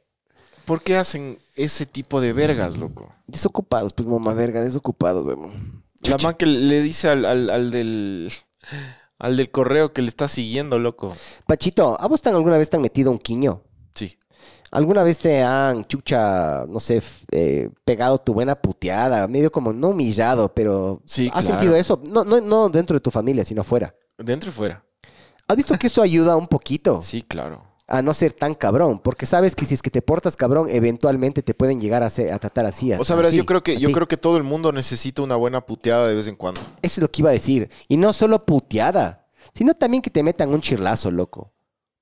[0.66, 3.14] ¿Por qué hacen ese tipo de vergas, loco?
[3.28, 5.84] Desocupados, pues mamá verga, desocupados, huevón.
[6.04, 8.30] La man que le dice al, al, al del
[9.24, 11.16] al del correo que le está siguiendo, loco.
[11.48, 13.64] Pachito, ¿a vos tan alguna vez te han metido un quiño?
[13.96, 14.18] Sí.
[14.70, 17.02] ¿Alguna vez te han, chucha, no sé,
[17.32, 19.26] eh, pegado tu buena puteada?
[19.30, 21.02] Medio como, no humillado, pero...
[21.06, 21.48] Sí, ¿Has claro.
[21.48, 22.02] sentido eso?
[22.06, 23.96] No, no, no dentro de tu familia, sino fuera.
[24.18, 24.84] Dentro y fuera.
[25.48, 27.02] ¿Has visto que eso ayuda un poquito?
[27.02, 27.64] Sí, claro.
[27.96, 31.44] A no ser tan cabrón, porque sabes que si es que te portas cabrón, eventualmente
[31.44, 32.92] te pueden llegar a, hacer- a tratar así.
[32.94, 33.94] O sea, verás, así, yo creo que yo ti.
[33.94, 36.60] creo que todo el mundo necesita una buena puteada de vez en cuando.
[36.82, 37.70] Eso es lo que iba a decir.
[37.88, 41.52] Y no solo puteada, sino también que te metan un chirlazo, loco.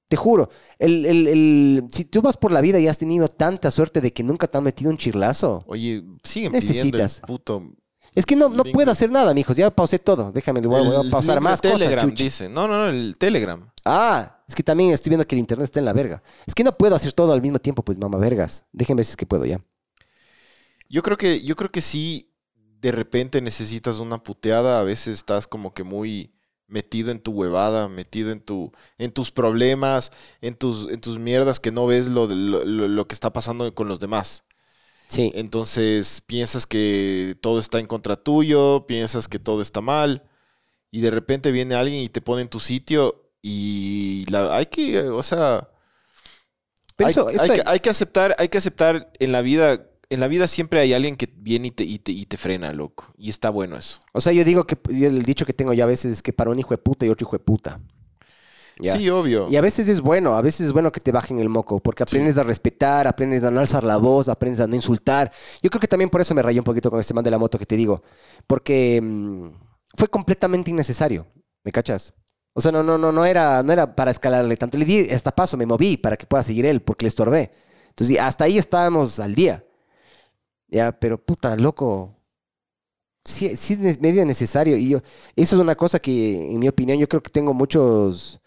[0.07, 0.49] Te juro,
[0.79, 4.11] el, el- el- si tú vas por la vida y has tenido tanta suerte de
[4.13, 7.17] que nunca te han metido un chirlazo, Oye, siguen pidiendo necesitas.
[7.17, 7.63] el puto
[8.13, 9.55] Es que no, no puedo hacer nada, mijos.
[9.55, 10.31] Ya pausé todo.
[10.31, 12.23] Déjame, le voy a, voy a pausar más cosas, Telegram, chuchi.
[12.25, 12.49] dice.
[12.49, 13.71] No, no, no, el Telegram.
[13.85, 16.21] Ah, es que también estoy viendo que el internet está en la verga.
[16.45, 18.65] Es que no puedo hacer todo al mismo tiempo, pues mamá vergas.
[18.73, 19.61] Déjenme ver si es que puedo ya.
[20.89, 22.33] Yo creo que, yo creo que sí,
[22.81, 26.33] de repente necesitas una puteada, a veces estás como que muy
[26.67, 30.11] metido en tu huevada, metido en tu, en tus problemas,
[30.41, 33.31] en tus, en tus mierdas que no ves lo, de- lo, lo- lo que está
[33.33, 34.43] pasando con los demás.
[35.11, 35.31] Sí.
[35.35, 40.23] Entonces piensas que todo está en contra tuyo, piensas que todo está mal,
[40.89, 45.01] y de repente viene alguien y te pone en tu sitio y la, hay que,
[45.09, 45.67] o sea,
[46.95, 49.41] Pero hay, eso- eso hay hay- que, hay que aceptar, hay que aceptar en la
[49.41, 52.37] vida, en la vida siempre hay alguien que viene y te, y te, y te
[52.37, 53.13] frena, loco.
[53.17, 53.99] Y está bueno eso.
[54.13, 56.31] O sea, yo digo que yo el dicho que tengo yo a veces es que
[56.33, 57.81] para un hijo de puta y otro hijo de puta.
[58.81, 58.95] Ya.
[58.95, 59.47] Sí, obvio.
[59.49, 62.03] Y a veces es bueno, a veces es bueno que te bajen el moco, porque
[62.03, 65.31] aprendes a respetar, aprendes a no alzar la voz, aprendes a no insultar.
[65.61, 67.37] Yo creo que también por eso me rayé un poquito con este man de la
[67.37, 68.01] moto que te digo,
[68.47, 69.47] porque mm,
[69.95, 71.27] fue completamente innecesario,
[71.63, 72.13] ¿me cachas?
[72.53, 74.77] O sea, no, no, no, no era, no era para escalarle tanto.
[74.77, 77.51] Le di hasta paso, me moví para que pueda seguir él, porque le estorbé.
[77.89, 79.63] Entonces, hasta ahí estábamos al día.
[80.67, 82.17] Ya, pero puta, loco.
[83.23, 84.75] Sí, sí es medio necesario.
[84.77, 84.97] Y yo,
[85.35, 88.40] eso es una cosa que, en mi opinión, yo creo que tengo muchos.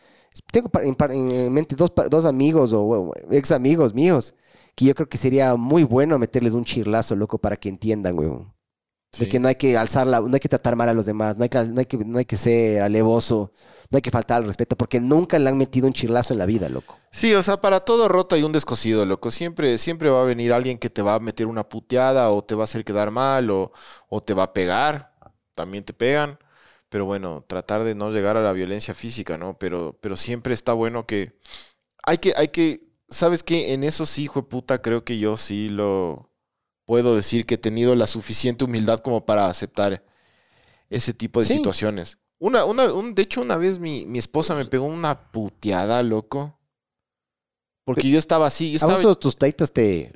[0.51, 4.35] Tengo en, mente dos, dos amigos o ex amigos míos
[4.75, 8.53] que yo creo que sería muy bueno meterles un chirlazo, loco, para que entiendan, weón.
[9.17, 11.37] De que no hay que alzar la, no hay que tratar mal a los demás,
[11.37, 13.53] no hay que, no hay que, no hay que ser alevoso,
[13.91, 16.47] no hay que faltar al respeto, porque nunca le han metido un chirlazo en la
[16.47, 16.99] vida, loco.
[17.13, 19.31] Sí, o sea, para todo roto hay un descosido, loco.
[19.31, 22.57] Siempre, siempre va a venir alguien que te va a meter una puteada o te
[22.57, 23.71] va a hacer quedar mal o,
[24.09, 25.15] o te va a pegar.
[25.55, 26.37] También te pegan.
[26.95, 29.59] Pero bueno, tratar de no llegar a la violencia física, ¿no?
[29.59, 31.37] Pero, pero siempre está bueno que...
[32.05, 32.79] Hay que, hay que...
[33.09, 33.73] ¿Sabes qué?
[33.75, 36.31] En eso sí, hijo de puta, creo que yo sí lo...
[36.85, 40.05] Puedo decir que he tenido la suficiente humildad como para aceptar
[40.89, 41.55] ese tipo de Sí.
[41.57, 42.19] situaciones.
[42.39, 46.61] Una, una, un- de hecho, una vez mi, mi esposa me pegó una puteada, loco.
[47.83, 50.13] Porque yo estaba así, yo ¿A vos tus taitas te...?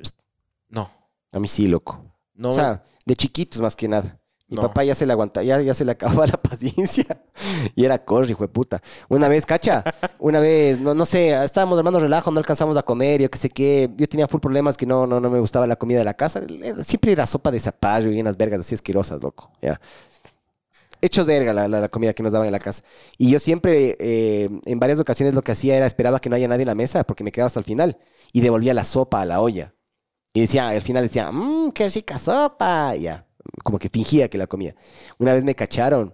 [0.69, 0.89] No.
[1.33, 2.05] A mí sí, loco.
[2.35, 4.18] No, o sea, de chiquitos más que nada.
[4.49, 4.63] Mi No.
[4.63, 7.05] papá ya se le aguanta, ya, ya se le acababa la paciencia.
[7.75, 8.81] Y era corre, hijo de puta.
[9.07, 9.83] Una vez, cacha,
[10.17, 13.49] una vez, no, no sé, estábamos armando relajo, no alcanzamos a comer, yo qué sé
[13.49, 13.89] qué.
[13.95, 16.41] Yo tenía full problemas que no, no, no me gustaba la comida de la casa.
[16.63, 19.51] Era- Siempre era sopa de zapallo y unas vergas así asquerosas, loco.
[19.61, 19.79] Ya.
[21.01, 22.83] Hechos verga la, la- la comida que nos daban en la casa.
[23.17, 26.47] Y yo siempre, eh, en varias ocasiones, lo que hacía era esperaba que no haya
[26.47, 27.97] nadie en la mesa porque me quedaba hasta el final.
[28.33, 29.73] Y devolvía la sopa a la olla.
[30.33, 32.95] Y decía, al final decía, mmm, qué rica sopa.
[32.97, 33.25] Ya,
[33.63, 34.75] como que fingía que la comía.
[35.17, 36.13] Una vez me cacharon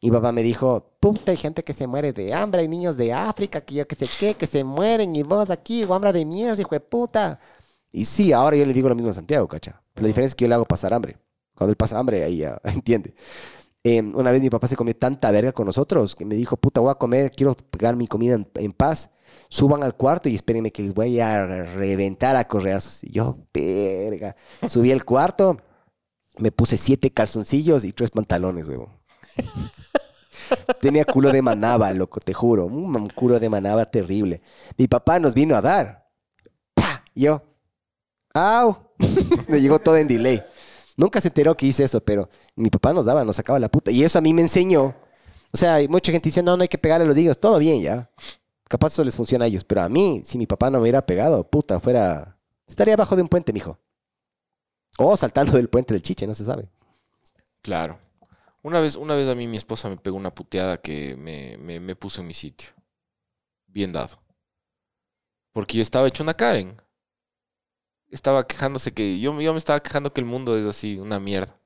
[0.00, 3.12] y papá me dijo, puta, hay gente que se muere de hambre, hay niños de
[3.12, 6.60] África, que yo que sé qué, que se mueren y vos aquí, hambre de mierda,
[6.60, 7.40] hijo de puta.
[7.92, 9.82] Y sí, ahora yo le digo lo mismo a Santiago, cacha.
[9.94, 11.16] Pero la diferencia es que yo le hago pasar hambre.
[11.54, 13.14] Cuando él pasa hambre, ahí ya entiende.
[13.82, 16.80] Eh, una vez mi papá se comió tanta verga con nosotros que me dijo, puta,
[16.80, 19.10] voy a comer, quiero pegar mi comida en, en paz.
[19.48, 23.04] Suban al cuarto y espérenme que les voy a reventar a correazos.
[23.04, 24.36] Y yo, verga.
[24.68, 25.56] Subí al cuarto,
[26.38, 28.90] me puse siete calzoncillos y tres pantalones, huevón.
[30.80, 32.66] Tenía culo de manaba, loco, te juro.
[32.66, 34.42] Un, culo de manaba terrible.
[34.76, 36.08] Mi papá nos vino a dar.
[36.74, 37.04] ¡Pah!
[37.14, 37.42] Yo,
[38.34, 38.90] ¡au!
[39.48, 40.42] me llegó todo en delay.
[40.96, 43.90] Nunca se enteró que hice eso, pero mi papá nos daba, nos sacaba la puta.
[43.90, 44.94] Y eso a mí me enseñó.
[45.52, 47.38] O sea, mucha gente dice, no, no hay que pegarle a los niños.
[47.38, 48.10] Todo bien, ya.
[48.68, 49.64] Capaz eso les funciona a ellos.
[49.64, 52.38] Pero a mí, si mi papá no me hubiera pegado, puta, fuera...
[52.66, 53.78] Estaría abajo de un puente, mijo.
[54.98, 56.68] O saltando del puente del chiche, no se sabe.
[57.62, 57.98] Claro.
[58.62, 61.96] Una vez, una vez a mí mi esposa me pegó una puteada que me, me,
[61.96, 62.70] puso en mi sitio.
[63.68, 64.18] Bien dado.
[65.52, 66.80] Porque yo estaba hecho una Karen.
[68.10, 69.20] Estaba quejándose que.
[69.20, 71.56] Yo, yo me estaba quejando que el mundo es así, una mierda.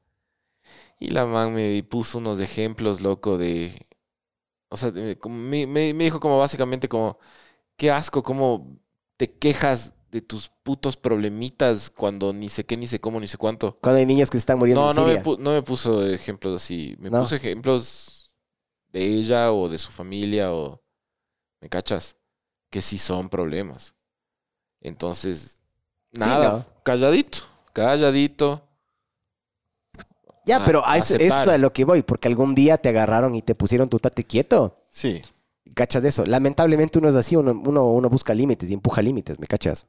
[0.99, 3.73] Y la man me puso unos ejemplos, loco, de.
[4.71, 7.19] O sea, me, me- me dijo como básicamente como.
[7.77, 8.79] Qué asco, cómo
[9.19, 13.37] te quejas de tus putos problemitas cuando ni sé qué, ni sé cómo, ni sé
[13.39, 13.79] cuánto.
[13.81, 16.05] Cuando hay niñas que se están muriendo No, en no me, pu- no me puso
[16.07, 16.97] ejemplos así.
[16.99, 17.21] Me No.
[17.21, 18.35] puso ejemplos
[18.93, 20.83] de ella o de su familia o...
[21.61, 22.17] ¿Me cachas?
[22.71, 23.95] Que sí son problemas.
[24.81, 25.61] Entonces,
[26.13, 26.51] Nada.
[26.51, 26.83] ¿no?
[26.83, 27.39] Calladito.
[27.73, 28.67] Calladito.
[30.47, 33.35] Ya, A- pero a eso, es a lo que voy, porque algún día te agarraron
[33.35, 34.87] y te pusieron tu tate quieto.
[34.91, 35.23] Sí.
[35.75, 36.25] ¿Cachas de eso?
[36.27, 39.87] Lamentablemente uno es así, uno, uno, uno busca límites y empuja límites, ¿me cachas?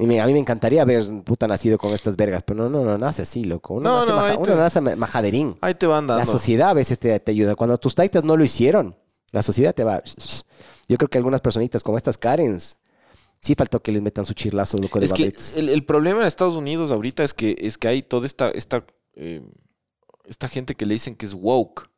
[0.00, 2.84] Y me- a mí me encantaría haber puta nacido con estas vergas, pero no, no,
[2.84, 3.74] no nace así, loco.
[3.74, 5.56] Uno No, nace, no, maja- uno te- nace ma- majaderín.
[5.60, 6.20] Ahí te van dando.
[6.20, 7.56] La sociedad a veces te, te ayuda.
[7.56, 8.96] Cuando tus taitas no lo hicieron,
[9.32, 10.02] la sociedad te va...
[10.88, 12.76] Yo creo que algunas personitas como estas Karens,
[13.40, 16.26] sí faltó que les metan su chirlazo, loco, de Es que el, el problema en
[16.26, 18.84] Estados Unidos ahorita es que, es que hay toda esta, esta,
[19.16, 19.42] eh,
[20.26, 21.90] esta gente que le dicen que es woke.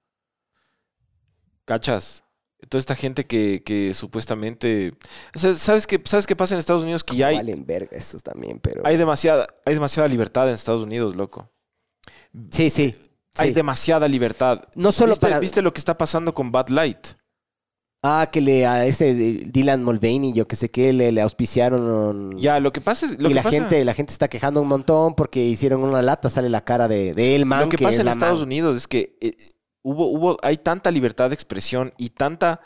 [1.65, 2.25] ¿Cachas?
[2.71, 4.95] Toda esta gente que, que supuestamente...
[5.35, 7.05] o sea, ¿sabes, qué, ¿Sabes qué pasa en Estados Unidos?
[7.05, 8.81] Que ya hay, Valen verga esos también, pero...
[8.87, 11.51] hay, demasiada, hay demasiada libertad en Estados Unidos, loco.
[12.53, 12.95] Sí, sí.
[13.37, 13.55] Hay sí.
[13.55, 14.63] demasiada libertad.
[14.77, 17.09] No solo ¿Viste, para- ¿Viste lo que está pasando con Bud Light?
[18.03, 22.39] Ah, que le a ese Dylan Mulvaney, yo que sé qué, le, le auspiciaron.
[22.39, 23.19] Ya, lo que pasa es...
[23.21, 26.01] Lo y que la pasa- gente, la gente está quejando un montón porque hicieron una
[26.03, 27.63] lata, sale la cara de, de el man.
[27.65, 28.47] Lo que pasa en la Estados man.
[28.47, 29.33] Unidos es que eh,
[29.83, 32.61] hubo, hubo, hay tanta libertad de expresión y tanta.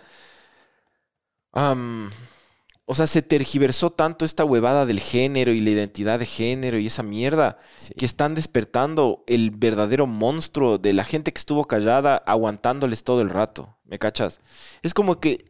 [2.87, 6.87] o sea, se tergiversó tanto esta huevada del género y la identidad de género y
[6.89, 7.59] esa mierda
[7.97, 13.31] que están despertando el verdadero monstruo de la gente que estuvo callada aguantándoles todo el
[13.31, 13.77] rato.
[13.85, 14.41] ¿Me cachas?
[14.83, 15.45] Es como que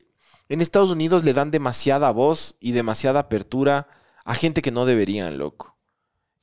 [0.49, 3.89] en Estados Unidos le dan demasiada voz y demasiada apertura
[4.25, 5.77] a gente que no deberían, loco.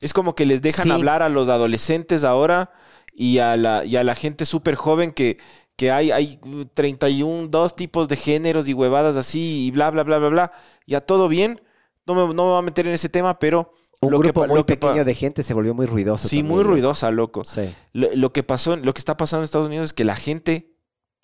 [0.00, 0.90] Es como que les dejan Sí.
[0.90, 2.72] hablar a los adolescentes ahora
[3.14, 5.38] y a la, y a la gente súper joven que,
[5.76, 6.38] que hay, hay
[6.74, 10.52] 31, dos tipos de géneros y huevadas así y bla, bla, bla, bla, bla.
[10.86, 11.60] Ya todo bien.
[12.06, 13.72] No me, no me voy a meter en ese tema, pero...
[14.00, 16.26] Un lo grupo muy lo que pa- pequeño de gente se volvió muy ruidoso.
[16.26, 17.44] Sí, también, muy ruidosa, loco.
[17.46, 17.72] Sí.
[17.92, 20.74] Lo, lo que pasó, lo que está pasando en Estados Unidos es que la gente,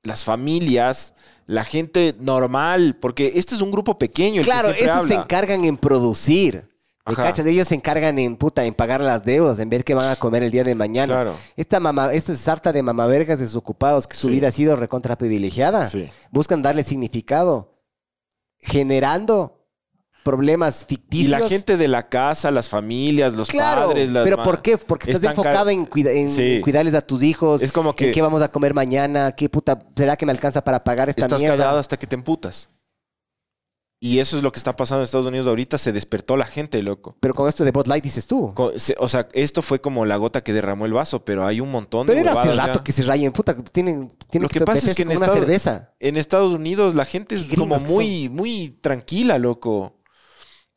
[0.05, 1.15] las familias,
[1.47, 5.65] la gente normal, porque este es un grupo pequeño el Claro, que esos se encargan
[5.65, 6.68] en producir.
[7.09, 7.25] ¿Me Ajá.
[7.25, 7.47] cachas?
[7.47, 10.43] Ellos se encargan en puta, en pagar las deudas, en ver qué van a comer
[10.43, 11.15] el día de mañana.
[11.15, 11.35] Claro.
[11.57, 14.33] Esta mamá, esta sarta de mamavergas desocupados que su Sí.
[14.35, 15.89] vida ha sido recontra privilegiada.
[15.89, 16.09] Sí.
[16.31, 17.75] Buscan darle significado,
[18.61, 19.55] generando
[20.25, 21.41] problemas Y ficticios.
[21.41, 24.77] la gente de la casa, las familias, los Claro, padres, las pero ¿por qué?
[24.77, 26.61] Porque estás enfocado en, cuida- en Sí.
[26.63, 27.63] cuidarles a tus hijos.
[27.63, 30.85] Es como que- qué vamos a comer mañana, qué puta, ¿será que me alcanza para
[30.85, 31.57] pagar esta Estás mierda?
[31.57, 32.69] callado hasta que te emputas.
[34.01, 35.77] Y eso es lo que está pasando en Estados Unidos ahorita.
[35.77, 37.17] Se despertó la gente, loco.
[37.19, 38.55] Pero con esto de Bud Light dices tú.
[38.77, 41.71] Se- O sea, esto fue como la gota que derramó el vaso, pero hay un
[41.73, 42.85] montón de Pero era hace rato ya.
[42.85, 45.95] que se rayen, puta, tienen, tienen Lo que pasa es que en una Estados, cerveza.
[45.99, 49.97] en Estados Unidos la gente es como muy, muy tranquila, loco.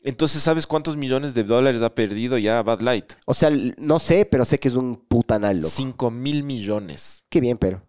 [0.04, 3.14] Entonces, ¿sabes cuántos millones de dólares ha perdido ya Bud Light?
[3.28, 5.70] O sea, no sé, pero sé que es un putanal, loco.
[5.70, 7.24] 5 mil millones.
[7.30, 7.86] Qué bien, pero.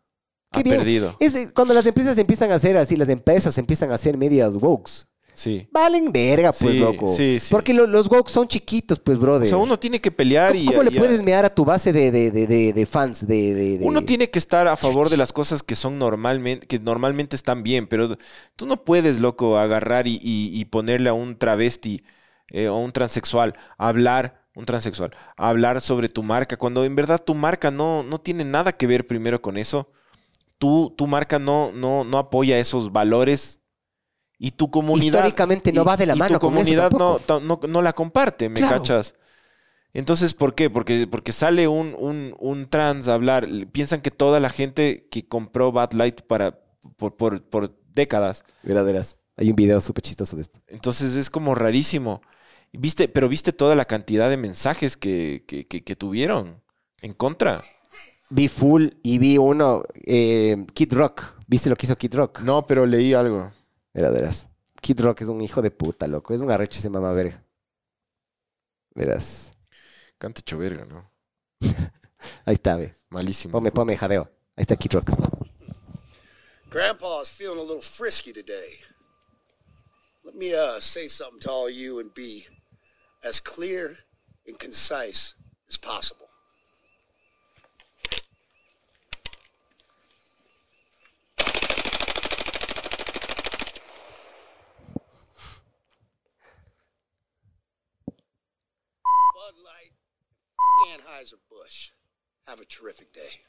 [0.52, 0.76] Qué Ha bien.
[0.76, 1.16] perdido.
[1.20, 4.56] Es de- cuando las empresas empiezan a hacer así, las empresas empiezan a hacer medias
[4.56, 5.06] wokes.
[5.34, 5.66] Sí.
[5.72, 7.06] Valen verga, pues, Sí, loco.
[7.08, 7.48] sí, sí.
[7.50, 9.46] Porque lo- los wokes son chiquitos, pues, brother.
[9.46, 10.66] O sea, uno tiene que pelear y...
[10.66, 13.26] ¿Cómo le y- puedes mear a tu base de, de, de, de- de fans?
[13.26, 16.66] De, de- de- Uno tiene que estar a favor de las cosas que son normalmente,
[16.66, 18.18] que normalmente están bien, pero
[18.56, 22.02] tú no puedes, loco, agarrar y, y- y ponerle a un travesti
[22.50, 26.94] eh, o un transexual a hablar, un transexual, a hablar sobre tu marca, cuando en
[26.94, 29.88] verdad tu marca no, no tiene nada que ver primero con eso.
[30.58, 33.60] Tu, tu marca no, no, no apoya esos valores
[34.44, 35.18] y tu comunidad.
[35.20, 37.20] Históricamente no y- va de la y mano Tu con eso comunidad no, tampoco.
[37.20, 38.78] ta- no, no la comparte, ¿me Claro.
[38.78, 39.14] cachas?
[39.94, 40.68] Entonces, ¿por qué?
[40.68, 43.46] Porque, porque sale un, un, un trans a hablar.
[43.70, 46.58] Piensan que toda la gente que compró Bad Light para,
[46.96, 48.44] por, por, por décadas.
[48.64, 49.18] Verás, verás.
[49.36, 50.60] Hay un video súper chistoso de esto.
[50.66, 52.20] Entonces es como rarísimo.
[52.72, 53.06] ¿Viste?
[53.06, 56.62] Pero viste toda la cantidad de mensajes que, que, que- que tuvieron
[57.02, 57.62] en contra.
[58.30, 61.36] Vi Full y vi uno, eh, Kid Rock.
[61.46, 62.40] ¿Viste lo que hizo Kid Rock?
[62.40, 63.52] No, pero leí algo.
[63.92, 64.48] Verás, verás.
[64.80, 66.34] Kid Rock es un hijo de puta, loco.
[66.34, 67.44] Es un arrecho ese mamá verga.
[68.94, 69.52] Verás.
[70.18, 71.10] Canta hecho verga, ¿no?
[72.44, 72.94] Ahí está, ve.
[73.08, 73.52] Malísimo.
[73.52, 74.30] Ponme, ponme jadeo.
[74.56, 75.10] Ahí está Kid Rock.
[76.70, 78.80] Grandpa's feeling a little frisky today.
[80.24, 82.46] Let me uh, say something to all you and be
[83.22, 83.98] as clear
[84.46, 85.34] and concise
[85.68, 86.21] as possible.
[99.42, 99.92] Bud Light,
[100.94, 101.90] Anheuser-Busch.
[102.46, 103.40] Have a terrific day.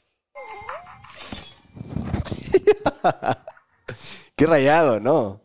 [4.36, 5.40] Qué rayado, ¿no?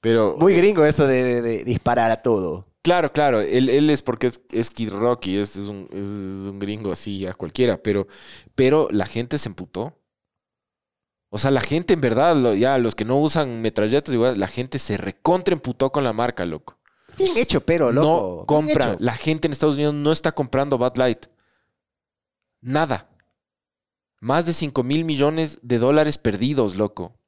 [0.00, 0.36] Pero.
[0.38, 2.66] Muy gringo eso de, de- de disparar a todo.
[2.82, 3.40] Claro, claro.
[3.42, 6.90] Él, él es porque es, es Kid Rock y es, es un, es un gringo
[6.90, 7.82] así a cualquiera.
[7.82, 8.06] Pero,
[8.54, 9.98] pero la gente se emputó.
[11.30, 14.48] O sea, la gente en verdad, lo- ya los que no usan metralletas, igual, la
[14.48, 16.78] gente se recontra emputó con la marca, loco.
[17.18, 18.46] Bien hecho, pero, loco.
[18.62, 18.96] no hecho.
[18.98, 21.26] La gente en Estados Unidos no está comprando Bud Light.
[22.60, 23.08] Nada.
[24.20, 27.18] Más de 5 mil millones de dólares perdidos, loco.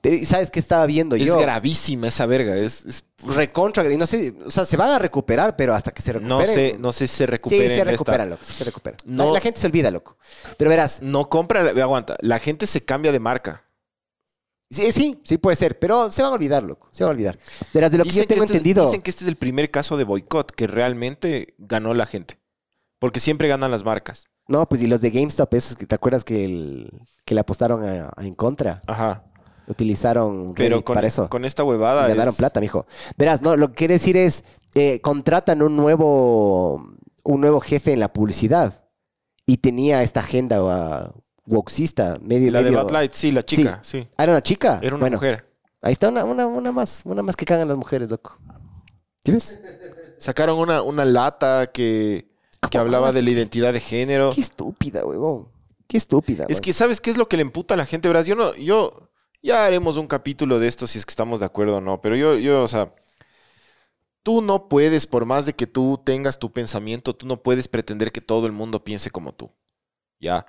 [0.00, 1.38] Pero, ¿y ¿sabes qué estaba viendo Es yo?
[1.38, 2.56] gravísima esa verga.
[2.56, 6.02] Es, es- Recontra, y no sé, o sea, se van a recuperar, pero hasta que
[6.02, 6.38] se recuperen.
[6.40, 7.68] no sé, no sé si se recupera.
[7.68, 8.96] Sí, se recupera, loco, se recupera.
[9.06, 9.32] La- No.
[9.32, 10.16] La, gente se olvida, loco.
[10.56, 12.16] Pero verás, No compra, aguanta.
[12.20, 13.64] La gente se cambia de marca.
[14.70, 17.38] Sí, sí, sí puede ser, pero se van a olvidar, loco, se van a olvidar.
[17.74, 19.96] Verás, de lo que yo tengo este, entendido, dicen que este es el primer caso
[19.96, 22.38] de boicot que realmente ganó la gente.
[22.98, 24.24] Porque siempre ganan las marcas.
[24.48, 26.90] no, pues y los de GameStop, esos que te acuerdas que, el,
[27.24, 29.24] que le apostaron a- a en contra, Ajá.
[29.68, 31.28] utilizaron Pero con, para eso.
[31.28, 32.06] con esta huevada.
[32.06, 32.84] Y ganaron es- plata, mijo.
[33.16, 34.44] Verás, no, lo que quiere decir es,
[34.74, 36.84] eh, contratan un nuevo,
[37.24, 38.84] un nuevo jefe en la publicidad
[39.46, 41.12] y tenía esta agenda uh,
[41.46, 44.06] woxista, medio, La de medio- Bud Light, sí, la chica, sí.
[44.16, 44.78] Ah, ¿Era una chica?
[44.82, 45.46] Era una Bueno, mujer.
[45.82, 48.38] Ahí está una, una, una más, una más que cagan las mujeres, loco.
[49.24, 49.58] ¿Sí ves?
[50.18, 52.28] Sacaron una, una lata que,
[52.70, 54.30] que hablaba de la identidad de género.
[54.34, 55.48] Qué estúpida, huevón.
[55.86, 56.44] Qué estúpida.
[56.48, 56.62] Es man.
[56.62, 58.08] que, ¿sabes qué es lo que le emputa a la gente?
[58.08, 59.10] Verás, yo no, yo,
[59.42, 62.14] ya haremos un capítulo de esto si es que estamos de acuerdo o no, pero
[62.16, 62.94] yo, yo, o sea,
[64.22, 68.12] tú no puedes, por más de que tú tengas tu pensamiento, tú no puedes pretender
[68.12, 69.50] que todo el mundo piense como tú.
[70.20, 70.44] ¿Ya?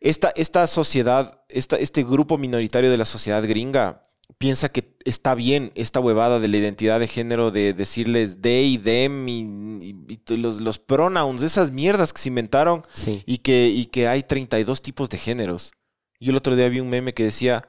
[0.00, 4.04] Esta, esta sociedad, esta, este grupo minoritario de la sociedad gringa
[4.38, 9.26] piensa que está bien esta huevada de la identidad de género, de decirles they, them
[9.28, 9.40] y,
[9.82, 13.22] y- y los, los pronouns, esas mierdas que se inventaron Sí.
[13.26, 15.72] y que, y que hay 32 tipos de géneros.
[16.20, 17.66] Yo el otro día vi un meme que decía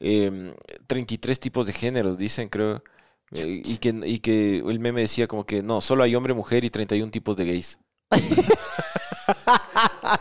[0.00, 0.54] em,
[0.86, 2.82] 33 tipos de géneros, dicen, creo.
[3.32, 6.64] eh, y, que, y que el meme decía como que no, solo hay hombre, mujer
[6.64, 7.78] y 31 tipos de gays.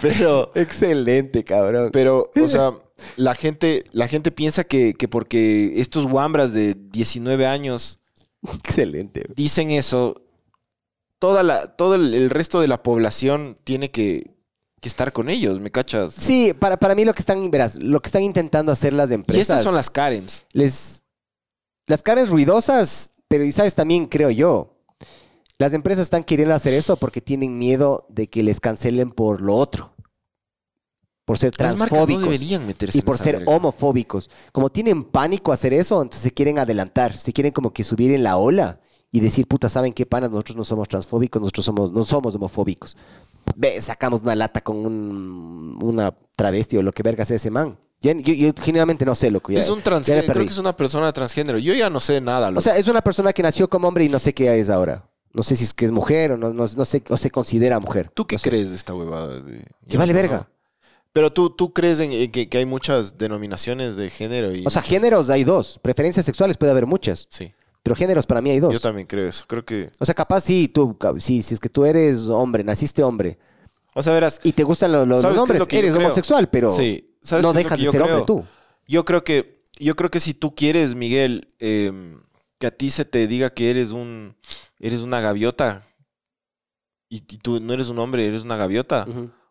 [0.00, 1.90] Pero, Excelente, cabrón.
[1.92, 2.72] pero, o sea,
[3.16, 8.00] la gente, la gente piensa que, que porque estos guambras de 19 años
[8.64, 9.24] Excelente.
[9.34, 10.22] dicen eso,
[11.18, 14.36] toda la, todo el, el resto de la población tiene que,
[14.80, 16.14] que estar con ellos, ¿me cachas?
[16.14, 19.14] Sí, para, para mí lo que están, verás, lo que están intentando hacer las Y
[19.14, 19.42] empresas.
[19.42, 20.44] estas son las Karens.
[20.52, 21.02] les
[21.86, 24.74] las caras ruidosas, pero y sabes también creo yo.
[25.58, 29.56] Las empresas están queriendo hacer eso porque tienen miedo de que les cancelen por lo
[29.56, 29.92] otro.
[31.24, 32.22] Por ser marcas no transfóbicos.
[32.22, 33.52] deberían meterse y por ser verga.
[33.54, 34.30] homofóbicos.
[34.52, 37.12] Como tienen pánico a hacer eso, entonces se quieren adelantar.
[37.16, 38.80] Se quieren como que subir en la ola
[39.10, 40.30] y decir, puta, ¿saben qué, panas?
[40.30, 42.96] Nosotros no somos transfóbicos, nosotros somos, no somos homofóbicos.
[43.56, 47.78] Ve, sacamos una lata con un- una travesti o lo que verga sea ese man.
[48.00, 49.50] Yo, yo genuinamente no sé, loco.
[49.52, 51.58] ya- Es un transgénero, creo que es una persona transgénero.
[51.58, 52.50] Yo ya no sé nada.
[52.56, 55.04] O sea, es una persona que nació como hombre y no sé qué es ahora.
[55.32, 57.78] No sé si es que es mujer o no, no, no sé, o se considera
[57.80, 58.10] mujer.
[58.14, 58.48] ¿Tú qué No sé.
[58.50, 59.40] crees de esta huevada?
[59.40, 59.64] De...
[59.88, 60.48] Que vale verga.
[61.12, 64.64] Pero tú, tú crees en, en que, que hay muchas denominaciones de género y...
[64.66, 65.78] O sea, géneros hay dos.
[65.82, 67.26] Preferencias sexuales puede haber muchas.
[67.30, 67.52] sí,
[67.82, 68.72] Pero géneros para mí hay dos.
[68.72, 69.44] yo también creo eso.
[69.46, 69.90] Creo que...
[69.98, 73.38] O sea, capaz sí, tú, sí, si es que tú eres hombre, naciste hombre
[73.94, 74.40] O sea, verás...
[74.44, 77.04] y te gustan lo- lo- ¿Sabes qué los es hombres, lo eres homosexual, pero Sí.
[77.22, 78.04] ¿Sabes no dejas de ser creo?
[78.04, 78.44] hombre tú.
[78.86, 81.90] Yo creo que, yo creo que si tú quieres, Miguel, eh,
[82.58, 84.36] que a ti se te diga que eres un,
[84.78, 85.86] eres una gaviota
[87.08, 89.06] y, y tú no eres un hombre, eres una gaviota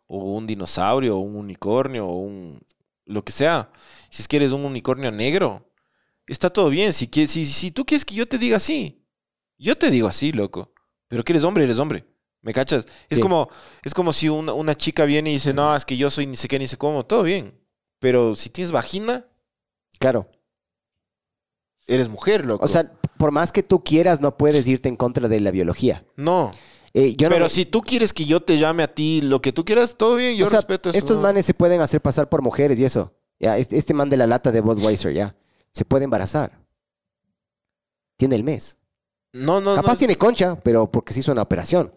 [0.08, 2.60] o un dinosaurio o un unicornio o un
[3.06, 3.72] lo que sea.
[4.10, 5.72] Si es que eres un unicornio negro,
[6.26, 6.92] está todo bien.
[6.94, 9.06] Si, quieres, si, si tú quieres que yo te diga así,
[9.58, 10.74] yo te digo así, loco.
[11.08, 12.06] Pero que eres hombre, eres hombre.
[12.42, 12.86] ¿Me cachas?
[13.10, 13.22] Es Sí.
[13.22, 13.50] como
[13.84, 16.36] es como si una, una chica viene y dice, no, es que yo soy ni
[16.36, 17.06] sé qué ni sé cómo.
[17.06, 17.58] Todo bien.
[18.00, 19.26] Pero si tienes vagina,
[20.00, 20.30] Claro.
[21.88, 22.64] Eres mujer, loco.
[22.64, 26.06] O sea, por más que tú quieras, no puedes irte en contra de la biología.
[26.16, 26.52] no.
[26.94, 29.64] Eh, yo Pero si tú quieres que yo te llame a ti, lo que tú
[29.66, 30.98] quieras, todo bien, yo o sea, respeto eso.
[30.98, 31.24] Estos ¿no?
[31.24, 33.14] manes se pueden hacer pasar por mujeres y eso.
[33.40, 35.36] Ya, este, este man de la lata de Budweiser, ya.
[35.74, 36.60] Se puede embarazar.
[38.16, 38.78] Tiene el mes.
[39.32, 39.98] No, no, Capaz no.
[39.98, 41.94] tiene concha, pero porque se hizo una operación.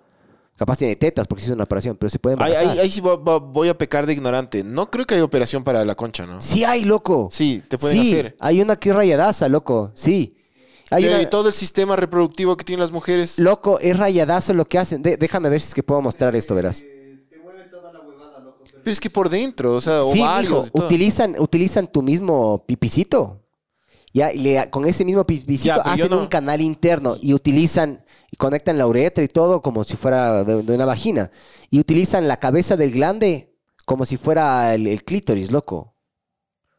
[0.60, 2.72] Capaz tiene tetas porque se hizo una operación, pero se puede Ahí, embarazar.
[2.72, 4.62] ahí- ahí sí voy a pecar de ignorante.
[4.62, 6.38] No creo que haya operación para la concha, ¿no?
[6.42, 7.28] Sí hay, loco.
[7.32, 8.36] Sí, te pueden sí, hacer.
[8.38, 9.90] hay una que es rayadaza, loco.
[9.94, 10.36] Sí.
[10.90, 13.38] Hay Pero una- y todo el sistema reproductivo que tienen las mujeres.
[13.38, 15.00] Loco, es rayadazo lo que hacen.
[15.00, 16.84] De- déjame ver si es que puedo mostrar esto, verás.
[18.82, 20.84] Pero es que por dentro, o sea, Sí, ovarios mijo, y todo.
[20.86, 23.39] utilizan, utilizan tu mismo pipicito.
[24.12, 28.04] Ya, y le- con ese mismo Ya, yo hacen no- un canal interno y utilizan
[28.30, 31.30] y conectan la uretra y todo como si fuera de, de una vagina.
[31.70, 33.54] Y utilizan la cabeza del glande
[33.86, 35.94] como si fuera el, el clítoris, loco.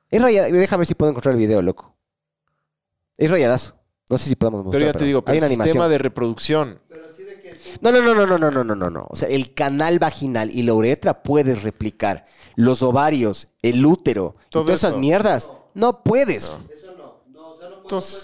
[0.10, 1.96] Es rayada- Déjame ver si puedo encontrar el video, loco.
[3.18, 3.76] Es rayadazo.
[4.10, 4.82] No sé si podemos mostrar.
[4.82, 5.90] Pero ya te digo, hay pero una el sistema animación.
[5.92, 6.82] de reproducción.
[7.80, 9.08] No, no, no, no, no, no, no, no, no, no.
[9.10, 12.26] O sea, el canal vaginal y la uretra puedes replicar.
[12.56, 15.50] Los ovarios, el útero, y todas esas mierdas.
[15.74, 16.52] No puedes.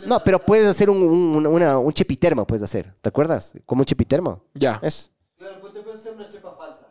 [0.06, 2.94] No, pero puedes hacer un, un, una- un chepitermo, puedes hacer.
[3.02, 3.54] ¿Te acuerdas?
[3.66, 4.42] Como un chepitermo.
[4.54, 4.80] Ya.
[4.82, 5.10] Es.
[5.38, 6.88] Claro, pues te puedes hacer una chepa falsa.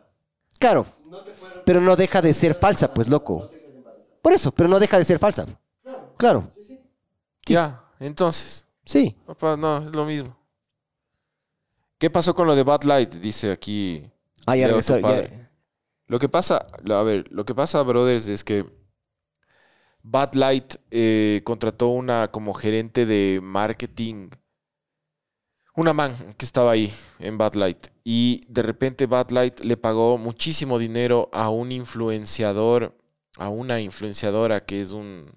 [0.59, 0.85] Claro.
[1.65, 3.49] Pero no deja de ser falsa, pues, loco.
[4.21, 5.45] Por eso, pero no deja de ser falsa.
[6.17, 6.49] Claro.
[7.45, 8.65] Ya, entonces.
[8.85, 9.15] Sí.
[9.25, 10.35] Papá, no, es lo mismo.
[11.97, 13.13] ¿Qué pasó con lo de Bad Light?
[13.15, 14.09] Dice aquí.
[14.45, 14.97] Ah, ya regresó.
[16.07, 18.65] Lo que pasa, a ver, lo que pasa, brothers, es que
[20.09, 24.29] Bad Light eh, contrató una como gerente de marketing,
[25.75, 27.87] una man que estaba ahí en Bad Light.
[28.05, 32.97] Y de repente Bad Light le pagó muchísimo dinero a un influenciador,
[33.37, 35.29] a una influenciadora que es un,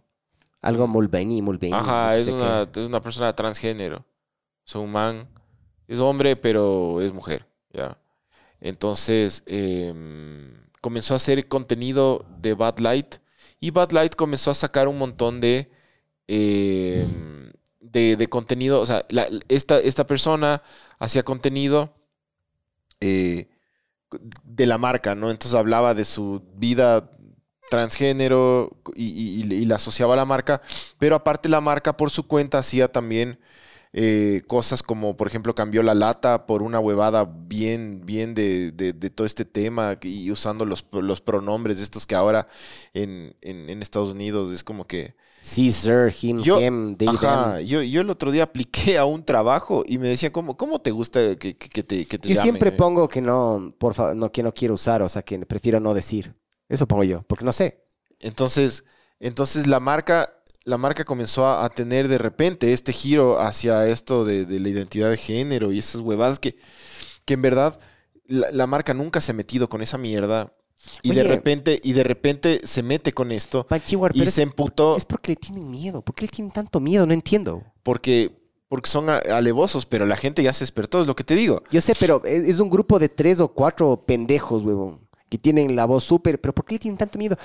[0.63, 1.73] Algo Mulvaney, Mulvaney.
[1.73, 3.99] Ajá, es una, es una persona transgénero.
[3.99, 5.29] O sea, un man
[5.89, 7.99] es hombre, pero es mujer, ¿ya?
[8.61, 13.17] Entonces, em, comenzó a hacer contenido de Bad Light
[13.61, 15.71] y Bad Light comenzó a sacar un montón de,
[16.27, 18.81] em, de, contenido.
[18.81, 19.07] O sea,
[19.49, 20.63] esta, esta persona
[20.99, 21.95] hacía contenido
[23.01, 23.49] eh,
[24.45, 25.31] de la marca, ¿no?
[25.31, 27.11] Entonces hablaba de su vida
[27.71, 30.61] transgénero y la asociaba a la marca,
[30.99, 33.39] pero aparte la marca por su cuenta hacía también
[33.93, 38.93] eh, cosas como, por ejemplo, cambió la lata por una huevada bien, bien de, de-
[38.93, 42.49] de todo este tema y usando los, los pronombres de estos que ahora
[42.95, 45.15] en, en- en Estados Unidos es como que...
[45.43, 47.61] Sí, sir, him, Yo, him, they, ajá, them.
[47.61, 50.91] yo, yo el otro día apliqué a un trabajo y me decía, ¿cómo, cómo te
[50.91, 53.95] gusta que, que- que te, que te Yo llamen, siempre eh?" pongo que no, por
[53.95, 56.35] favor, no, que no quiero usar, o sea, que prefiero no decir.
[56.69, 57.85] Eso pongo yo, porque no sé.
[58.21, 58.85] Entonces,
[59.19, 64.25] entonces la marca, la marca comenzó a, a tener de repente este giro hacia esto
[64.25, 66.57] de, de la identidad de género y esas huevadas que,
[67.25, 67.81] que en verdad
[68.27, 70.55] la, la marca nunca se ha metido con esa mierda.
[71.03, 75.05] Y de repente, y de repente se mete con esto Panchiwar, y se emputó es
[75.05, 76.01] porque le tienen miedo.
[76.03, 77.05] ¿Por qué le tienen tanto miedo?
[77.05, 77.63] No entiendo.
[77.83, 78.31] porque,
[78.69, 81.63] porque son alevosos, pero la gente ya se despertó, es lo que te digo.
[81.71, 85.77] Yo sé, pero es, es un grupo de tres o cuatro pendejos, huevón, que tienen
[85.77, 86.41] la voz súper.
[86.41, 87.37] ¿Pero por qué le tienen tanto miedo?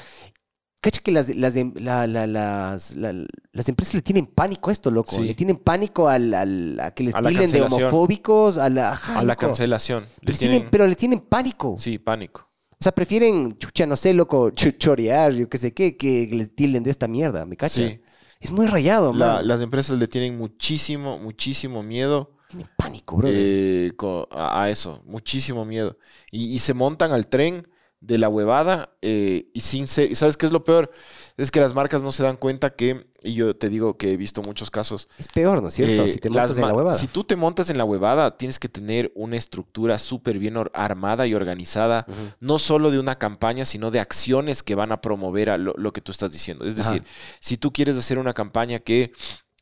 [0.82, 4.74] Cacha que las, las, em- la- la- las, la- las empresas le tienen pánico a
[4.74, 5.16] esto, loco.
[5.16, 5.24] Sí.
[5.24, 9.20] Le tienen pánico al, al- a que les A tilden de homofóbicos, a la, ajá,
[9.20, 10.04] A la cancelación.
[10.22, 11.76] Le Les tienen- tienen- pero le tienen pánico.
[11.80, 12.48] Sí, pánico.
[12.74, 16.84] O sea, prefieren, chucha, no sé, loco, chorear, yo qué sé qué, que les tilden
[16.84, 17.86] de esta mierda, ¿me cachas?
[17.94, 18.02] Sí.
[18.40, 19.48] Es muy rayado, La- man.
[19.48, 22.34] las empresas le tienen muchísimo, muchísimo miedo.
[22.50, 23.36] Tienen pánico, brother.
[23.36, 23.92] eh,
[24.32, 25.98] a, a eso, muchísimo miedo.
[26.32, 27.68] Y, y se montan al tren
[28.06, 30.92] de la huevada eh, y sin ser, ¿y ¿sabes qué es lo peor?
[31.38, 34.18] Es que las marcas no se dan cuenta que, y yo te digo que he
[34.18, 35.10] visto muchos casos.
[35.18, 36.04] es peor, ¿no es cierto?
[36.04, 36.98] eh, si te montas en la huevada.
[36.98, 41.26] Si tú te montas en la huevada, tienes que tener una estructura súper bien armada
[41.28, 42.06] y organizada,
[42.40, 45.92] no solo de una campaña, sino de acciones que van a promover a lo, lo
[45.92, 46.66] que tú estás diciendo.
[46.66, 46.92] Es Ajá.
[46.92, 47.08] decir,
[47.40, 49.12] si tú quieres hacer una campaña que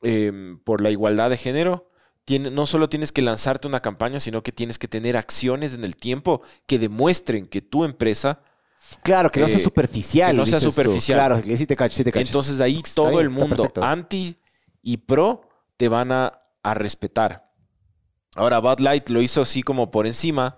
[0.02, 1.90] em, por la igualdad de género,
[2.26, 5.84] tiene, no solo tienes que lanzarte una campaña, sino que tienes que tener acciones en
[5.84, 8.42] el tiempo que demuestren que tu empresa
[9.04, 10.36] Claro, que no sea eh, superficial.
[10.36, 10.72] que no sea dices tú.
[10.72, 11.18] superficial.
[11.18, 12.26] Claro, que sí te cacho, sí te cacho.
[12.26, 14.38] entonces ahí Está todo bien, el mundo anti
[14.82, 16.32] y pro te van a,
[16.64, 17.52] a respetar.
[18.36, 20.58] Ahora, Bud Light lo hizo así como por encima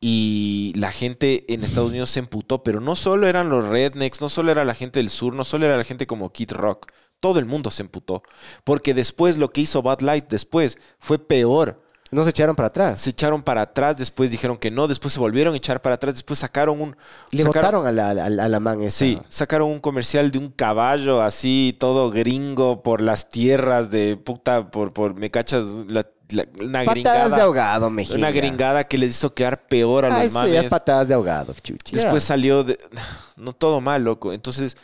[0.00, 4.28] y la gente en Estados Unidos se emputó, pero no solo eran los rednecks, no
[4.28, 6.92] solo era la gente del sur, no solo era la gente como Kid Rock,
[7.24, 8.22] todo el mundo se emputó.
[8.64, 11.80] Porque después lo que hizo Bud Light después fue peor.
[12.10, 13.00] No se echaron para atrás.
[13.00, 16.14] Se echaron para atrás, después dijeron que no, después se volvieron a echar para atrás,
[16.14, 16.96] después sacaron un...
[17.30, 17.46] Le sacaron-
[17.80, 18.98] votaron a la, a la- a la man esa.
[18.98, 24.70] Sí, sacaron un comercial de un caballo así, todo gringo por las tierras de puta,
[24.70, 27.36] por, por me cachas, la, la- una Patadas gringada.
[27.36, 28.16] de ahogado, Mejía.
[28.16, 30.66] Una gringada que les hizo quedar peor a Ah, los es manes.
[30.66, 31.96] patadas de ahogado, chuchi.
[31.96, 32.78] Después salió de...
[33.36, 34.32] No todo mal, loco.
[34.34, 34.76] Entonces,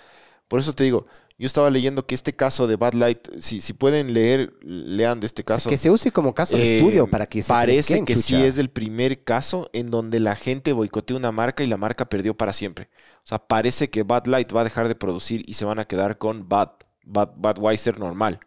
[0.48, 1.06] por eso te digo,
[1.40, 5.26] yo estaba leyendo que este caso de Bad Light, si, si pueden leer, lean de
[5.26, 5.70] este caso.
[5.70, 8.58] que se use como caso de Eh, estudio para que se Parece que sí es
[8.58, 12.52] el primer caso en donde la gente boicoteó una marca y la marca perdió para
[12.52, 12.90] siempre.
[13.24, 15.86] O sea, parece que Bud Light va a dejar de producir y se van a
[15.86, 16.68] quedar con Bud,
[17.04, 18.40] Bud, Budweiser normal.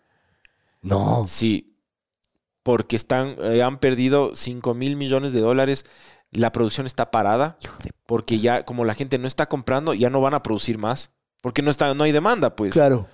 [0.84, 1.26] No.
[1.28, 1.76] Sí,
[2.64, 5.86] porque están, eh, han perdido 5 mil millones de dólares.
[6.32, 7.58] La producción está parada
[8.06, 11.12] porque ya, como la gente no está comprando, ya no van a producir más.
[11.44, 12.72] Porque no, está, no hay demanda, pues.
[12.72, 13.06] Claro.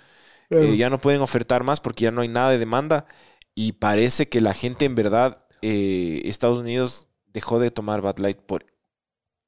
[0.51, 3.07] Eh, ya no pueden ofertar más porque ya no hay nada de demanda.
[3.55, 8.37] Y parece que la gente, en verdad, eh, Estados Unidos dejó de tomar Bud Light
[8.37, 8.67] por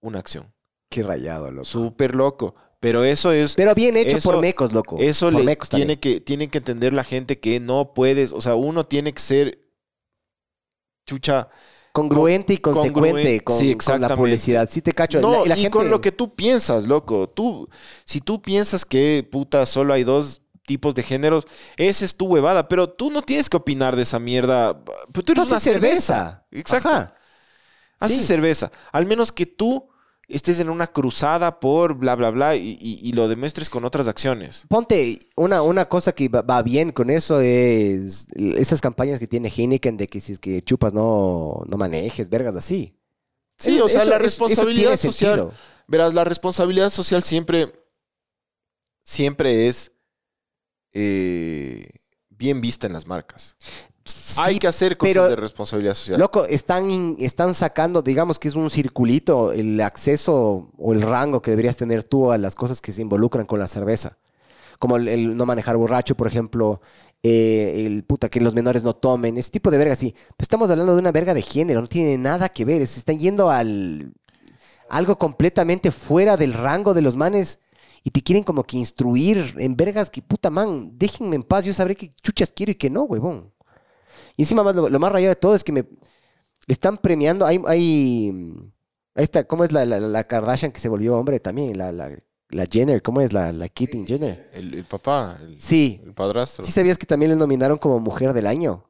[0.02, 0.52] una acción.
[0.90, 1.66] Qué rayado, loco.
[1.66, 2.56] Súper loco.
[2.80, 3.54] Pero eso es.
[3.54, 4.98] Pero bien hecho eso- por mecos, loco.
[5.00, 8.34] Eso Por le mecos tiene que, tiene que entender la gente que no puedes.
[8.34, 9.60] O sea, uno tiene que ser.
[11.08, 11.50] Chucha.
[11.94, 14.70] Congruente y consecuente congruente, con, sí, con la publicidad.
[14.72, 15.20] Sí te cacho.
[15.20, 17.28] No, La- y la y gente- con lo que tú piensas, loco.
[17.30, 17.68] Tú,
[18.06, 22.68] si tú piensas que, puta, solo hay dos tipos de géneros, esa es tu huevada,
[22.70, 24.82] pero tú no tienes que opinar de esa mierda.
[25.12, 26.14] Pero tú eres una cerveza.
[26.16, 26.46] cerveza.
[26.52, 26.88] Exacto.
[26.90, 27.16] Ajá.
[28.00, 28.24] Haces Sí.
[28.24, 28.72] cerveza.
[28.92, 29.90] Al menos que tú
[30.32, 34.08] estés en una cruzada por bla, bla, bla y, y- y lo demuestres con otras
[34.08, 34.66] acciones.
[34.70, 39.50] Ponte, una, una cosa que va, va bien con eso es esas campañas que tiene
[39.56, 42.96] Heineken de que si es que chupas no, no manejes, vergas así.
[43.58, 45.36] Sí, Eso- o sea, eso- la eso- eso responsabilidad social.
[45.40, 45.54] sentido.
[45.88, 47.74] Verás, la responsabilidad social siempre,
[49.04, 49.92] siempre es
[50.94, 51.90] eh,
[52.30, 53.56] bien vista en las marcas.
[54.38, 56.20] Hay que hacer cosas pero- de responsabilidad social.
[56.20, 61.52] Loco, están, están sacando, digamos que es un circulito, el acceso o el rango que
[61.52, 64.18] deberías tener tú a las cosas que se involucran con la cerveza.
[64.80, 66.82] Como el, el no manejar borracho, por ejemplo,
[67.22, 70.16] eh, el puta que los menores no tomen, ese tipo de verga, sí.
[70.16, 73.20] Pero estamos hablando de una verga de género, no tiene nada que ver, se están
[73.20, 74.14] yendo al
[74.90, 77.60] algo completamente fuera del rango de los manes
[78.04, 81.72] y te quieren como que instruir en vergas que puta man, déjenme en paz, yo
[81.74, 83.51] sabré qué chuchas quiero y qué no, huevón.
[84.38, 85.86] Y encima más, lo, lo más rayado de todo es que me
[86.68, 87.46] están premiando.
[87.46, 88.34] Hay, hay
[89.16, 91.78] está, ¿cómo es la, la, la Kardashian que se volvió hombre también?
[91.78, 92.12] La, la,
[92.50, 94.50] la Jenner, ¿cómo es la, la Caitlyn Jenner?
[94.54, 96.02] El, el papá, el, Sí.
[96.04, 96.64] el padrastro.
[96.64, 98.86] ¿Sí sabías que también le nominaron como mujer del año?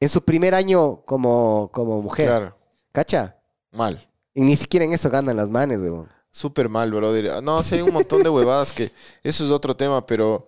[0.00, 2.28] En su primer año como, como mujer.
[2.28, 2.56] Claro.
[2.92, 3.38] ¿Cacha?
[3.72, 4.06] Mal.
[4.34, 6.08] Y ni siquiera en eso ganan las manes, huevón.
[6.30, 7.42] Súper mal, brother.
[7.42, 8.92] No, sí hay un montón de huevadas que...
[9.22, 10.46] Eso es otro tema, pero...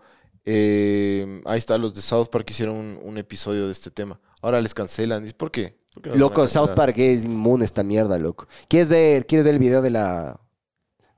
[0.51, 4.19] eh, ahí está, los de South Park hicieron un, un episodio de este tema.
[4.41, 5.27] Ahora les cancelan.
[5.29, 5.79] ¿Y ¿Por qué?
[5.93, 6.71] ¿Por qué nos van a Loco, South?
[6.75, 8.47] Park es inmune esta mierda, loco.
[8.67, 10.41] ¿Quieres ver, ¿Quieres ver el video de la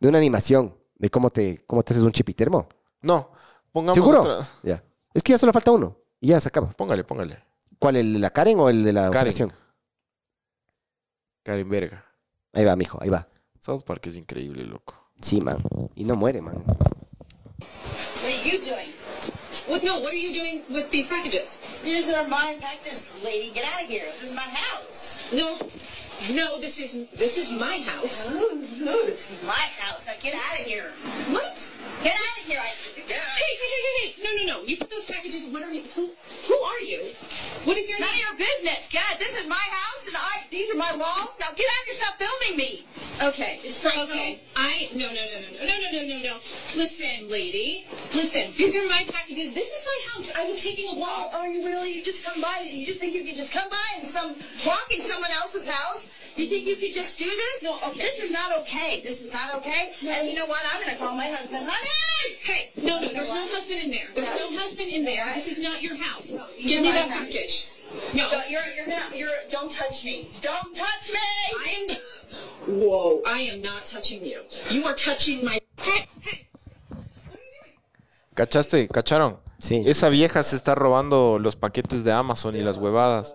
[0.00, 2.68] de una animación de cómo te, cómo te haces un chipitermo?
[3.02, 3.30] No,
[3.70, 4.20] pongamos ¿Seguro?
[4.22, 4.48] otra.
[4.64, 4.82] Ya.
[5.14, 5.96] Es que ya solo falta uno.
[6.20, 6.70] Y ya se acaba.
[6.72, 7.38] Póngale, póngale.
[7.78, 7.96] ¿Cuál?
[7.96, 9.16] ¿El de la Karen o el de la Karen.
[9.18, 9.52] operación?
[11.44, 12.04] Karen Verga.
[12.52, 13.28] Ahí va, mijo, ahí va.
[13.60, 14.94] South Park es increíble, loco.
[15.20, 15.58] Sí, man.
[15.94, 16.56] Y no muere, man.
[16.56, 18.99] What are you doing?
[19.70, 19.84] What?
[19.84, 20.00] No.
[20.00, 21.60] What are you doing with these packages?
[21.84, 23.52] These are my packages, lady.
[23.54, 24.06] Get out of here.
[24.20, 25.32] This is my house.
[25.32, 25.56] No.
[26.28, 26.60] No.
[26.60, 28.32] This is this is my house.
[28.32, 30.06] Ooh, ooh, this is my house.
[30.06, 30.92] Now get out of here.
[31.30, 31.74] What?
[32.02, 33.06] Get out of here, I said.
[33.06, 33.36] Get out.
[33.40, 34.22] Hey, hey, hey, hey!
[34.22, 34.66] No, no, no!
[34.66, 35.48] You put those packages.
[35.48, 35.82] What are you?
[35.96, 36.10] Who?
[36.48, 37.02] Who are you?
[37.64, 38.24] What is your None of name?
[38.24, 38.88] your business.
[38.92, 40.44] God, this is my house, and I.
[40.50, 41.36] These are my walls.
[41.40, 41.94] Now get out of here.
[41.94, 42.86] Stop filming me.
[43.22, 43.58] Okay.
[43.68, 44.02] Psycho.
[44.04, 44.40] Okay.
[44.56, 46.34] I no no no no no no no no no no.
[46.76, 47.86] Listen, lady.
[48.14, 48.52] Listen.
[48.56, 49.52] These are my packages.
[49.54, 50.32] This is my house.
[50.36, 51.30] I was taking a walk.
[51.32, 51.92] Oh, you really?
[51.94, 52.68] You just come by?
[52.70, 54.36] You just think you can just come by and some
[54.66, 56.09] walk in someone else's house?
[56.36, 57.62] You think you could just do this?
[57.62, 57.98] No, okay.
[58.00, 59.00] This is not okay.
[59.02, 59.92] This is not okay.
[60.06, 60.60] And you know what?
[60.72, 61.66] I'm gonna call my husband.
[61.68, 62.36] Honey!
[62.42, 64.08] Hey, no, no, there's no husband in there.
[64.14, 65.26] There's no husband in there.
[65.34, 66.32] This is not your house.
[66.58, 67.72] Give me that package.
[68.14, 68.30] No.
[68.30, 70.30] Don't- You're, you're not, you're, don't touch me.
[70.40, 71.18] Don't touch me!
[71.58, 71.96] I am.
[72.80, 73.22] Whoa!
[73.26, 74.40] I am not touching you.
[74.70, 75.60] You are touching my.
[75.78, 76.46] Hey, hey!
[78.34, 78.88] ¿Cachaste?
[78.88, 79.38] ¿Cacharon?
[79.58, 79.82] Sí.
[79.86, 83.34] Esa vieja se está robando los paquetes de Amazon y las huevadas.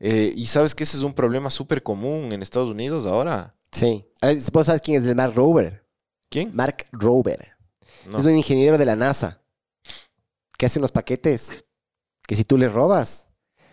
[0.00, 3.54] Eh, y sabes que ese es un problema súper común en Estados Unidos ahora.
[3.72, 4.04] Sí.
[4.20, 5.84] Ah, ¿Vos sabes quién es el Mark Rober?
[6.28, 6.50] ¿Quién?
[6.54, 7.52] Mark Rober.
[8.10, 8.18] No.
[8.18, 9.40] Es un ingeniero de la NASA
[10.58, 11.64] que hace unos paquetes
[12.26, 13.28] que si tú le robas,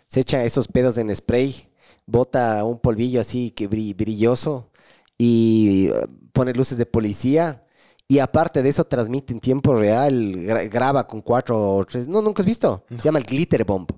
[0.07, 1.69] se echa esos pedos en spray,
[2.05, 4.71] bota un polvillo así que bri- brilloso
[5.17, 7.65] y eh, pone luces de policía.
[8.07, 12.07] Y aparte de eso, transmite en tiempo real, gra- graba con cuatro o tres.
[12.09, 12.83] No, nunca has visto.
[12.89, 13.89] Se llama el glitter bomb.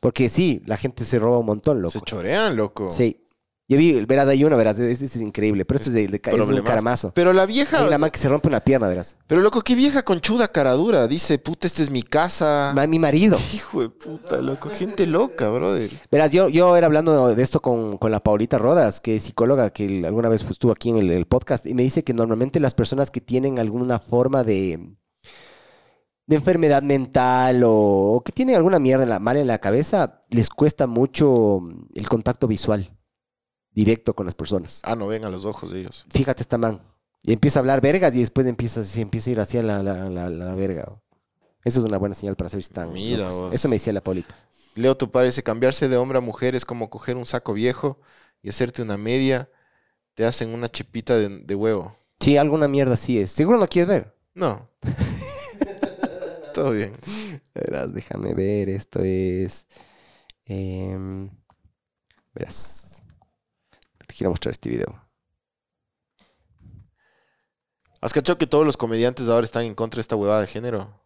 [0.00, 1.92] Porque sí, la gente se roba un montón, loco.
[1.92, 2.90] Se chorean, loco.
[2.92, 3.20] Sí.
[3.66, 6.48] Yo vi, verás, hay uno, verás, este es increíble, pero esto es de, de- es
[6.50, 7.12] un caramazo.
[7.14, 7.78] Pero la vieja.
[7.80, 9.16] Hay una man que se rompe una pierna, verás.
[9.26, 11.08] Pero loco, qué vieja conchuda caradura.
[11.08, 12.72] Dice, puta, esta es mi casa.
[12.74, 13.38] Ma- Mi marido.
[13.54, 14.68] Hijo de puta, loco.
[14.68, 15.90] Gente loca, brother.
[16.12, 19.70] Verás, yo, yo era hablando de esto con, con la Paulita Rodas, que es psicóloga,
[19.70, 22.74] que alguna vez estuvo aquí en el, el podcast, y me dice que normalmente las
[22.74, 24.90] personas que tienen alguna forma de,
[26.26, 30.48] de enfermedad mental o, que tienen alguna mierda en la, mal en la cabeza, les
[30.48, 31.60] cuesta mucho
[31.94, 32.90] el contacto visual
[33.72, 34.80] directo con las personas.
[34.84, 36.06] Ah, no ven a los ojos de ellos.
[36.10, 36.80] Fíjate esta man.
[37.22, 40.08] Y empieza a hablar vergas y después empieza, se empieza a ir hacia la, la,
[40.10, 41.00] la, la verga.
[41.64, 42.92] Eso es una buena señal para saber si están.
[42.92, 43.52] Mira vos.
[43.52, 44.34] Eso me decía la Paulita.
[44.74, 47.98] Leo, tu parece cambiarse de hombre a mujer es como coger un saco viejo
[48.42, 49.48] y hacerte una media.
[50.14, 51.96] Te hacen una chipita de, de huevo.
[52.20, 53.32] Sí, alguna mierda sí es.
[53.32, 54.14] ¿Seguro no quieres ver?
[54.34, 54.68] No.
[56.54, 56.94] Todo bien.
[57.54, 58.68] Verás, déjame ver.
[58.68, 59.66] Esto es.
[60.46, 61.30] em,
[62.34, 63.02] verás.
[64.06, 65.02] Te quiero mostrar este video.
[68.00, 71.00] ¿Has cachado que todos los comediantes ahora están en contra de esta huevada de género?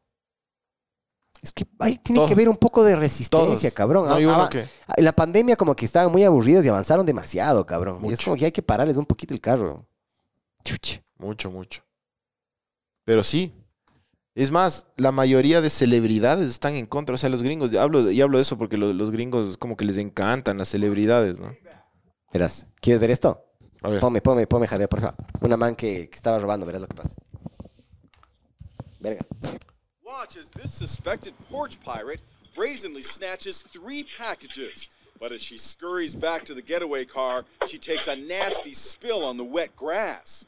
[1.40, 2.28] Es que ahí tiene Todos.
[2.28, 3.74] que haber un poco de resistencia, Todos.
[3.74, 4.08] cabrón.
[4.08, 4.66] No hay Ah, uno ah, que-
[4.96, 8.04] En la pandemia como que estaban muy aburridos y avanzaron demasiado, cabrón.
[8.04, 9.86] Y es como que hay que pararles un poquito el carro.
[10.64, 10.98] Chuch.
[11.18, 11.84] Mucho, mucho.
[13.04, 13.54] Pero sí.
[14.38, 17.16] Es más, la mayoría de celebridades están en contra.
[17.16, 19.84] O sea, los gringos, hablo, y hablo de eso porque lo- los gringos como que
[19.84, 21.56] les encantan las celebridades, ¿no?
[22.32, 23.44] Verás, ¿quieres ver esto?
[23.82, 23.98] A ver.
[24.00, 24.66] Ponme, ponme, por
[25.00, 25.14] favor.
[25.40, 27.16] Una man que, que estaba robando, verás lo que pasa.
[29.00, 29.26] Verga.
[30.04, 32.20] Watch as this suspected porch pirate
[32.54, 34.88] brazenly snatches three packages.
[35.20, 39.36] But as she scurries back to the getaway car, she takes a nasty spill on
[39.36, 40.46] the wet grass.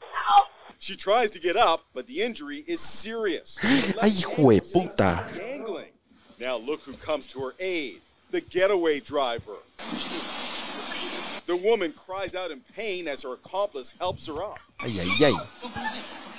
[0.81, 3.59] She tries to get up, but the injury is serious.
[4.01, 5.27] Ay, hijo de puta.
[5.37, 5.91] dangling.
[6.39, 8.01] Now look who comes to her aid
[8.31, 9.57] the getaway driver.
[11.45, 14.57] The woman cries out in pain as her accomplice helps her up.
[14.79, 15.47] Ay, ay, ay.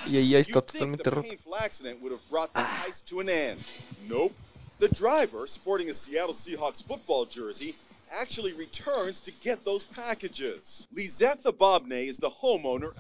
[0.09, 1.29] Y ahí está totalmente the roto.
[1.29, 2.83] painful accident would have brought the ah.
[2.85, 3.65] heist to an end.
[4.09, 4.35] Nope.
[4.81, 7.77] The driver, sporting a Seattle Seahawks football jersey,
[8.11, 10.89] actually returns to get those packages.
[10.93, 12.93] Lizetha Bobney is the homeowner.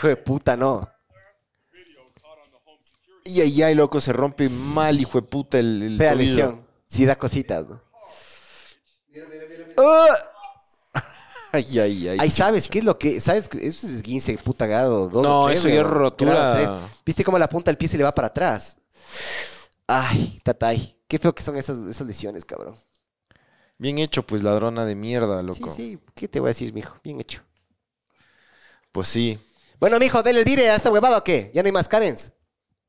[0.00, 0.80] Hijo de puta, no.
[3.22, 6.30] Y ay, ay, loco, se rompe mal, hijo de puta, el, el Fea tobillo.
[6.30, 6.66] lesión.
[6.86, 7.82] Sí da cositas, ¿no?
[11.52, 12.18] Ay, ay, ay.
[12.20, 13.20] Ahí sabes qué es lo que.
[13.20, 13.50] ¿Sabes?
[13.60, 15.08] Eso es esguince, puta grado.
[15.08, 16.52] dos No, o tres, eso ya es rotura.
[16.54, 16.68] Tres.
[17.04, 18.76] ¿Viste cómo la punta del pie se le va para atrás?
[19.88, 20.96] Ay, tatay.
[21.08, 22.76] Qué feo que son esas, esas lesiones, cabrón.
[23.78, 25.68] Bien hecho, pues, ladrona de mierda, loco.
[25.70, 25.98] Sí, sí.
[26.14, 26.98] ¿Qué te voy a decir, mijo?
[27.02, 27.42] Bien hecho.
[28.92, 29.38] Pues sí.
[29.80, 31.50] Bueno, mijo, dele el vire a esta huevada o qué?
[31.54, 32.32] ¿Ya no hay más Karens?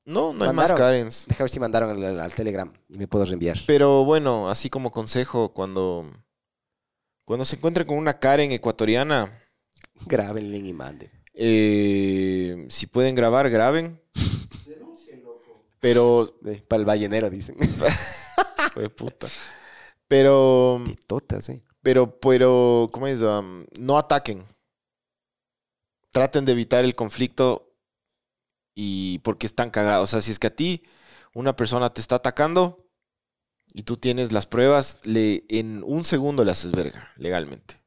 [0.04, 0.78] No, no hay más ¿Mandaron?
[0.78, 1.26] Karens.
[1.28, 3.58] Deja ver si mandaron al, al Telegram y me puedo reenviar.
[3.66, 6.12] Pero bueno, así como consejo, cuando,
[7.26, 9.40] cuando se encuentren con una Karen ecuatoriana,
[10.06, 11.12] Grábenle y manden.
[11.34, 14.02] eh, si pueden grabar, graben.
[15.80, 17.56] Pero, Eh, Para el ballenero, dicen.
[18.76, 19.28] De puta.
[20.08, 21.64] Pero, Totas, eh.
[21.82, 23.22] pero, pero, ¿cómo es?
[23.22, 24.46] Um, no ataquen.
[26.12, 27.74] Traten de evitar el conflicto
[28.76, 30.04] y porque están cagados.
[30.04, 30.84] O sea, si es que a ti
[31.34, 32.86] una persona te está atacando
[33.74, 37.82] y tú tienes las pruebas, le, en un segundo le haces verga, legalmente.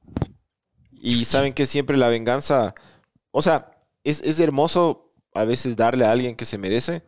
[0.92, 2.74] Y saben que siempre la venganza,
[3.30, 3.70] o sea,
[4.04, 7.02] es, es hermoso a veces darle a alguien que se merece,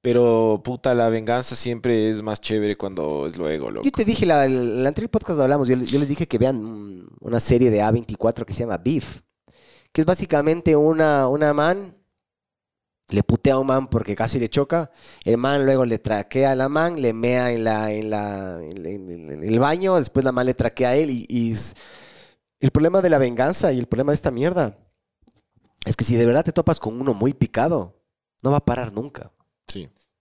[0.00, 3.84] pero puta, la venganza siempre es más chévere cuando es luego, loco.
[3.84, 6.38] Yo te dije, la, el, el anterior podcast hablamos, yo, les- yo les dije que
[6.38, 9.20] vean una serie de A24 que se llama Beef,
[9.92, 11.96] que es básicamente una, una man,
[13.08, 14.90] le putea a un man porque casi le choca,
[15.24, 19.44] el man luego le traquea a la man, le mea en, la, en, la, en,
[19.44, 21.54] el baño, después la man le traquea a él y, y
[22.60, 24.78] el problema de la venganza y el problema de esta mierda
[25.84, 28.00] es que si de verdad te topas con uno muy picado,
[28.42, 29.32] no va a parar nunca.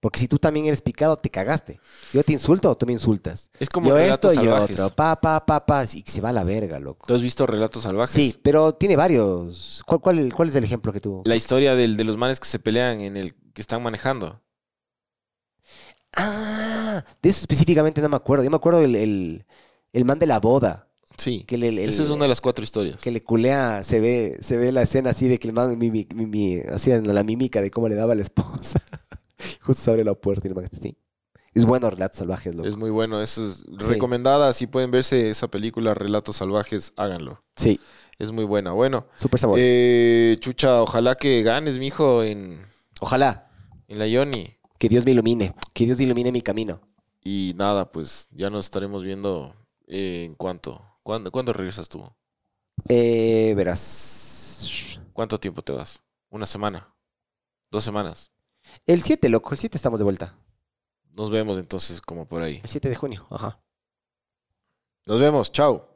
[0.02, 1.80] Porque si tú también eres picado, te cagaste.
[2.12, 3.50] Yo te insulto o tú me insultas.
[3.60, 4.80] Es como yo esto relatos salvajes.
[4.80, 4.96] otro.
[4.96, 5.84] Pa, pa, pa, pa.
[5.86, 7.06] Y se va a la verga, loco.
[7.08, 8.14] ¿Tú has visto Relatos Salvajes?
[8.16, 9.84] Sí, pero tiene varios.
[9.86, 11.22] ¿Cuál, cuál, cuál es el ejemplo que tuvo?
[11.26, 14.42] La historia del, de los manes que se pelean en el que están manejando.
[16.18, 18.44] Ah, de eso específicamente no me acuerdo.
[18.44, 19.46] Yo me acuerdo el, el,
[19.94, 20.88] el man de la boda.
[21.16, 21.44] Sí.
[21.48, 22.98] Que el- Esa es una de las cuatro historias.
[23.00, 26.06] que le culea, se ve, se ve la escena así de que el man mimi,
[26.08, 28.82] mimi- hacía la mímica de cómo le daba a la esposa.
[29.62, 30.98] Justo se abre la puerta y el man está así.
[31.54, 32.68] Es bueno Relatos Salvajes, loco.
[32.70, 33.22] Es muy bueno.
[33.22, 34.54] Eso es recomendada.
[34.54, 37.44] Si pueden verse esa película, Relatos Salvajes, háganlo.
[37.58, 37.80] Sí.
[38.20, 38.72] Es muy buena.
[38.72, 39.08] Bueno.
[39.16, 39.58] Súper sabor.
[39.62, 42.66] eh, chucha, ojalá que ganes, mijo, en,
[43.02, 43.52] Ojalá.
[43.88, 44.56] en la Yoni.
[44.78, 45.54] Que Dios me ilumine.
[45.74, 46.80] Que Dios ilumine mi camino.
[47.24, 49.54] Y nada, pues ya nos estaremos viendo
[49.88, 50.82] eh, en cuánto.
[51.04, 52.04] ¿Cuándo, ¿Cuándo regresas tú?
[52.88, 55.00] Eh, verás.
[55.14, 56.02] ¿Cuánto tiempo te vas?
[56.30, 56.88] ¿Una semana?
[57.70, 58.32] ¿Dos semanas?
[58.86, 59.54] El 7, loco.
[59.54, 60.36] El 7 estamos de vuelta.
[61.14, 62.60] Nos vemos entonces como por ahí.
[62.64, 63.28] El 7 de junio.
[63.30, 63.62] Ajá.
[65.06, 65.52] Nos vemos.
[65.52, 65.91] Chao.